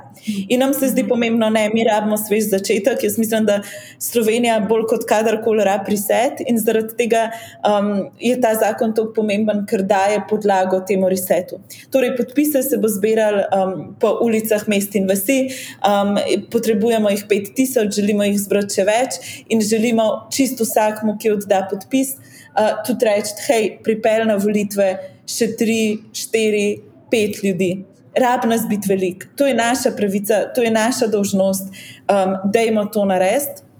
In 0.47 0.59
nam 0.59 0.73
se 0.73 0.87
zdi 0.87 1.07
pomembno, 1.07 1.49
da 1.51 1.69
mi 1.73 1.83
rabimo 1.83 2.17
svež 2.17 2.49
začetek. 2.49 3.03
Jaz 3.03 3.17
mislim, 3.17 3.45
da 3.45 3.61
Slovenija 3.99 4.59
bolj 4.69 4.83
kot 4.89 5.05
kadarkoli 5.07 5.63
rabi 5.63 5.95
reset 5.95 6.41
in 6.47 6.59
zaradi 6.59 6.95
tega 6.97 7.29
um, 7.63 8.09
je 8.19 8.35
ta 8.41 8.53
zakon 8.59 8.95
tako 8.95 9.13
pomemben, 9.15 9.63
ker 9.69 9.83
daje 9.87 10.21
podlago 10.29 10.81
temu 10.87 11.09
resetu. 11.09 11.61
Torej, 11.91 12.15
podpise 12.17 12.63
se 12.63 12.77
bo 12.77 12.91
zbiral 12.91 13.41
um, 13.43 13.95
po 13.99 14.17
ulicah 14.25 14.67
mest 14.67 14.95
in 14.99 15.07
vasi, 15.07 15.39
um, 15.87 16.17
potrebujemo 16.51 17.09
jih 17.09 17.23
5000, 17.29 17.95
želimo 17.95 18.27
jih 18.27 18.39
zbrati 18.39 18.81
še 18.81 18.87
več 18.87 19.19
in 19.49 19.63
želimo 19.63 20.09
čisto 20.33 20.67
vsakmu, 20.67 21.15
ki 21.21 21.31
odda 21.37 21.63
podpis, 21.71 22.17
uh, 22.51 22.81
tudi 22.87 23.07
reči, 23.07 23.37
hej, 23.47 23.69
pripelj 23.85 24.27
na 24.27 24.35
volitve 24.41 24.91
še 25.29 25.53
tri, 25.55 25.81
štiri, 26.15 26.67
pet 27.11 27.41
ljudi 27.43 27.71
rab 28.15 28.45
nas 28.45 28.67
biti 28.69 28.89
velik. 28.89 29.27
To 29.35 29.47
je 29.47 29.53
naša 29.53 29.91
pravica, 29.97 30.53
to 30.55 30.61
je 30.61 30.71
naša 30.71 31.07
dolžnost, 31.07 31.63
um, 31.63 32.51
da 32.51 32.59
imamo 32.59 32.89
to 32.89 33.05
narediti. 33.05 33.70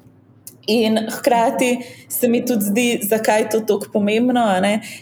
In 0.67 0.99
hkrati 1.09 1.77
se 2.07 2.27
mi 2.27 2.45
tudi 2.45 2.65
zdi, 2.65 2.99
zakaj 3.09 3.41
je 3.41 3.49
to 3.49 3.59
tako 3.59 3.87
pomembno, 3.93 4.45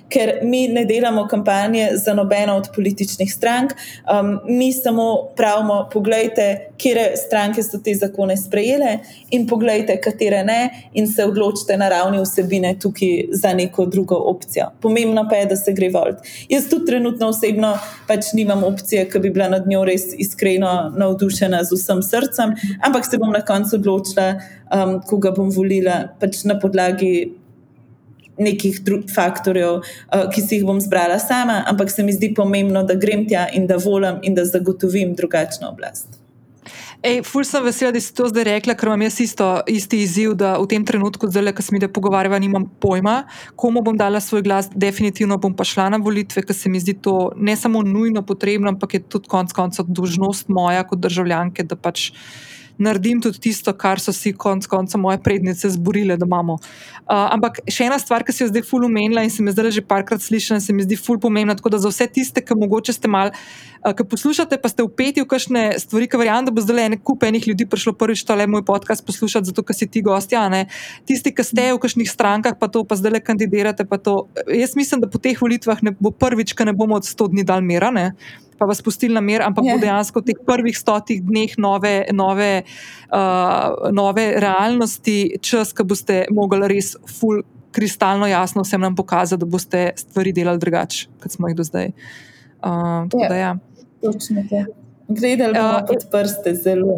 ker 0.10 0.40
mi 0.44 0.68
ne 0.68 0.86
delamo 0.86 1.28
kampanje 1.28 1.90
za 1.94 2.14
nobeno 2.14 2.56
od 2.56 2.70
političnih 2.76 3.34
strank, 3.34 3.72
um, 3.72 4.40
mi 4.48 4.74
samo 4.74 5.30
pravimo, 5.36 5.90
poglejte, 5.94 6.70
kire 6.78 7.12
stranke 7.18 7.64
so 7.64 7.80
te 7.84 7.94
zakone 7.96 8.38
sprejele 8.38 9.00
in 9.32 9.48
poglejte, 9.48 9.98
katere 10.02 10.44
ne, 10.44 10.60
in 10.94 11.08
se 11.08 11.26
odločite 11.26 11.78
na 11.78 11.90
ravni 11.90 12.22
vsebine 12.24 12.76
tukaj 12.80 13.26
za 13.32 13.54
neko 13.54 13.86
drugo 13.86 14.16
opcijo. 14.16 14.70
Pomembno 14.82 15.26
pa 15.30 15.36
je, 15.36 15.46
da 15.46 15.56
se 15.56 15.74
gre 15.74 15.90
volt. 15.90 16.24
Jaz 16.50 16.70
tudi 16.70 16.86
trenutno 16.86 17.28
osebno 17.28 17.74
pač 18.08 18.32
nimam 18.34 18.64
opcije, 18.64 19.10
ki 19.10 19.20
bi 19.20 19.30
bila 19.30 19.50
nad 19.50 19.68
njo 19.68 19.84
res 19.86 20.14
iskreno 20.18 20.94
navdušena 20.98 21.64
z 21.64 21.76
vsem 21.76 22.04
srcem, 22.04 22.56
ampak 22.86 23.06
se 23.06 23.18
bom 23.18 23.34
na 23.34 23.44
koncu 23.46 23.76
odločila 23.76 24.34
um, 24.74 25.00
koga 25.06 25.34
bom 25.36 25.52
volila, 25.54 26.02
pač 26.20 26.44
na 26.50 26.60
podlagi 26.60 27.34
nekih 28.40 28.80
faktorjev, 29.12 29.82
uh, 29.84 30.26
ki 30.32 30.46
si 30.46 30.60
jih 30.60 30.66
bom 30.68 30.80
zbrala 30.80 31.20
sama, 31.20 31.62
ampak 31.68 31.92
se 31.92 32.06
mi 32.08 32.16
zdi 32.16 32.32
pomembno, 32.36 32.86
da 32.88 32.96
grem 32.96 33.28
tja 33.28 33.50
in 33.54 33.68
da 33.68 33.78
volim 33.78 34.24
in 34.24 34.38
da 34.38 34.48
zagotovim 34.48 35.16
drugačno 35.16 35.70
oblast. 35.74 36.20
Ful 37.24 37.46
sem 37.48 37.64
vesela, 37.64 37.94
da 37.96 38.00
si 38.04 38.12
to 38.12 38.26
zdaj 38.28 38.44
rekla, 38.44 38.74
ker 38.76 38.90
imam 38.90 39.06
jaz 39.06 39.22
isto, 39.24 39.46
isti 39.72 40.02
izziv, 40.04 40.34
da 40.36 40.58
v 40.60 40.66
tem 40.68 40.84
trenutku, 40.84 41.30
zdaj, 41.32 41.54
ko 41.56 41.64
se 41.64 41.72
mi 41.72 41.80
da 41.80 41.88
pogovarjava, 41.88 42.36
nimam 42.44 42.66
pojma, 42.84 43.22
komu 43.56 43.80
bom 43.86 43.96
dala 43.96 44.20
svoj 44.20 44.44
glas. 44.44 44.68
Definitivno 44.76 45.38
bom 45.40 45.56
pa 45.56 45.64
šla 45.64 45.88
na 45.96 46.00
volitve, 46.04 46.44
ker 46.44 46.56
se 46.56 46.68
mi 46.70 46.82
zdi 46.84 46.98
to 47.00 47.32
ne 47.40 47.56
samo 47.56 47.86
nujno 47.88 48.26
potrebno, 48.28 48.68
ampak 48.76 48.98
je 48.98 49.04
tudi 49.16 49.32
konec 49.32 49.56
koncev 49.56 49.88
dolžnost 49.88 50.52
moja 50.52 50.84
kot 50.84 51.00
državljanke, 51.00 51.64
da 51.72 51.80
pač 51.80 52.10
naredim 52.80 53.22
tudi 53.22 53.40
tisto, 53.44 53.74
kar 53.76 54.00
so 54.00 54.14
si 54.16 54.32
konec 54.34 54.68
konca 54.68 54.98
moje 54.98 55.20
prednice 55.24 55.70
zborile, 55.70 56.18
da 56.18 56.26
imamo. 56.26 56.58
Uh, 57.10 57.26
ampak 57.36 57.60
še 57.68 57.90
ena 57.90 58.00
stvar, 58.00 58.24
ki 58.24 58.36
se 58.36 58.44
je 58.46 58.52
zdaj 58.54 58.64
ful 58.70 58.86
umenila 58.88 59.24
in 59.26 59.34
se 59.34 59.44
mi 59.44 59.52
zdaj 59.52 59.74
že 59.76 59.84
parkrat 59.86 60.24
slišala, 60.24 60.62
se 60.64 60.74
mi 60.74 60.86
zdi 60.86 60.98
ful 61.00 61.20
pomembna. 61.20 61.58
Tako 61.60 61.74
da 61.76 61.82
za 61.82 61.92
vse 61.92 62.08
tiste, 62.20 62.44
ki 62.46 62.58
mogoče 62.58 62.96
ste 62.96 63.12
mal, 63.12 63.34
uh, 63.34 63.92
ki 63.94 64.08
poslušate, 64.08 64.60
pa 64.62 64.72
ste 64.72 64.86
upeti 64.88 65.24
v 65.24 65.28
kakšne 65.30 65.64
stvari, 65.82 66.08
ki 66.08 66.22
verjamem, 66.22 66.48
da 66.48 66.56
bo 66.56 66.64
zdaj 66.64 66.90
le 66.94 67.02
kup 67.04 67.28
enih 67.28 67.50
ljudi 67.52 67.68
prišlo 67.70 67.96
prvič 68.00 68.24
tole 68.24 68.48
moj 68.48 68.64
podcast 68.66 69.06
poslušati, 69.06 69.52
zato 69.52 69.66
ker 69.66 69.76
si 69.76 69.90
ti 69.92 70.06
gostja. 70.06 70.48
Ne? 70.50 70.68
Tisti, 71.10 71.36
ki 71.36 71.44
ste 71.44 71.70
v 71.76 71.82
kakšnih 71.84 72.10
strankah, 72.10 72.56
pa 72.56 72.72
to 72.72 72.86
pa 72.88 72.96
zdaj 72.96 73.20
le 73.20 73.24
kandidirate. 73.24 73.84
To, 74.08 74.30
jaz 74.48 74.78
mislim, 74.80 75.04
da 75.04 75.12
po 75.12 75.20
teh 75.20 75.36
volitvah 75.36 75.84
ne 75.84 75.92
bo 75.98 76.14
prvič, 76.16 76.56
ker 76.56 76.70
ne 76.70 76.78
bomo 76.78 76.96
od 76.96 77.04
100 77.04 77.34
dni 77.34 77.44
dal 77.44 77.66
mera 77.66 77.92
pa 78.60 78.68
vas 78.70 78.82
pustili 78.84 79.14
na 79.16 79.22
mer, 79.24 79.44
ampak 79.46 79.64
yeah. 79.66 79.78
bo 79.78 79.80
ja. 79.80 79.86
dejansko 79.88 80.22
v 80.22 80.30
teh 80.30 80.42
prvih 80.46 80.78
stotih 80.78 81.22
dneh 81.24 81.56
nove, 81.58 81.94
nove, 82.14 82.52
uh, 83.10 83.92
nove 83.96 84.26
realnosti, 84.44 85.40
čas, 85.42 85.72
ki 85.74 85.88
boste 85.88 86.26
mogli 86.36 86.68
res 86.72 86.96
full. 87.20 87.46
Kristalno 87.70 88.26
jasno 88.26 88.64
vsem 88.66 88.82
nam 88.82 88.96
pokazati, 88.98 89.38
da 89.44 89.46
boste 89.46 89.82
stvari 89.94 90.32
delali 90.34 90.58
drugače, 90.58 91.04
kot 91.22 91.36
smo 91.36 91.52
jih 91.52 91.58
do 91.60 91.64
zdaj. 91.64 91.92
Uh, 92.66 93.06
ja, 93.14 93.28
da, 93.30 93.36
ja. 93.38 93.52
Točno. 94.02 94.42
Gledali 95.08 95.54
bomo 95.54 95.78
uh, 95.78 95.86
pod 95.86 96.08
prste 96.10 96.56
zelo. 96.58 96.98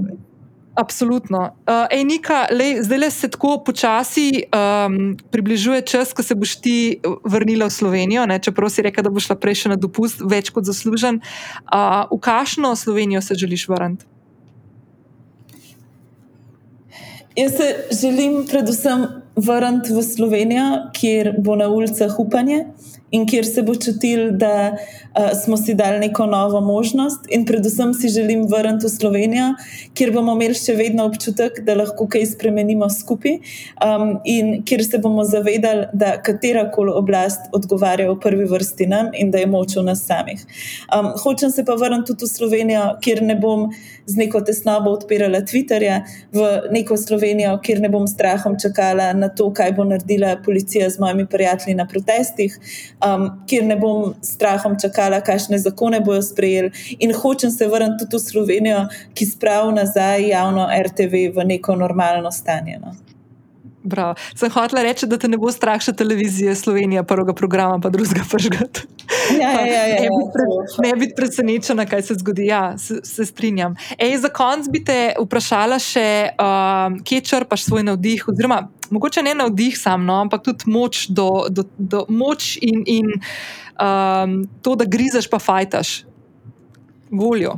Absolutno. 0.76 1.40
Uh, 1.40 1.74
Enika, 1.92 2.46
zdaj 2.82 2.98
le 2.98 3.10
se 3.12 3.28
tako 3.28 3.58
počasi 3.66 4.44
um, 4.56 5.18
približuje 5.32 5.82
čas, 5.82 6.14
ko 6.14 6.24
se 6.24 6.36
boš 6.36 6.56
ti 6.56 7.02
vrnila 7.24 7.68
v 7.68 7.76
Slovenijo, 7.76 8.26
ne? 8.26 8.40
čeprav 8.40 8.70
si 8.72 8.82
rekel, 8.82 9.04
da 9.04 9.12
boš 9.12 9.28
šla 9.28 9.36
prej 9.36 9.60
še 9.64 9.74
na 9.74 9.76
dopust, 9.76 10.24
več 10.24 10.50
kot 10.56 10.64
zaslužen. 10.64 11.20
Uh, 11.68 12.08
v 12.14 12.22
kakšno 12.24 12.72
Slovenijo 12.80 13.22
se 13.22 13.36
želiš 13.36 13.68
vrniti? 13.68 14.08
Jaz 17.36 17.52
se 17.58 17.68
želim 18.02 18.46
predvsem 18.48 19.06
vrniti 19.36 19.94
v 19.94 20.04
Slovenijo, 20.04 20.72
kjer 20.96 21.34
bo 21.40 21.56
na 21.56 21.68
ulicah 21.68 22.20
upanje 22.20 22.66
in 23.12 23.26
kjer 23.28 23.46
se 23.46 23.62
bo 23.64 23.76
čutil, 23.76 24.32
da 24.40 24.72
uh, 24.72 25.32
smo 25.44 25.58
si 25.58 25.74
dali 25.76 26.00
neko 26.00 26.26
novo 26.26 26.62
možnost. 26.62 27.28
In 27.30 27.46
predvsem 27.46 27.94
si 27.94 28.10
želim 28.10 28.46
vrniti 28.48 28.86
v 28.86 28.90
Slovenijo, 28.90 29.48
kjer 29.94 30.14
bomo 30.16 30.36
imeli 30.38 30.56
še 30.56 30.76
vedno 30.80 31.06
občutek, 31.10 31.60
da 31.68 31.76
lahko 31.76 32.08
kaj 32.12 32.26
spremenimo 32.34 32.90
skupaj 32.90 33.38
um, 33.84 34.16
in 34.26 34.62
kjer 34.66 34.86
se 34.86 35.02
bomo 35.04 35.26
zavedali, 35.28 35.90
da 35.94 36.16
katera 36.24 36.70
koli 36.72 36.94
oblast 36.96 37.52
odgovarja 37.56 38.10
v 38.12 38.20
prvi 38.24 38.48
vrsti 38.52 38.88
nam 38.88 39.12
in 39.14 39.32
da 39.32 39.44
je 39.44 39.50
moč 39.52 39.76
v 39.76 39.86
nas 39.90 40.06
samih. 40.08 40.46
Um, 40.96 41.12
hočem 41.24 41.52
se 41.52 41.66
pa 41.68 41.76
vrniti 41.76 42.14
tudi 42.14 42.26
v 42.26 42.32
Slovenijo, 42.32 42.86
kjer 43.04 43.24
ne 43.28 43.36
bom 43.36 43.68
z 44.06 44.18
neko 44.18 44.42
tesnobo 44.48 44.96
odpirala 44.96 45.44
Twitterja, 45.48 46.02
v 46.32 46.48
neko 46.72 46.98
Slovenijo, 46.98 47.58
kjer 47.64 47.84
ne 47.84 47.92
bom 47.92 48.08
strahom 48.08 48.56
čakala 48.60 49.12
na 49.14 49.30
to, 49.30 49.52
kaj 49.54 49.76
bo 49.76 49.84
naredila 49.88 50.38
policija 50.46 50.90
z 50.90 51.00
mojimi 51.00 51.28
prijatelji 51.28 51.76
na 51.76 51.88
protestih 51.88 52.58
um, 53.06 53.28
kjer 53.48 53.66
ne 53.66 53.78
bom 53.80 54.14
strahom 54.22 54.78
čakala, 54.82 55.22
kakšne 55.22 55.60
zakone 55.60 56.00
bojo 56.00 56.22
sprejeli. 56.22 56.72
In 57.00 57.14
hočem 57.14 57.52
se 57.52 57.68
vrniti 57.68 58.06
tudi 58.10 58.24
v 58.24 58.26
Slovenijo, 58.32 58.82
ki 59.14 59.26
spravi 59.26 59.74
nazaj 59.74 60.28
javno 60.30 60.68
RTV 60.88 61.30
v 61.36 61.48
neko 61.54 61.76
normalno 61.76 62.32
stanje. 62.32 62.80
No. 62.82 62.96
Bravo. 63.84 64.16
Sem 64.36 64.52
hotel 64.54 64.84
reči, 64.86 65.08
da 65.10 65.18
te 65.18 65.28
ne 65.28 65.40
bo 65.42 65.50
strah 65.52 65.82
še 65.82 65.94
televizije 65.98 66.54
Slovenije, 66.56 67.02
prvega 67.08 67.34
programa, 67.34 67.80
pa 67.82 67.90
drugega 67.90 68.26
pržgati. 68.30 68.86
Ja, 69.40 69.50
ja, 69.52 69.64
ja, 69.66 69.86
ja, 69.88 70.02
ne 70.02 70.10
biti 70.12 70.34
pre, 70.78 70.92
bit 71.00 71.16
presenečena, 71.18 71.86
kaj 71.90 72.04
se 72.10 72.18
zgodi. 72.20 72.46
Ja, 72.52 72.78
se, 72.78 73.00
se 73.08 73.26
strinjam. 73.26 73.74
Ej, 73.98 74.20
za 74.22 74.30
konc 74.34 74.70
bi 74.72 74.84
te 74.86 75.00
vprašala 75.18 75.80
še, 75.82 76.06
um, 76.36 77.00
kje 77.08 77.24
črpaš 77.32 77.66
svoj 77.70 77.88
navdih, 77.90 78.28
oziroma 78.30 78.62
mogoče 78.92 79.24
ne 79.26 79.34
navdih 79.40 79.78
sam, 79.80 80.06
no, 80.06 80.20
ampak 80.26 80.46
tudi 80.46 80.70
moč, 80.70 81.08
do, 81.10 81.48
do, 81.50 81.66
do, 81.78 82.06
moč 82.12 82.54
in, 82.62 82.84
in 82.86 83.12
um, 83.82 84.42
to, 84.62 84.76
da 84.78 84.86
grizeš, 84.86 85.30
pa 85.32 85.42
fajtaš, 85.42 86.02
voljo. 87.10 87.58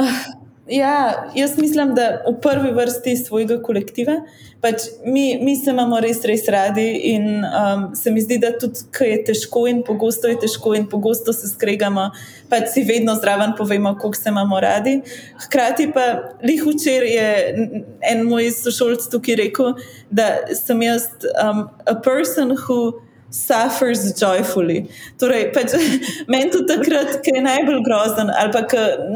Ja, 0.70 1.26
jaz 1.34 1.58
mislim, 1.58 1.94
da 1.94 2.22
v 2.28 2.40
prvi 2.40 2.70
vrsti 2.72 3.16
svojega 3.16 3.56
kolektiva. 3.62 4.20
Pač 4.60 4.84
mi, 5.04 5.38
mi 5.42 5.56
se 5.56 5.72
imamo 5.72 5.98
res, 6.00 6.20
res 6.28 6.44
radi, 6.52 6.84
in 7.10 7.42
um, 7.42 7.88
se 7.96 8.12
mi 8.14 8.20
zdi, 8.22 8.38
da 8.38 8.52
tudi, 8.58 8.84
ko 8.94 9.08
je 9.08 9.16
težko 9.26 9.64
in 9.66 9.80
pogosto 9.82 10.30
je 10.30 10.36
težko 10.44 10.76
in 10.78 10.86
pogosto 10.86 11.32
se 11.32 11.50
skregamo, 11.50 12.10
pač 12.52 12.68
si 12.74 12.84
vedno 12.86 13.16
zraven 13.18 13.56
povemo, 13.58 13.96
koliko 13.98 14.20
se 14.20 14.30
imamo 14.30 14.60
radi. 14.60 15.00
Hkrati 15.46 15.90
pa, 15.94 16.06
lih 16.46 16.62
včeraj 16.62 17.14
je 17.16 17.68
en 18.12 18.24
moj 18.30 18.52
sošolc 18.60 19.10
tukaj 19.10 19.40
rekel, 19.42 19.74
da 20.10 20.30
sem 20.54 20.86
jaz 20.86 21.08
um, 21.34 21.66
a 21.88 21.98
person 22.04 22.54
who 22.54 23.00
suffers 23.30 24.02
joyfully. 24.18 24.88
Torej, 25.18 25.50
pač, 25.54 25.74
meni 26.30 26.50
to 26.50 26.64
takrat, 26.68 27.20
ki 27.24 27.34
je 27.36 27.42
najbolj 27.44 27.80
grozen, 27.86 28.30
ali 28.34 28.52
pa 28.54 28.62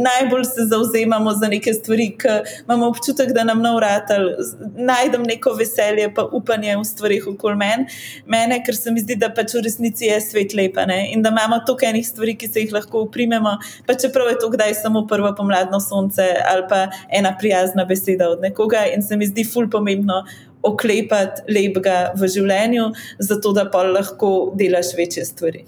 najbolj 0.06 0.44
se 0.48 0.66
zauzemamo 0.70 1.34
za 1.34 1.50
neke 1.50 1.74
stvari, 1.74 2.10
ki 2.18 2.38
imamo 2.64 2.88
občutek, 2.92 3.32
da 3.34 3.44
nam 3.44 3.62
navratelj, 3.62 4.30
najdem 4.76 5.26
neko 5.26 5.54
veselje, 5.58 6.08
pa 6.14 6.26
upanje 6.32 6.76
v 6.78 6.86
stvarih 6.86 7.26
okoli 7.34 7.58
men, 7.58 7.86
mene, 8.30 8.60
ker 8.64 8.78
se 8.78 8.94
mi 8.94 9.02
zdi, 9.02 9.18
da 9.20 9.32
pač 9.34 9.56
v 9.58 9.64
resnici 9.66 10.08
je 10.08 10.20
svet 10.22 10.54
lepa 10.54 10.86
ne? 10.86 11.00
in 11.12 11.22
da 11.22 11.32
imamo 11.34 11.60
toliko 11.66 11.90
enih 11.90 12.06
stvari, 12.06 12.36
ki 12.38 12.48
se 12.48 12.64
jih 12.64 12.74
lahko 12.74 13.04
uprimemo, 13.08 13.58
pa 13.86 13.98
čeprav 13.98 14.30
je 14.30 14.38
to 14.42 14.50
kdaj 14.54 14.74
samo 14.78 15.06
prvo 15.10 15.34
pomladno 15.36 15.80
sonce 15.80 16.26
ali 16.48 16.66
pa 16.68 16.86
ena 17.10 17.34
prijazna 17.38 17.84
beseda 17.84 18.28
od 18.30 18.40
nekoga 18.40 18.86
in 18.94 19.02
se 19.02 19.16
mi 19.16 19.26
zdi 19.26 19.44
ful 19.44 19.70
pomembno 19.70 20.22
oklepati 20.64 21.44
lepega 21.52 22.12
v 22.18 22.28
življenju, 22.30 22.90
zato 23.18 23.52
da 23.56 23.66
pa 23.70 23.84
lahko 23.86 24.30
delaš 24.58 24.94
večje 24.98 25.24
stvari. 25.28 25.64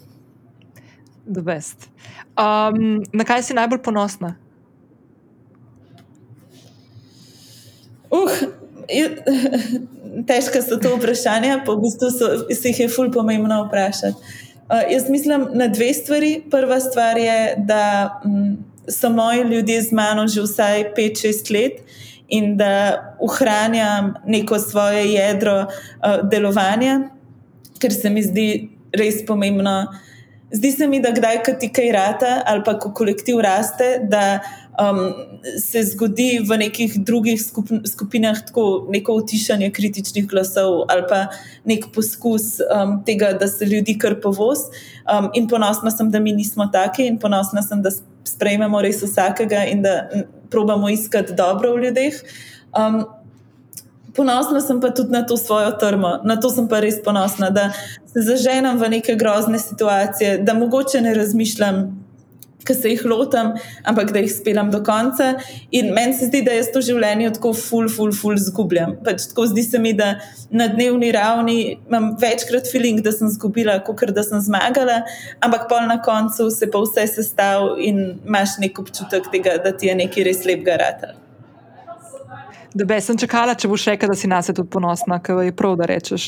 Um, 2.36 3.02
na 3.16 3.24
kaj 3.26 3.46
si 3.46 3.56
najbolj 3.56 3.80
ponosna? 3.82 4.34
Uh, 8.12 8.36
težko 10.28 10.62
so 10.62 10.78
to 10.82 10.94
vprašanja, 10.96 11.62
pa 11.66 11.74
v 11.74 11.82
bistvu 11.86 12.10
so, 12.14 12.28
se 12.52 12.70
jih 12.70 12.84
je 12.84 12.88
ful 12.92 13.10
pomembno 13.12 13.64
vprašati. 13.66 14.36
Uh, 14.66 14.82
jaz 14.90 15.10
mislim 15.10 15.48
na 15.54 15.68
dve 15.70 15.92
stvari. 15.94 16.32
Prva 16.50 16.80
stvar 16.80 17.18
je, 17.18 17.54
da 17.66 18.20
um, 18.24 18.56
so 18.88 19.10
moji 19.10 19.42
ljudje 19.50 19.82
z 19.82 19.92
mano 19.92 20.28
že 20.28 20.42
vsaj 20.42 20.92
5-6 20.96 21.52
let 21.54 21.82
in 22.28 22.56
da 22.56 23.14
ohranjam 23.20 24.14
neko 24.26 24.58
svoje 24.58 25.12
jedro 25.12 25.60
uh, 25.60 26.28
delovanja, 26.30 27.00
ker 27.78 27.92
se 27.92 28.10
mi 28.10 28.22
zdi 28.22 28.48
res 28.96 29.22
pomembno. 29.26 29.86
Zdi 30.50 30.70
se 30.72 30.86
mi, 30.86 31.00
da 31.02 31.10
kdaj, 31.10 31.40
ko 31.44 31.52
ti 31.60 31.68
kaj 31.74 31.90
rata 31.92 32.32
ali 32.46 32.62
pa 32.64 32.76
ko 32.78 32.92
kolektiv 32.94 33.40
raste, 33.42 33.98
da 34.10 34.38
um, 34.78 35.00
se 35.62 35.82
zgodi 35.90 36.38
v 36.48 36.58
nekih 36.58 36.94
drugih 37.04 37.42
skupinah 37.86 38.40
tako 38.46 38.86
neko 38.90 39.16
utišanje 39.18 39.72
kritičnih 39.74 40.28
glasov 40.30 40.84
ali 40.88 41.02
pa 41.08 41.26
nek 41.64 41.90
poskus 41.94 42.60
um, 42.62 43.00
tega, 43.06 43.32
da 43.40 43.48
se 43.48 43.66
ljudi 43.66 43.98
kar 43.98 44.20
povoz. 44.22 44.68
Um, 45.02 45.30
in 45.34 45.48
ponosna 45.48 45.90
sem, 45.90 46.10
da 46.10 46.20
mi 46.20 46.32
nismo 46.32 46.70
taki 46.72 47.06
in 47.06 47.18
ponosna 47.18 47.62
sem, 47.62 47.82
da 47.82 47.90
sprejmemo 48.26 48.80
res 48.82 49.02
vsakega 49.02 49.66
in 49.70 49.82
da 49.82 49.96
probamo 50.50 50.88
iskati 50.88 51.34
dobro 51.34 51.74
v 51.74 51.84
ljudeh. 51.84 52.14
Um, 52.76 53.04
ponosna 54.16 54.60
sem 54.60 54.80
pa 54.80 54.90
tudi 54.90 55.12
na 55.12 55.26
to 55.26 55.36
svojo 55.36 55.70
trmo, 55.70 56.20
na 56.24 56.40
to 56.40 56.50
sem 56.50 56.68
pa 56.68 56.80
res 56.80 57.02
ponosna, 57.04 57.50
da 57.50 57.70
se 58.06 58.24
zaženem 58.24 58.78
v 58.78 58.88
neke 58.88 59.14
grozne 59.14 59.58
situacije, 59.58 60.38
da 60.38 60.54
mogoče 60.54 61.00
ne 61.00 61.14
razmišljam 61.14 62.05
ki 62.66 62.74
se 62.74 62.92
jih 62.92 63.04
lotam, 63.08 63.54
ampak 63.86 64.12
da 64.14 64.22
jih 64.24 64.32
speljem 64.32 64.70
do 64.74 64.82
konca. 64.86 65.32
In 65.70 65.92
meni 65.96 66.16
se 66.18 66.30
zdi, 66.30 66.42
da 66.46 66.56
jaz 66.56 66.70
to 66.74 66.82
življenje 66.84 67.32
tako 67.38 67.52
ful, 67.56 67.90
ful, 67.92 68.14
ful 68.16 68.38
zgubljam. 68.40 68.96
Pač 69.06 69.28
tako 69.30 69.48
zdi 69.52 69.66
se 69.66 69.80
mi, 69.82 69.94
da 69.96 70.16
na 70.50 70.68
dnevni 70.72 71.12
ravni 71.16 71.58
imam 71.74 72.12
večkrat 72.20 72.70
feeling, 72.72 73.02
da 73.04 73.12
sem 73.14 73.30
zgubila, 73.32 73.78
kot 73.86 74.04
da 74.16 74.24
sem 74.26 74.42
zmagala, 74.44 75.02
ampak 75.44 75.68
pol 75.70 75.86
na 75.90 76.00
koncu 76.02 76.50
se 76.54 76.70
pa 76.70 76.82
vse 76.84 77.06
sestavlja 77.16 77.76
in 77.88 78.02
imaš 78.26 78.58
nek 78.62 78.78
občutek 78.82 79.30
tega, 79.32 79.56
da 79.62 79.72
ti 79.76 79.90
je 79.90 80.00
nekaj 80.02 80.28
res 80.28 80.44
lepega 80.48 80.80
rata. 80.82 81.14
Da 82.76 82.84
bi 82.84 82.96
sem 83.00 83.16
čakala, 83.16 83.54
če 83.56 83.68
boš 83.70 83.86
rekel, 83.88 84.10
da 84.12 84.14
si 84.18 84.28
nas 84.28 84.50
je 84.50 84.54
tudi 84.56 84.68
ponosna, 84.68 85.16
ker 85.24 85.38
je 85.46 85.52
prav, 85.56 85.78
da 85.80 85.86
rečeš. 85.88 86.26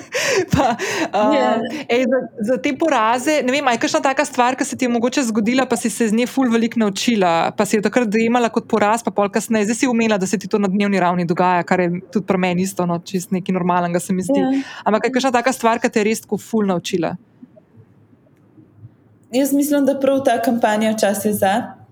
pa, 0.54 0.72
yeah. 1.14 1.62
ej, 1.86 2.06
za, 2.10 2.20
za 2.48 2.56
te 2.62 2.72
poraze, 2.78 3.36
ne 3.46 3.54
vem, 3.54 3.68
je 3.70 3.82
kakšna 3.84 4.00
taka 4.02 4.24
stvar, 4.26 4.56
ki 4.58 4.66
se 4.66 4.78
ti 4.80 4.88
je 4.88 4.90
mogoče 4.90 5.22
zgodila, 5.28 5.68
pa 5.70 5.78
si 5.78 5.92
se 5.94 6.08
z 6.10 6.18
nje 6.18 6.26
ful 6.30 6.50
veliko 6.50 6.82
naučila, 6.82 7.52
pa 7.54 7.66
si 7.68 7.78
jo 7.78 7.84
takrat 7.84 8.10
dojemala 8.10 8.50
kot 8.54 8.66
poraz, 8.70 9.04
pa 9.06 9.12
pol 9.14 9.30
kasneje, 9.30 9.68
zdaj 9.68 9.78
si 9.84 9.90
umela, 9.90 10.18
da 10.18 10.26
se 10.26 10.40
ti 10.40 10.50
to 10.50 10.58
na 10.58 10.70
dnevni 10.72 10.98
ravni 10.98 11.28
dogaja, 11.30 11.62
kar 11.68 11.84
je 11.84 12.02
tudi 12.10 12.26
pri 12.26 12.42
meni 12.42 12.66
isto, 12.66 12.88
no, 12.90 12.98
čist 12.98 13.30
nekaj 13.36 13.54
normalnega 13.54 14.02
se 14.02 14.16
mi 14.16 14.26
zdi. 14.26 14.40
Yeah. 14.40 14.74
Ampak 14.82 15.06
je 15.06 15.14
kakšna 15.14 15.34
taka 15.38 15.54
stvar, 15.54 15.78
ki 15.78 15.92
te 15.94 16.02
je 16.02 16.08
res 16.10 16.26
tako 16.26 16.40
ful 16.42 16.66
naučila? 16.72 17.14
Jaz 19.34 19.54
mislim, 19.54 19.86
da 19.86 19.94
prav 20.02 20.24
ta 20.26 20.40
kampanja 20.42 20.96
čas 20.98 21.22
je 21.24 21.36
za. 21.38 21.83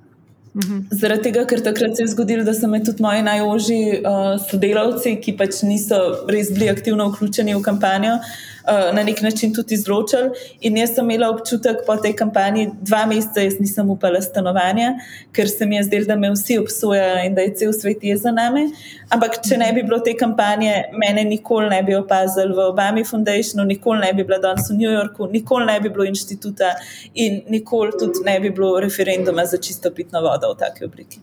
-hmm. 0.54 0.86
Zaradi 0.90 1.22
tega, 1.22 1.44
ker 1.46 1.60
takrat 1.60 1.96
se 1.96 2.02
je 2.02 2.08
zgodilo, 2.08 2.44
da 2.44 2.54
so 2.54 2.68
me 2.68 2.84
tudi 2.84 3.02
moji 3.02 3.22
najožji 3.22 4.00
uh, 4.00 4.40
sodelavci, 4.50 5.16
ki 5.20 5.36
pač 5.36 5.62
niso 5.62 6.26
res 6.28 6.52
bili 6.52 6.68
aktivno 6.68 7.08
vključeni 7.08 7.54
v 7.54 7.62
kampanjo, 7.62 8.14
uh, 8.14 8.51
na 8.66 9.02
nek 9.02 9.22
način 9.22 9.54
tudi 9.54 9.74
izločili. 9.74 10.30
In 10.60 10.76
jaz 10.76 10.94
sem 10.94 11.10
imela 11.10 11.30
občutek 11.30 11.82
po 11.86 11.96
tej 11.96 12.16
kampanji, 12.16 12.70
dva 12.80 13.06
meseca 13.06 13.40
jaz 13.40 13.58
nisem 13.60 13.90
upala 13.90 14.20
stanovanja, 14.22 14.94
ker 15.32 15.48
se 15.48 15.66
mi 15.66 15.76
je 15.76 15.84
zdelo, 15.84 16.06
da 16.06 16.16
me 16.16 16.30
vsi 16.30 16.58
obsojajo 16.58 17.24
in 17.26 17.34
da 17.34 17.40
je 17.46 17.54
cel 17.54 17.72
svet 17.72 18.04
je 18.04 18.16
za 18.16 18.30
nami. 18.30 18.68
Ampak, 19.10 19.40
če 19.48 19.58
ne 19.58 19.72
bi 19.72 19.82
bilo 19.82 19.98
te 20.04 20.14
kampanje, 20.18 20.74
mene 20.92 21.24
nikoli 21.24 21.70
ne 21.70 21.82
bi 21.82 21.94
opazili 21.94 22.54
v 22.54 22.68
Obami 22.68 23.04
Foundationu, 23.04 23.66
nikoli 23.68 24.00
ne 24.06 24.12
bi 24.12 24.24
bila 24.24 24.38
danes 24.38 24.70
v 24.70 24.78
New 24.78 24.90
Yorku, 24.90 25.26
nikoli 25.32 25.66
ne 25.66 25.80
bi 25.80 25.90
bilo 25.90 26.06
inštituta 26.08 26.74
in 27.14 27.42
nikoli 27.48 27.98
tudi 27.98 28.24
ne 28.24 28.38
bi 28.40 28.50
bilo 28.50 28.80
referenduma 28.80 29.46
za 29.46 29.58
čisto 29.58 29.90
pitno 29.90 30.22
vodo 30.22 30.54
v 30.54 30.58
taki 30.58 30.84
obliki. 30.84 31.20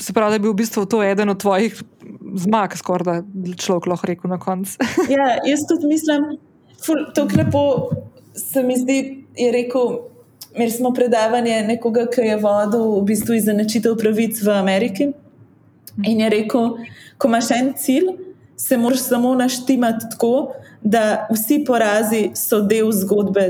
Se 0.00 0.12
pravi, 0.12 0.30
da 0.30 0.34
je 0.34 0.44
bil 0.44 0.52
v 0.52 0.60
bistvu 0.60 0.84
to 0.86 1.02
eden 1.02 1.30
od 1.30 1.40
tvojih 1.40 1.82
zmag, 2.36 2.76
skoraj 2.76 3.22
da 3.22 3.56
človek 3.56 3.86
lahko 3.86 4.06
rekel 4.06 4.30
na 4.30 4.38
koncu. 4.38 4.78
ja, 5.16 5.36
jaz 5.46 5.66
tudi 5.68 5.86
mislim, 5.86 6.38
da 7.14 7.22
je 7.22 7.44
lepo, 7.44 7.90
se 8.34 8.62
mi 8.62 8.78
zdi, 8.78 9.26
je 9.36 9.52
rekel. 9.52 9.98
Imeli 10.54 10.70
smo 10.70 10.90
predavanje 10.92 11.62
nekoga, 11.64 12.04
ki 12.12 12.20
je 12.20 12.36
vodil 12.36 12.82
v 12.98 13.04
bistvu 13.08 13.38
izenačitev 13.38 13.94
pravic 13.96 14.42
v 14.44 14.50
Ameriki. 14.52 15.06
In 16.04 16.20
je 16.20 16.28
rekel, 16.28 16.74
ko 17.16 17.28
imaš 17.28 17.50
en 17.56 17.70
cilj, 17.76 18.10
se 18.56 18.76
moraš 18.76 19.06
samo 19.08 19.34
naštimati 19.34 20.10
tako, 20.10 20.52
da 20.82 21.26
vsi 21.30 21.62
porazi 21.64 22.30
so 22.36 22.60
del 22.60 22.92
zgodbe 22.92 23.46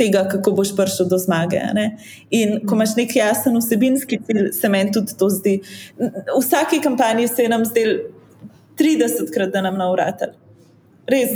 tega, 0.00 0.24
kako 0.28 0.52
boš 0.56 0.72
prišel 0.76 1.08
do 1.08 1.18
zmage. 1.18 1.60
Ne? 1.74 1.86
In 2.30 2.60
ko 2.66 2.74
imaš 2.74 2.96
nek 2.96 3.14
jasen 3.16 3.58
vsebinski 3.60 4.18
cilj, 4.26 4.48
se 4.56 4.68
meni 4.68 4.92
tudi 4.92 5.16
to 5.18 5.28
zdi. 5.30 5.60
V 6.00 6.40
vsaki 6.40 6.80
kampanji 6.82 7.28
se 7.28 7.46
je 7.46 7.52
nam 7.52 7.64
zdel 7.68 7.98
30krat, 8.80 9.52
da 9.52 9.64
nam 9.66 9.78
na 9.78 9.90
uratelj. 9.92 10.38
Res, 11.10 11.32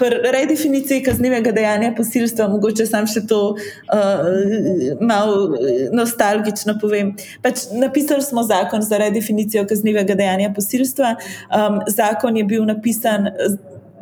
pri 0.00 0.16
redefiniciji 0.32 1.04
kaznivega 1.06 1.52
dejanja 1.54 1.92
posilstva, 1.94 2.48
mogoče 2.50 2.86
sam 2.88 3.06
še 3.06 3.22
to 3.30 3.40
uh, 3.54 4.96
malo 4.98 5.60
nostalgično 5.94 6.78
povem. 6.82 7.12
Pač 7.44 7.68
napisali 7.78 8.24
smo 8.26 8.42
zakon 8.48 8.82
za 8.82 8.98
redefinicijo 8.98 9.66
kaznivega 9.70 10.16
dejanja 10.18 10.50
posilstva. 10.56 11.14
Um, 11.46 11.78
zakon 11.94 12.40
je 12.40 12.46
bil 12.48 12.66
napisan 12.66 13.30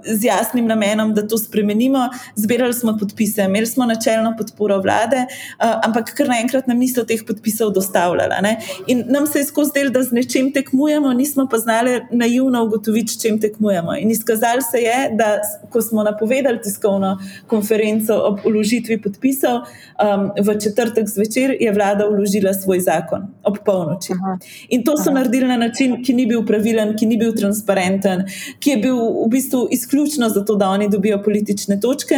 z 0.05 0.25
jasnim 0.25 0.67
namenom, 0.67 1.15
da 1.15 1.27
to 1.29 1.39
spremenimo. 1.39 2.09
Zbirali 2.35 2.75
smo 2.75 2.97
podpise, 3.01 3.43
imeli 3.43 3.67
smo 3.67 3.87
načelno 3.87 4.35
podporo 4.39 4.81
vlade, 4.81 5.27
uh, 5.27 5.81
ampak 5.85 6.15
kar 6.15 6.29
naenkrat 6.29 6.67
nam 6.67 6.79
niso 6.79 7.05
teh 7.05 7.23
podpisov 7.27 7.73
dostavljali. 7.73 8.35
Ne? 8.43 8.57
In 8.87 9.05
nam 9.09 9.27
se 9.27 9.39
je 9.39 9.45
skozi 9.45 9.73
del, 9.75 9.91
da 9.91 10.03
z 10.03 10.13
nečem 10.13 10.53
tekmujemo, 10.53 11.13
nismo 11.13 11.47
pa 11.51 11.59
znali 11.59 12.01
naivno 12.11 12.65
ugotoviti, 12.65 13.13
s 13.13 13.23
čim 13.23 13.41
tekmujemo. 13.41 13.97
In 13.97 14.11
izkazalo 14.11 14.63
se 14.71 14.79
je, 14.79 15.11
da 15.19 15.37
ko 15.71 15.83
smo 15.83 16.03
napovedali 16.03 16.61
tiskovno 16.63 17.19
konferenco 17.47 18.15
ob 18.25 18.39
uložitvi 18.45 19.01
podpisov, 19.03 19.57
um, 19.57 20.31
v 20.41 20.59
četrtek 20.61 21.09
zvečer 21.09 21.57
je 21.61 21.73
vlada 21.73 22.09
uložila 22.09 22.55
svoj 22.55 22.81
zakon 22.81 23.27
ob 23.43 23.59
polnoči. 23.65 24.13
Aha. 24.13 24.39
In 24.69 24.85
to 24.85 24.97
so 24.97 25.11
Aha. 25.11 25.19
naredili 25.19 25.49
na 25.49 25.57
način, 25.57 26.03
ki 26.05 26.15
ni 26.15 26.27
bil 26.27 26.45
pravilen, 26.47 26.97
ki 26.99 27.07
ni 27.07 27.17
bil 27.17 27.35
transparenten, 27.37 28.25
ki 28.61 28.71
je 28.71 28.77
bil 28.77 28.97
v 28.97 29.29
bistvu 29.31 29.67
izključen 29.71 29.86
izključno 29.87 30.29
zato, 30.29 30.55
da 30.55 30.69
oni 30.69 30.89
dobijo 30.89 31.23
politične 31.23 31.81
točke. 31.81 32.15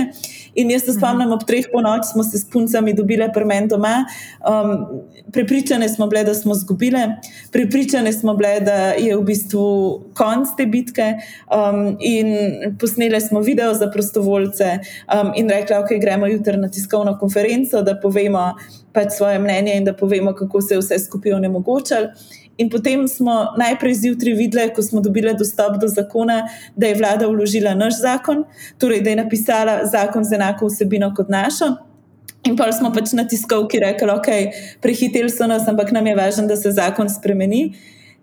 In 0.54 0.70
jaz 0.70 0.82
se 0.84 0.92
spomnim, 0.92 1.32
ob 1.32 1.44
treh 1.46 1.68
po 1.72 1.80
noč 1.80 2.08
smo 2.12 2.24
se 2.24 2.38
s 2.38 2.50
puncami 2.50 2.94
dobile 2.94 3.28
premen 3.32 3.68
doma. 3.68 4.04
Um, 4.40 4.86
prepričane 5.32 5.88
smo 5.88 6.06
bile, 6.06 6.24
da 6.24 6.34
smo 6.34 6.54
izgubile, 6.54 7.04
prepričane 7.52 8.12
smo 8.12 8.34
bile, 8.34 8.60
da 8.60 8.72
je 8.98 9.16
v 9.16 9.22
bistvu 9.22 9.66
konc 10.14 10.56
te 10.56 10.66
bitke. 10.66 11.12
Um, 11.52 11.96
in 12.00 12.34
posnele 12.80 13.20
smo 13.20 13.40
video 13.40 13.74
za 13.74 13.90
prostovoljce 13.90 14.78
um, 14.78 15.32
in 15.36 15.50
rekli, 15.50 15.76
ok, 15.76 16.00
gremo 16.00 16.26
jutri 16.26 16.56
na 16.56 16.70
tiskovno 16.70 17.18
konferenco, 17.20 17.82
da 17.82 17.98
povemo 18.02 18.54
pač 18.92 19.12
svoje 19.16 19.38
mnenje 19.38 19.76
in 19.76 19.84
da 19.84 19.94
povemo, 19.94 20.32
kako 20.34 20.62
se 20.62 20.74
je 20.74 20.80
vse 20.80 20.98
skupaj 20.98 21.32
onemogočalo. 21.32 22.08
In 22.58 22.70
potem 22.70 23.06
smo 23.08 23.54
najprej 23.58 23.94
zjutraj 23.94 24.34
videli, 24.34 24.72
ko 24.74 24.82
smo 24.82 25.00
dobili 25.00 25.34
dostop 25.38 25.78
do 25.80 25.88
zakona, 25.88 26.42
da 26.76 26.86
je 26.86 26.96
vlada 26.98 27.26
vložila 27.30 27.74
naš 27.74 28.00
zakon, 28.00 28.44
torej 28.78 29.02
da 29.02 29.10
je 29.10 29.20
napisala 29.22 29.84
zakon 29.86 30.24
z 30.24 30.34
enako 30.34 30.66
vsebino 30.66 31.12
kot 31.14 31.30
našo. 31.30 31.76
In 32.46 32.56
pa 32.56 32.72
smo 32.72 32.90
pač 32.94 33.12
na 33.12 33.26
tiskovki 33.28 33.78
rekli, 33.82 34.10
ok, 34.10 34.28
prehiteli 34.82 35.30
so 35.30 35.46
nas, 35.46 35.68
ampak 35.68 35.92
nam 35.94 36.06
je 36.06 36.16
važno, 36.18 36.46
da 36.50 36.56
se 36.56 36.72
zakon 36.74 37.10
spremeni. 37.10 37.72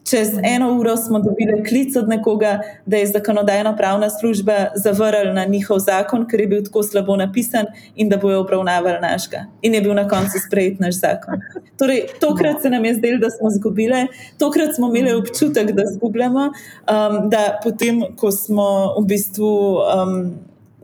Čez 0.09 0.29
eno 0.43 0.79
uro 0.79 0.97
smo 0.97 1.19
dobili 1.19 1.63
klic 1.65 1.95
od 1.95 2.07
nekoga, 2.07 2.59
da 2.85 2.97
je 2.97 3.07
zakonodajno-pravna 3.07 4.09
služba 4.09 4.67
zavrnila 4.75 5.45
njihov 5.45 5.79
zakon, 5.79 6.27
ker 6.29 6.39
je 6.39 6.47
bil 6.47 6.63
tako 6.63 6.83
slabo 6.83 7.15
napisan 7.15 7.65
in 7.95 8.09
da 8.09 8.17
bojo 8.17 8.39
obravnavali 8.39 9.01
našega. 9.01 9.45
In 9.61 9.73
je 9.73 9.81
bil 9.81 9.93
na 9.93 10.07
koncu 10.07 10.37
sprejet 10.47 10.79
naš 10.79 10.99
zakon. 10.99 11.41
Torej, 11.77 12.05
tokrat 12.19 12.61
se 12.61 12.69
nam 12.69 12.85
je 12.85 12.93
zdelo, 12.93 13.17
da 13.17 13.29
smo 13.29 13.49
izgubili, 13.49 14.07
tokrat 14.37 14.75
smo 14.75 14.87
imeli 14.87 15.15
občutek, 15.15 15.71
da 15.71 15.83
izgubljamo, 15.91 16.45
um, 16.45 17.29
da 17.29 17.59
potem, 17.63 18.03
ko 18.17 18.31
smo 18.31 18.95
v 18.99 19.05
bistvu. 19.05 19.79
Um, 19.79 20.33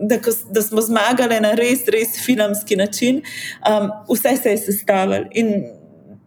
Da, 0.02 0.18
ko, 0.18 0.32
da 0.50 0.62
smo 0.66 0.82
zmagali 0.82 1.38
na 1.44 1.52
res, 1.54 1.84
res 1.94 2.16
filmski 2.26 2.74
način, 2.76 3.20
um, 3.70 3.92
vse 4.10 4.32
se 4.42 4.50
je 4.50 4.58
sestavljalo 4.58 5.28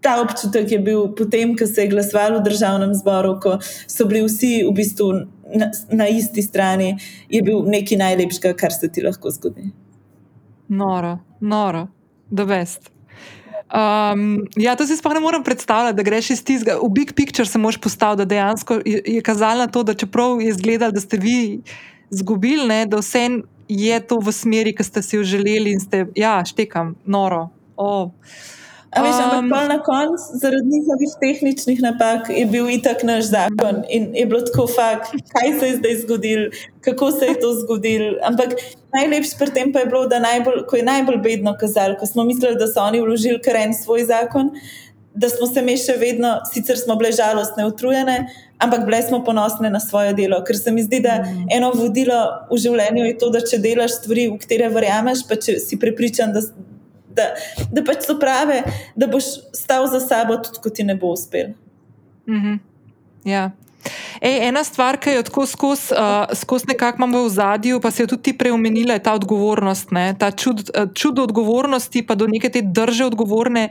ta 0.04 0.18
občutek 0.20 0.72
je 0.72 0.78
bil 0.84 1.08
potem, 1.16 1.56
ko 1.56 1.66
se 1.66 1.86
je 1.86 1.92
glasovalo 1.92 2.40
v 2.40 2.48
državnem 2.50 2.92
zboru, 2.94 3.38
ko 3.40 3.56
so 3.88 4.04
bili 4.08 4.24
vsi 4.26 4.52
v 4.66 4.72
bistvu 4.76 5.12
na, 5.56 5.70
na 5.90 6.08
isti 6.12 6.44
strani, 6.44 6.94
je 7.32 7.40
bil 7.42 7.64
nekaj 7.64 8.00
najlepšega, 8.02 8.52
kar 8.60 8.74
se 8.74 8.90
ti 8.92 9.04
lahko 9.04 9.32
zgodi. 9.32 9.70
Noro, 10.68 11.18
noro, 11.40 11.86
da 12.30 12.44
vest. 12.48 12.90
Um, 13.74 14.44
ja, 14.60 14.76
to 14.76 14.86
si 14.86 14.96
sploh 14.96 15.16
ne 15.16 15.22
morem 15.24 15.42
predstavljati, 15.42 15.96
da 15.96 16.04
greš 16.06 16.30
iz 16.36 16.44
tistega. 16.44 16.76
V 16.82 16.90
big 16.94 17.14
picture 17.16 17.48
se 17.48 17.58
moš 17.58 17.80
postaviti, 17.80 18.22
da 18.22 18.30
dejansko 18.34 18.78
je, 18.84 19.00
je 19.16 19.22
kazalo 19.24 19.64
na 19.64 19.66
to, 19.66 19.82
da 19.82 19.96
čeprav 19.96 20.40
je 20.40 20.52
izgledalo, 20.52 20.92
da 20.92 21.00
ste 21.00 21.18
vi 21.18 21.60
izgubili, 22.12 22.68
ne, 22.68 22.84
da 22.86 23.00
vse 23.00 23.24
je 23.68 24.00
to 24.06 24.20
v 24.20 24.32
smeri, 24.32 24.74
ki 24.76 24.84
ste 24.84 25.02
si 25.02 25.16
jo 25.16 25.24
želeli 25.24 25.72
in 25.72 25.80
ste, 25.80 26.04
ja, 26.14 26.36
štekam, 26.44 26.94
noro. 27.04 27.48
Oh. 27.76 28.12
Veš, 28.94 29.16
um, 29.18 29.38
ampak 29.38 29.68
na 29.68 29.78
koncu, 29.82 30.38
zaradi 30.42 30.68
njihovih 30.70 31.12
tehničnih 31.20 31.82
napak, 31.82 32.28
je 32.30 32.46
bil 32.46 32.70
itak 32.70 33.02
naš 33.02 33.24
zakon 33.24 33.82
in 33.88 34.14
je 34.14 34.26
bilo 34.26 34.40
tako 34.40 34.66
fakt, 34.66 35.10
kaj 35.32 35.58
se 35.58 35.66
je 35.66 35.76
zdaj 35.76 35.96
zgodilo, 36.02 36.46
kako 36.80 37.10
se 37.10 37.26
je 37.26 37.40
to 37.40 37.50
zgodilo. 37.62 38.14
Ampak 38.22 38.54
najlepše 38.94 39.34
pri 39.38 39.50
tem 39.50 39.72
pa 39.72 39.82
je 39.82 39.86
bilo, 39.86 40.06
da 40.06 40.18
najbolj, 40.22 40.62
ko 40.70 40.76
je 40.76 40.86
najbolj 40.86 41.18
bedno 41.18 41.56
kazalo, 41.60 41.98
ko 41.98 42.06
smo 42.06 42.24
mislili, 42.24 42.56
da 42.56 42.66
so 42.70 42.82
oni 42.86 43.00
vložili 43.00 43.40
kar 43.42 43.56
en 43.56 43.74
svoj 43.74 44.04
zakon, 44.04 44.50
da 45.14 45.28
smo 45.28 45.46
se 45.46 45.62
mi 45.62 45.76
še 45.78 45.94
vedno, 45.98 46.36
sicer 46.52 46.78
smo 46.78 46.96
bile 46.98 47.12
žalostne, 47.14 47.66
utrujene, 47.66 48.16
ampak 48.58 48.86
bile 48.86 49.02
smo 49.02 49.20
ponosne 49.24 49.70
na 49.70 49.80
svoje 49.80 50.14
delo. 50.14 50.40
Ker 50.46 50.58
se 50.58 50.72
mi 50.74 50.82
zdi, 50.82 51.00
da 51.02 51.20
mm. 51.22 51.48
eno 51.54 51.70
vodilo 51.74 52.18
v 52.50 52.58
življenju 52.58 53.06
je 53.06 53.18
to, 53.18 53.30
da 53.34 53.42
če 53.46 53.60
delaš 53.62 54.00
stvari, 54.00 54.26
v 54.32 54.38
katere 54.42 54.70
verjameš, 54.74 55.22
pa 55.28 55.38
če 55.38 55.60
si 55.62 55.78
prepričan, 55.78 56.34
da 56.34 56.42
da, 57.16 57.30
da 57.72 57.84
pač 57.86 58.06
so 58.06 58.18
prave, 58.20 58.62
da 58.96 59.08
boš 59.10 59.24
stal 59.56 59.86
za 59.90 60.00
sabo, 60.02 60.38
tudi 60.42 60.62
ko 60.62 60.70
ti 60.70 60.86
ne 60.86 60.96
bo 60.96 61.14
uspel. 61.16 61.54
Mm 62.26 62.40
-hmm. 62.40 62.58
ja. 63.24 63.50
Ej, 64.20 64.48
ena 64.48 64.64
stvar, 64.64 64.96
ki 64.96 65.18
jo 65.18 65.22
tako 65.26 65.44
skozi 65.46 65.92
uh, 65.92 66.32
skoz 66.32 66.64
nekako 66.68 67.02
imamo 67.02 67.24
v 67.26 67.28
zadju, 67.28 67.80
pa 67.80 67.90
se 67.90 68.02
je 68.02 68.06
tudi 68.06 68.32
preomenila, 68.38 68.96
je 68.96 69.02
ta 69.02 69.12
odgovornost, 69.14 69.90
ne? 69.90 70.14
ta 70.18 70.30
čud, 70.30 70.70
čudo 70.94 71.22
odgovornosti, 71.22 72.06
pa 72.06 72.14
do 72.14 72.26
neke 72.26 72.48
te 72.48 72.62
drže 72.62 73.04
odgovorne, 73.04 73.68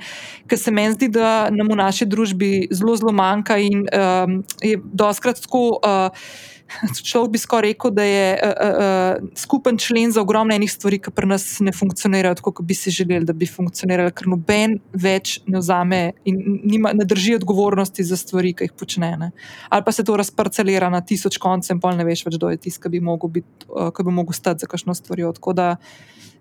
ki 0.48 0.58
se 0.58 0.72
meni 0.72 0.94
zdi, 0.94 1.08
da 1.08 1.50
nam 1.50 1.74
v 1.74 1.80
naši 1.82 2.06
družbi 2.06 2.68
zelo, 2.72 2.96
zelo 2.96 3.12
manjka 3.12 3.58
in 3.58 3.88
um, 3.90 4.44
je 4.62 4.80
doskrat 4.84 5.42
tako. 5.42 5.80
Uh, 5.82 6.52
človek 7.10 7.32
bi 7.34 7.42
skoraj 7.42 7.74
rekel, 7.74 7.92
da 7.96 8.04
je 8.04 8.28
uh, 8.34 8.50
uh, 8.50 9.30
skupen 9.40 9.78
člen 9.78 10.12
za 10.12 10.22
ogromne 10.22 10.56
enih 10.56 10.72
stvari, 10.72 11.00
ki 11.04 11.14
pri 11.16 11.30
nas 11.30 11.46
ne 11.64 11.74
funkcionirajo 11.76 12.40
tako, 12.40 12.54
kot 12.60 12.68
bi 12.68 12.78
si 12.78 12.94
želeli, 12.94 13.26
da 13.26 13.34
bi 13.34 13.48
funkcionirali, 13.50 14.14
ker 14.16 14.30
noben 14.32 14.78
več 14.94 15.40
ne 15.48 15.62
vzame 15.62 16.02
in 16.30 16.40
nima, 16.64 16.94
ne 16.94 17.08
drži 17.08 17.38
odgovornosti 17.40 18.06
za 18.08 18.18
stvari, 18.20 18.54
ki 18.58 18.70
jih 18.70 18.78
počne. 18.80 19.14
Ne. 19.20 19.32
Ali 19.70 19.86
pa 19.86 19.92
se 19.96 20.06
to 20.06 20.18
razparcelira 20.20 20.90
na 20.94 21.02
tisoč 21.02 21.38
koncem, 21.42 21.82
pa 21.84 21.94
ne 21.96 22.08
veš 22.08 22.26
več, 22.28 22.38
kdo 22.40 22.54
je 22.54 22.62
tisti, 22.68 22.82
ki 22.84 22.96
bi 22.96 23.04
mogel, 23.04 23.32
bit, 23.40 23.68
uh, 23.70 23.92
ki 23.94 24.08
bi 24.08 24.16
mogel 24.16 24.38
stati 24.38 24.66
za 24.66 24.72
kakšno 24.72 24.96
stvar. 24.98 25.22
Tako 25.38 25.54
da, 25.54 25.76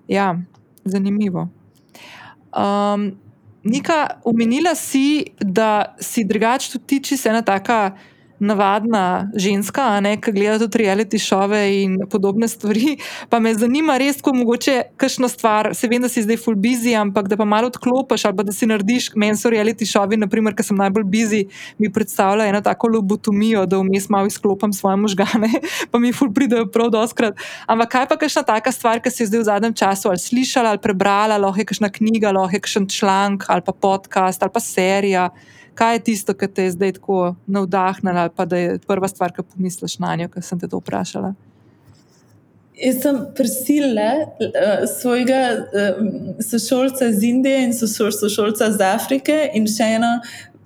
ja, 0.09 0.33
zanimivo. 0.85 1.49
Um, 2.53 3.13
Nika, 3.65 4.07
omenila 4.25 4.75
si, 4.75 5.25
da 5.39 5.95
si 6.01 6.25
drugače 6.25 6.73
tudi 6.73 6.87
ti, 6.87 6.99
če 7.07 7.17
se 7.17 7.31
ena 7.31 7.43
taka 7.47 7.93
navadna 8.43 9.31
ženska, 9.39 10.01
ne, 10.01 10.17
ki 10.21 10.33
gleda 10.35 10.59
tudi 10.65 10.83
reality 10.83 11.19
šove 11.23 11.61
in 11.83 11.97
podobne 12.11 12.49
stvari. 12.49 12.97
Pa 13.31 13.39
me 13.41 13.55
zanima 13.55 13.97
res, 14.01 14.19
ko 14.23 14.35
mogoče 14.35 14.75
kakšno 14.99 15.31
stvar, 15.31 15.71
se 15.79 15.89
vem, 15.89 16.03
da 16.03 16.11
si 16.11 16.25
zdaj 16.25 16.41
full 16.43 16.59
busy, 16.59 16.97
ampak 16.99 17.31
da 17.31 17.39
pa 17.39 17.47
malo 17.49 17.71
odklopiš 17.71 18.27
ali 18.29 18.47
da 18.49 18.55
si 18.55 18.67
narediš, 18.67 19.13
meni 19.17 19.39
so 19.39 19.51
reality 19.53 19.87
šovi, 19.89 20.19
naprimer, 20.19 20.57
ker 20.59 20.67
sem 20.67 20.79
najbolj 20.79 21.07
busy, 21.13 21.43
mi 21.79 21.93
predstavlja 21.93 22.49
eno 22.51 22.61
tako 22.67 22.91
lobotomijo, 22.97 23.65
da 23.67 23.79
vmes 23.79 24.09
malo 24.11 24.27
izklopim 24.27 24.75
svoje 24.75 24.97
možgane, 24.97 25.53
pa 25.91 26.03
mi 26.03 26.13
full 26.13 26.35
pridejo 26.35 26.67
prav 26.75 26.91
doskrat. 26.91 27.39
Ampak 27.67 27.95
kaj 27.95 28.11
pa 28.11 28.19
kakšna 28.25 28.43
taka 28.49 28.75
stvar, 28.75 29.03
ki 29.03 29.15
si 29.15 29.23
jo 29.23 29.31
zdaj 29.31 29.45
v 29.45 29.49
zadnjem 29.53 29.79
času 29.79 30.11
ali 30.11 30.19
slišala 30.19 30.75
ali 30.75 30.83
prebrala, 30.83 31.39
lahko 31.39 31.63
je 31.63 31.71
kakšna 31.71 31.93
knjiga, 31.95 32.35
lahko 32.35 32.59
je 32.59 32.65
kakšen 32.67 32.91
članek 32.91 33.47
ali 33.49 33.63
pa 33.63 33.73
podcast 33.73 34.43
ali 34.43 34.53
pa 34.53 34.61
serija 34.61 35.31
kaj 35.75 35.95
je 35.95 36.05
tisto, 36.11 36.35
kar 36.35 36.49
te 36.49 36.67
je 36.67 36.75
zdaj 36.77 36.93
tako 36.99 37.35
navdahnilo, 37.47 38.27
ali 38.27 38.31
pa 38.37 38.45
da 38.45 38.61
je 38.61 38.79
prva 38.87 39.09
stvar, 39.09 39.33
ki 39.33 39.47
pomisliš 39.55 39.99
na 39.99 40.17
njo, 40.17 40.29
ker 40.33 40.45
sem 40.45 40.61
te 40.61 40.69
to 40.69 40.81
vprašala. 40.83 41.35
Jaz 42.83 43.03
sem 43.03 43.19
prisilila 43.37 44.11
uh, 44.25 44.87
svojega 44.91 45.43
uh, 45.61 46.01
sošolca 46.41 47.07
iz 47.07 47.23
Indije 47.23 47.65
in 47.65 47.75
sošolca 47.77 48.67
iz 48.73 48.81
Afrike 48.81 49.37
in 49.55 49.69
še 49.71 49.93
eno 49.99 50.17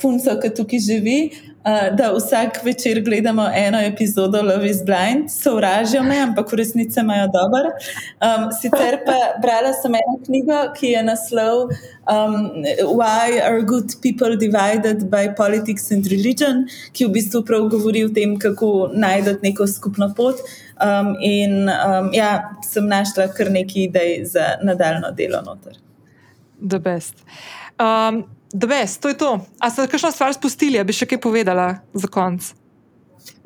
punco, 0.01 0.36
ki 0.40 0.51
tukaj 0.55 0.80
živi, 0.86 1.18
uh, 1.66 1.97
da 1.97 2.11
vsak 2.14 2.61
večer 2.64 3.01
gledamo 3.05 3.49
eno 3.55 3.80
epizodo 3.80 4.42
Love 4.42 4.70
is 4.70 4.82
Blind, 4.84 5.30
sovražijo 5.30 6.03
me, 6.03 6.18
ampak 6.20 6.53
v 6.53 6.57
resnici 6.57 7.01
imajo 7.01 7.26
dober. 7.26 7.70
Um, 8.20 8.51
sicer 8.61 8.99
pa 9.07 9.16
brala 9.42 9.72
sem 9.82 9.94
eno 9.94 10.18
knjigo, 10.26 10.61
ki 10.76 10.92
je 10.92 11.03
naslov 11.03 11.72
um, 12.11 12.36
Why 12.99 13.40
are 13.42 13.62
good 13.62 13.94
people 14.03 14.36
divided 14.36 15.11
by 15.11 15.34
politics 15.36 15.90
and 15.90 16.07
religion, 16.07 16.66
ki 16.92 17.09
v 17.09 17.16
bistvu 17.18 17.42
prav 17.47 17.68
govori 17.72 18.05
o 18.05 18.12
tem, 18.12 18.38
kako 18.38 18.90
najti 18.94 19.38
neko 19.42 19.66
skupno 19.66 20.12
pot. 20.16 20.40
Um, 20.76 21.16
in 21.24 21.70
um, 21.72 22.12
ja, 22.12 22.53
sem 22.62 22.88
našla 22.88 23.30
kar 23.32 23.51
nekaj 23.51 23.82
idej 23.88 24.24
za 24.28 24.57
nadaljno 24.62 25.11
delo 25.16 25.40
noter. 25.42 25.78
The 26.61 26.78
best. 26.78 27.24
Um, 27.80 28.24
da 28.53 28.66
veš, 28.70 28.99
to 29.03 29.09
je 29.09 29.18
to. 29.18 29.32
A 29.61 29.70
ste 29.70 29.88
kakšno 29.90 30.12
stvar 30.12 30.34
spustili, 30.34 30.82
bi 30.84 30.94
še 30.97 31.09
kaj 31.11 31.20
povedala 31.22 31.66
za 31.94 32.11
konec? 32.12 32.53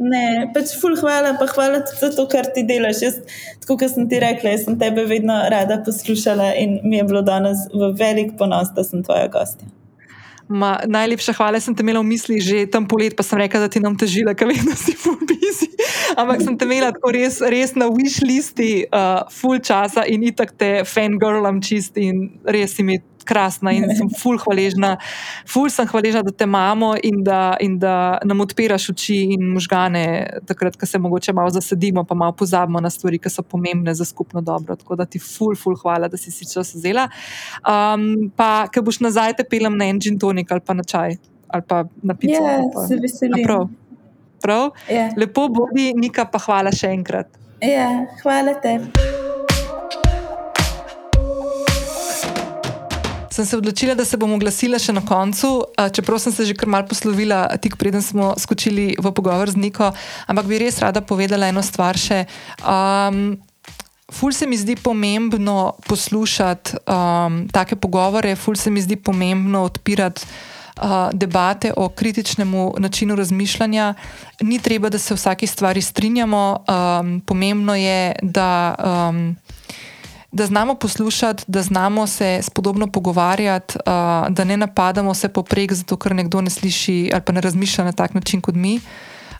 Ne, 0.00 0.48
pač 0.54 0.74
ful 0.80 0.94
hvala, 0.96 1.34
pa 1.40 1.46
hvala 1.48 1.82
tudi 1.84 2.00
za 2.00 2.10
to, 2.16 2.26
kar 2.28 2.48
ti 2.54 2.64
delaš. 2.68 3.02
Jaz, 3.04 3.18
tako 3.62 3.78
kot 3.80 3.94
sem 3.94 4.08
ti 4.08 4.20
rekla, 4.20 4.54
sem 4.60 4.78
tebe 4.80 5.04
vedno 5.08 5.36
rada 5.52 5.80
poslušala 5.84 6.54
in 6.60 6.78
mi 6.84 7.00
je 7.00 7.04
bilo 7.08 7.24
danes 7.24 7.66
v 7.72 7.92
velik 8.00 8.36
ponos, 8.40 8.72
da 8.76 8.84
sem 8.84 9.04
tvoja 9.04 9.28
gostja. 9.32 9.68
Ma, 10.50 10.80
najlepša 10.82 11.36
hvala, 11.38 11.60
sem 11.62 11.74
te 11.78 11.84
imela 11.86 12.00
v 12.02 12.10
misli 12.10 12.40
že 12.42 12.64
tam 12.66 12.82
polet, 12.90 13.14
pa 13.14 13.22
sem 13.22 13.38
rekla, 13.38 13.62
da 13.62 13.68
ti 13.70 13.78
nam 13.78 13.94
težila, 13.94 14.34
ker 14.34 14.50
da 14.50 14.74
si 14.74 14.96
full 14.98 15.20
busy. 15.22 15.70
Ampak 16.18 16.42
sem 16.42 16.58
te 16.58 16.66
imela 16.66 16.90
tako 16.90 17.14
res, 17.14 17.38
res 17.38 17.76
na 17.78 17.86
wish 17.86 18.18
listi, 18.26 18.82
uh, 18.90 19.30
full 19.30 19.62
časa 19.62 20.02
in 20.10 20.26
itak 20.26 20.58
te 20.58 20.82
fangirlam 20.82 21.62
čisti 21.62 22.10
in 22.10 22.26
res 22.42 22.74
mi 22.82 22.98
krasna 23.30 23.72
in 23.72 23.86
sem 23.96 24.08
ful 24.18 24.38
hvaležna, 24.40 24.96
ful 25.48 25.70
sem 25.72 25.88
hvaležna, 25.88 26.22
da 26.26 26.32
te 26.34 26.46
imamo 26.48 26.92
in 27.06 27.22
da, 27.24 27.40
in 27.62 27.78
da 27.80 27.94
nam 28.26 28.42
odpiraš 28.44 28.90
oči 28.94 29.18
in 29.36 29.46
možgane, 29.54 30.04
takrat, 30.48 30.78
ko 30.80 30.88
se 30.88 30.98
mogoče 30.98 31.34
malo 31.36 31.52
zasedimo, 31.54 32.04
pa 32.08 32.16
malo 32.18 32.34
pozabimo 32.36 32.80
na 32.82 32.90
stvari, 32.90 33.20
ki 33.22 33.30
so 33.30 33.44
pomembne 33.46 33.94
za 33.94 34.04
skupno 34.04 34.42
dobro. 34.42 34.76
Tako 34.76 34.98
da 35.00 35.06
ti 35.06 35.20
ful, 35.22 35.54
ful 35.56 35.76
hvala, 35.78 36.08
da 36.08 36.18
si 36.20 36.32
si 36.34 36.48
čas 36.50 36.74
vzela. 36.74 37.08
Um, 37.62 38.30
pa, 38.36 38.66
ker 38.72 38.84
boš 38.86 39.00
nazaj 39.04 39.36
te 39.38 39.46
pelem 39.46 39.76
na 39.78 39.90
engine 39.90 40.18
tonik 40.40 40.52
ali 40.52 40.60
pa 40.60 40.74
na 40.74 40.84
čaj 40.84 41.16
ali 41.50 41.62
pa 41.66 41.84
na 42.02 42.14
pico. 42.14 42.42
Ja, 42.42 42.86
se 42.86 42.96
veselim. 42.96 43.44
Prav. 43.44 43.68
Prav? 44.40 44.70
Yeah. 44.88 44.94
Ja. 44.94 45.14
Lepo 45.16 45.48
bodi, 45.48 45.92
Nika, 45.94 46.24
pa 46.24 46.38
hvala 46.38 46.70
še 46.70 46.94
enkrat. 46.94 47.26
Ja, 47.60 48.06
hvala 48.22 48.54
tebi. 48.62 48.86
Sem 53.30 53.46
se 53.46 53.56
odločila, 53.56 53.94
da 53.98 54.04
se 54.06 54.16
bom 54.16 54.30
oglasila 54.34 54.78
še 54.78 54.94
na 54.94 55.02
koncu, 55.02 55.66
čeprav 55.74 56.22
sem 56.22 56.32
se 56.32 56.46
že 56.46 56.54
kar 56.54 56.70
mal 56.70 56.86
poslovila, 56.86 57.48
tik 57.58 57.74
preden 57.76 58.02
smo 58.02 58.34
skočili 58.38 58.94
v 58.94 59.10
pogovor 59.10 59.50
z 59.50 59.58
Niko, 59.58 59.90
ampak 60.30 60.46
bi 60.46 60.62
res 60.62 60.78
rada 60.78 61.02
povedala 61.02 61.50
eno 61.50 61.62
stvar 61.66 61.98
še. 61.98 62.26
Um, 62.62 63.40
ful 64.12 64.32
se 64.32 64.46
mi 64.46 64.56
zdi 64.56 64.76
pomembno 64.76 65.72
poslušati 65.86 66.72
um, 66.76 67.48
take 67.48 67.76
pogovore, 67.76 68.36
ful 68.36 68.56
se 68.56 68.70
mi 68.70 68.80
zdi 68.80 68.96
pomembno 68.96 69.62
odpirati. 69.62 70.22
Uh, 70.76 71.10
debate 71.12 71.72
o 71.76 71.88
kritičnem 71.88 72.52
načinu 72.78 73.16
razmišljanja. 73.16 73.94
Ni 74.40 74.58
treba, 74.58 74.88
da 74.88 74.98
se 74.98 75.14
vsaki 75.14 75.46
stvari 75.46 75.82
strinjamo, 75.82 76.64
um, 77.00 77.20
pomembno 77.20 77.74
je, 77.74 78.14
da, 78.22 78.74
um, 79.10 79.36
da 80.32 80.46
znamo 80.46 80.74
poslušati, 80.74 81.44
da 81.46 81.62
znamo 81.62 82.06
se 82.06 82.40
spodobno 82.42 82.86
pogovarjati, 82.86 83.76
uh, 83.76 83.82
da 84.28 84.44
ne 84.44 84.56
napadamo 84.56 85.12
vse 85.12 85.28
poprek, 85.28 85.72
zato 85.72 85.96
ker 85.96 86.14
nekdo 86.14 86.40
ne 86.40 86.50
sliši 86.50 87.10
ali 87.12 87.22
pa 87.22 87.32
ne 87.32 87.40
razmišlja 87.40 87.84
na 87.84 87.92
tak 87.92 88.14
način 88.14 88.40
kot 88.40 88.54
mi. 88.54 88.76
Uh, 88.76 88.82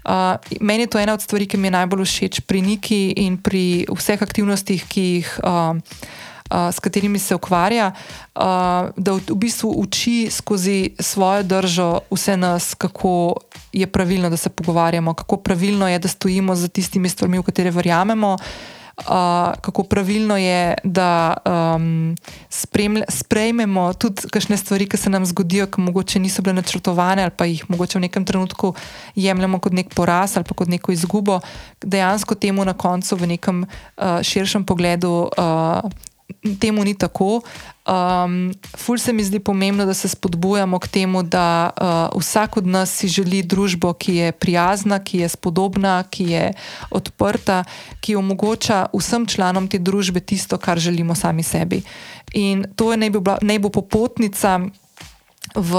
Uh, 0.04 0.40
meni 0.60 0.82
je 0.82 0.86
to 0.86 0.98
ena 0.98 1.14
od 1.14 1.22
stvari, 1.22 1.46
ki 1.46 1.56
mi 1.56 1.68
je 1.68 1.76
najbolj 1.76 2.04
všeč 2.04 2.40
pri 2.48 2.62
Niki 2.62 3.12
in 3.20 3.36
pri 3.36 3.84
vseh 3.84 4.22
aktivnostih, 4.22 4.84
jih, 4.96 5.28
uh, 5.44 5.76
uh, 5.76 6.72
s 6.72 6.80
katerimi 6.80 7.18
se 7.18 7.34
ukvarja, 7.34 7.92
uh, 7.92 8.88
da 8.96 9.12
v, 9.12 9.20
v 9.28 9.36
bistvu 9.36 9.70
uči 9.76 10.30
skozi 10.32 10.96
svojo 10.96 11.42
držo 11.42 11.90
vse 12.10 12.36
nas, 12.36 12.74
kako 12.74 13.36
je 13.72 13.86
pravilno, 13.86 14.30
da 14.30 14.36
se 14.36 14.48
pogovarjamo, 14.48 15.14
kako 15.14 15.36
pravilno 15.36 15.88
je, 15.88 15.98
da 15.98 16.08
stojimo 16.08 16.56
za 16.56 16.68
tistimi 16.68 17.08
stvarmi, 17.08 17.38
v 17.38 17.48
katere 17.52 17.70
verjamemo. 17.70 18.34
Uh, 18.34 18.79
kako 19.60 19.82
pravilno 19.82 20.36
je, 20.36 20.74
da 20.84 21.36
um, 21.46 22.16
spremlj, 22.48 23.02
sprejmemo 23.08 23.92
tudi 23.92 24.28
kakšne 24.30 24.56
stvari, 24.56 24.88
ki 24.88 24.96
se 24.96 25.10
nam 25.10 25.26
zgodijo, 25.26 25.66
ki 25.66 25.80
mogoče 25.80 26.18
niso 26.18 26.42
bile 26.42 26.54
načrtovane 26.54 27.22
ali 27.22 27.32
pa 27.36 27.44
jih 27.44 27.64
mogoče 27.70 27.98
v 27.98 28.02
nekem 28.02 28.24
trenutku 28.24 28.74
jemljemo 29.14 29.58
kot 29.58 29.72
nek 29.72 29.94
poraz 29.94 30.36
ali 30.36 30.44
pa 30.44 30.54
kot 30.54 30.68
neko 30.68 30.92
izgubo, 30.92 31.40
dejansko 31.82 32.34
temu 32.34 32.64
na 32.64 32.72
koncu 32.72 33.16
v 33.16 33.26
nekem 33.26 33.64
uh, 33.64 34.22
širšem 34.22 34.64
pogledu. 34.64 35.28
Uh, 35.38 36.09
temu 36.60 36.84
ni 36.84 36.94
tako. 36.94 37.40
Um, 37.90 38.52
ful 38.76 38.98
se 38.98 39.12
mi 39.12 39.24
zdi 39.24 39.40
pomembno, 39.40 39.86
da 39.86 39.94
se 39.94 40.08
spodbujamo 40.08 40.78
k 40.78 40.88
temu, 40.88 41.22
da 41.22 41.70
uh, 41.70 42.20
vsak 42.20 42.56
od 42.56 42.66
nas 42.66 42.92
si 42.92 43.08
želi 43.08 43.42
družbo, 43.42 43.92
ki 43.92 44.14
je 44.14 44.32
prijazna, 44.32 44.98
ki 45.04 45.18
je 45.24 45.28
spodobna, 45.28 46.04
ki 46.10 46.24
je 46.30 46.52
odprta, 46.90 47.64
ki 48.00 48.16
omogoča 48.16 48.86
vsem 48.94 49.26
članom 49.26 49.68
te 49.68 49.78
družbe 49.78 50.20
tisto, 50.20 50.58
kar 50.58 50.78
želimo 50.78 51.14
sami 51.14 51.42
sebi. 51.42 51.82
In 52.32 52.64
to 52.76 52.92
je 52.92 52.96
naj 52.96 53.10
bo, 53.10 53.36
naj 53.42 53.58
bo 53.58 53.68
popotnica. 53.68 54.60
V 55.54 55.74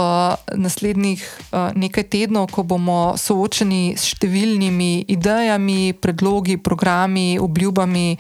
naslednjih 0.58 1.22
uh, 1.24 1.70
nekaj 1.78 2.04
tednov, 2.04 2.50
ko 2.52 2.64
bomo 2.68 3.14
soočeni 3.16 3.94
s 3.96 4.10
številnimi 4.10 5.06
idejami, 5.08 5.94
predlogi, 5.96 6.58
programi, 6.58 7.40
obljubami, 7.40 8.18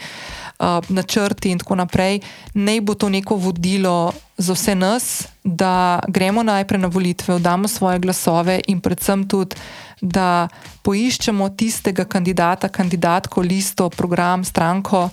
uh, 0.61 0.89
načrti 0.89 1.51
in 1.51 1.59
tako 1.59 1.75
naprej, 1.75 2.19
naj 2.53 2.81
bo 2.81 2.93
to 2.93 3.09
neko 3.09 3.35
vodilo 3.35 4.13
za 4.37 4.53
vse 4.53 4.75
nas, 4.75 5.27
da 5.43 5.99
gremo 6.07 6.43
najprej 6.43 6.81
na 6.81 6.87
volitve, 6.87 7.39
damo 7.39 7.67
svoje 7.67 7.99
glasove 7.99 8.61
in 8.67 8.81
predvsem 8.81 9.27
tudi, 9.27 9.55
da 10.01 10.47
poiščemo 10.81 11.49
tistega 11.49 12.05
kandidata, 12.05 12.69
kandidatko, 12.69 13.41
listo, 13.41 13.89
program, 13.89 14.43
stranko, 14.43 15.09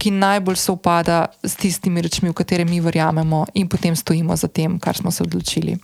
ki 0.00 0.10
najbolj 0.10 0.56
se 0.56 0.72
upada 0.72 1.26
s 1.44 1.56
tistimi 1.60 2.00
rečmi, 2.00 2.30
v 2.30 2.34
katere 2.34 2.64
mi 2.64 2.80
verjamemo 2.80 3.44
in 3.54 3.68
potem 3.68 3.96
stojimo 3.96 4.36
za 4.36 4.48
tem, 4.48 4.78
kar 4.80 4.96
smo 4.96 5.10
se 5.10 5.22
odločili. 5.22 5.76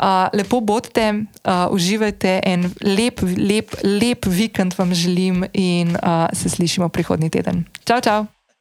Uh, 0.00 0.28
lepo 0.32 0.60
bodite, 0.64 1.10
uh, 1.44 1.68
uživajte 1.74 2.40
en 2.48 2.70
lep, 2.80 3.20
lep, 3.36 3.74
lep 3.84 4.26
vikend 4.26 4.72
vam 4.78 4.94
želim 4.94 5.44
in 5.52 5.92
uh, 5.92 6.26
se 6.32 6.48
slišimo 6.48 6.88
prihodnji 6.88 7.30
teden. 7.30 7.64
Čau, 7.84 8.00
čau! 8.00 8.39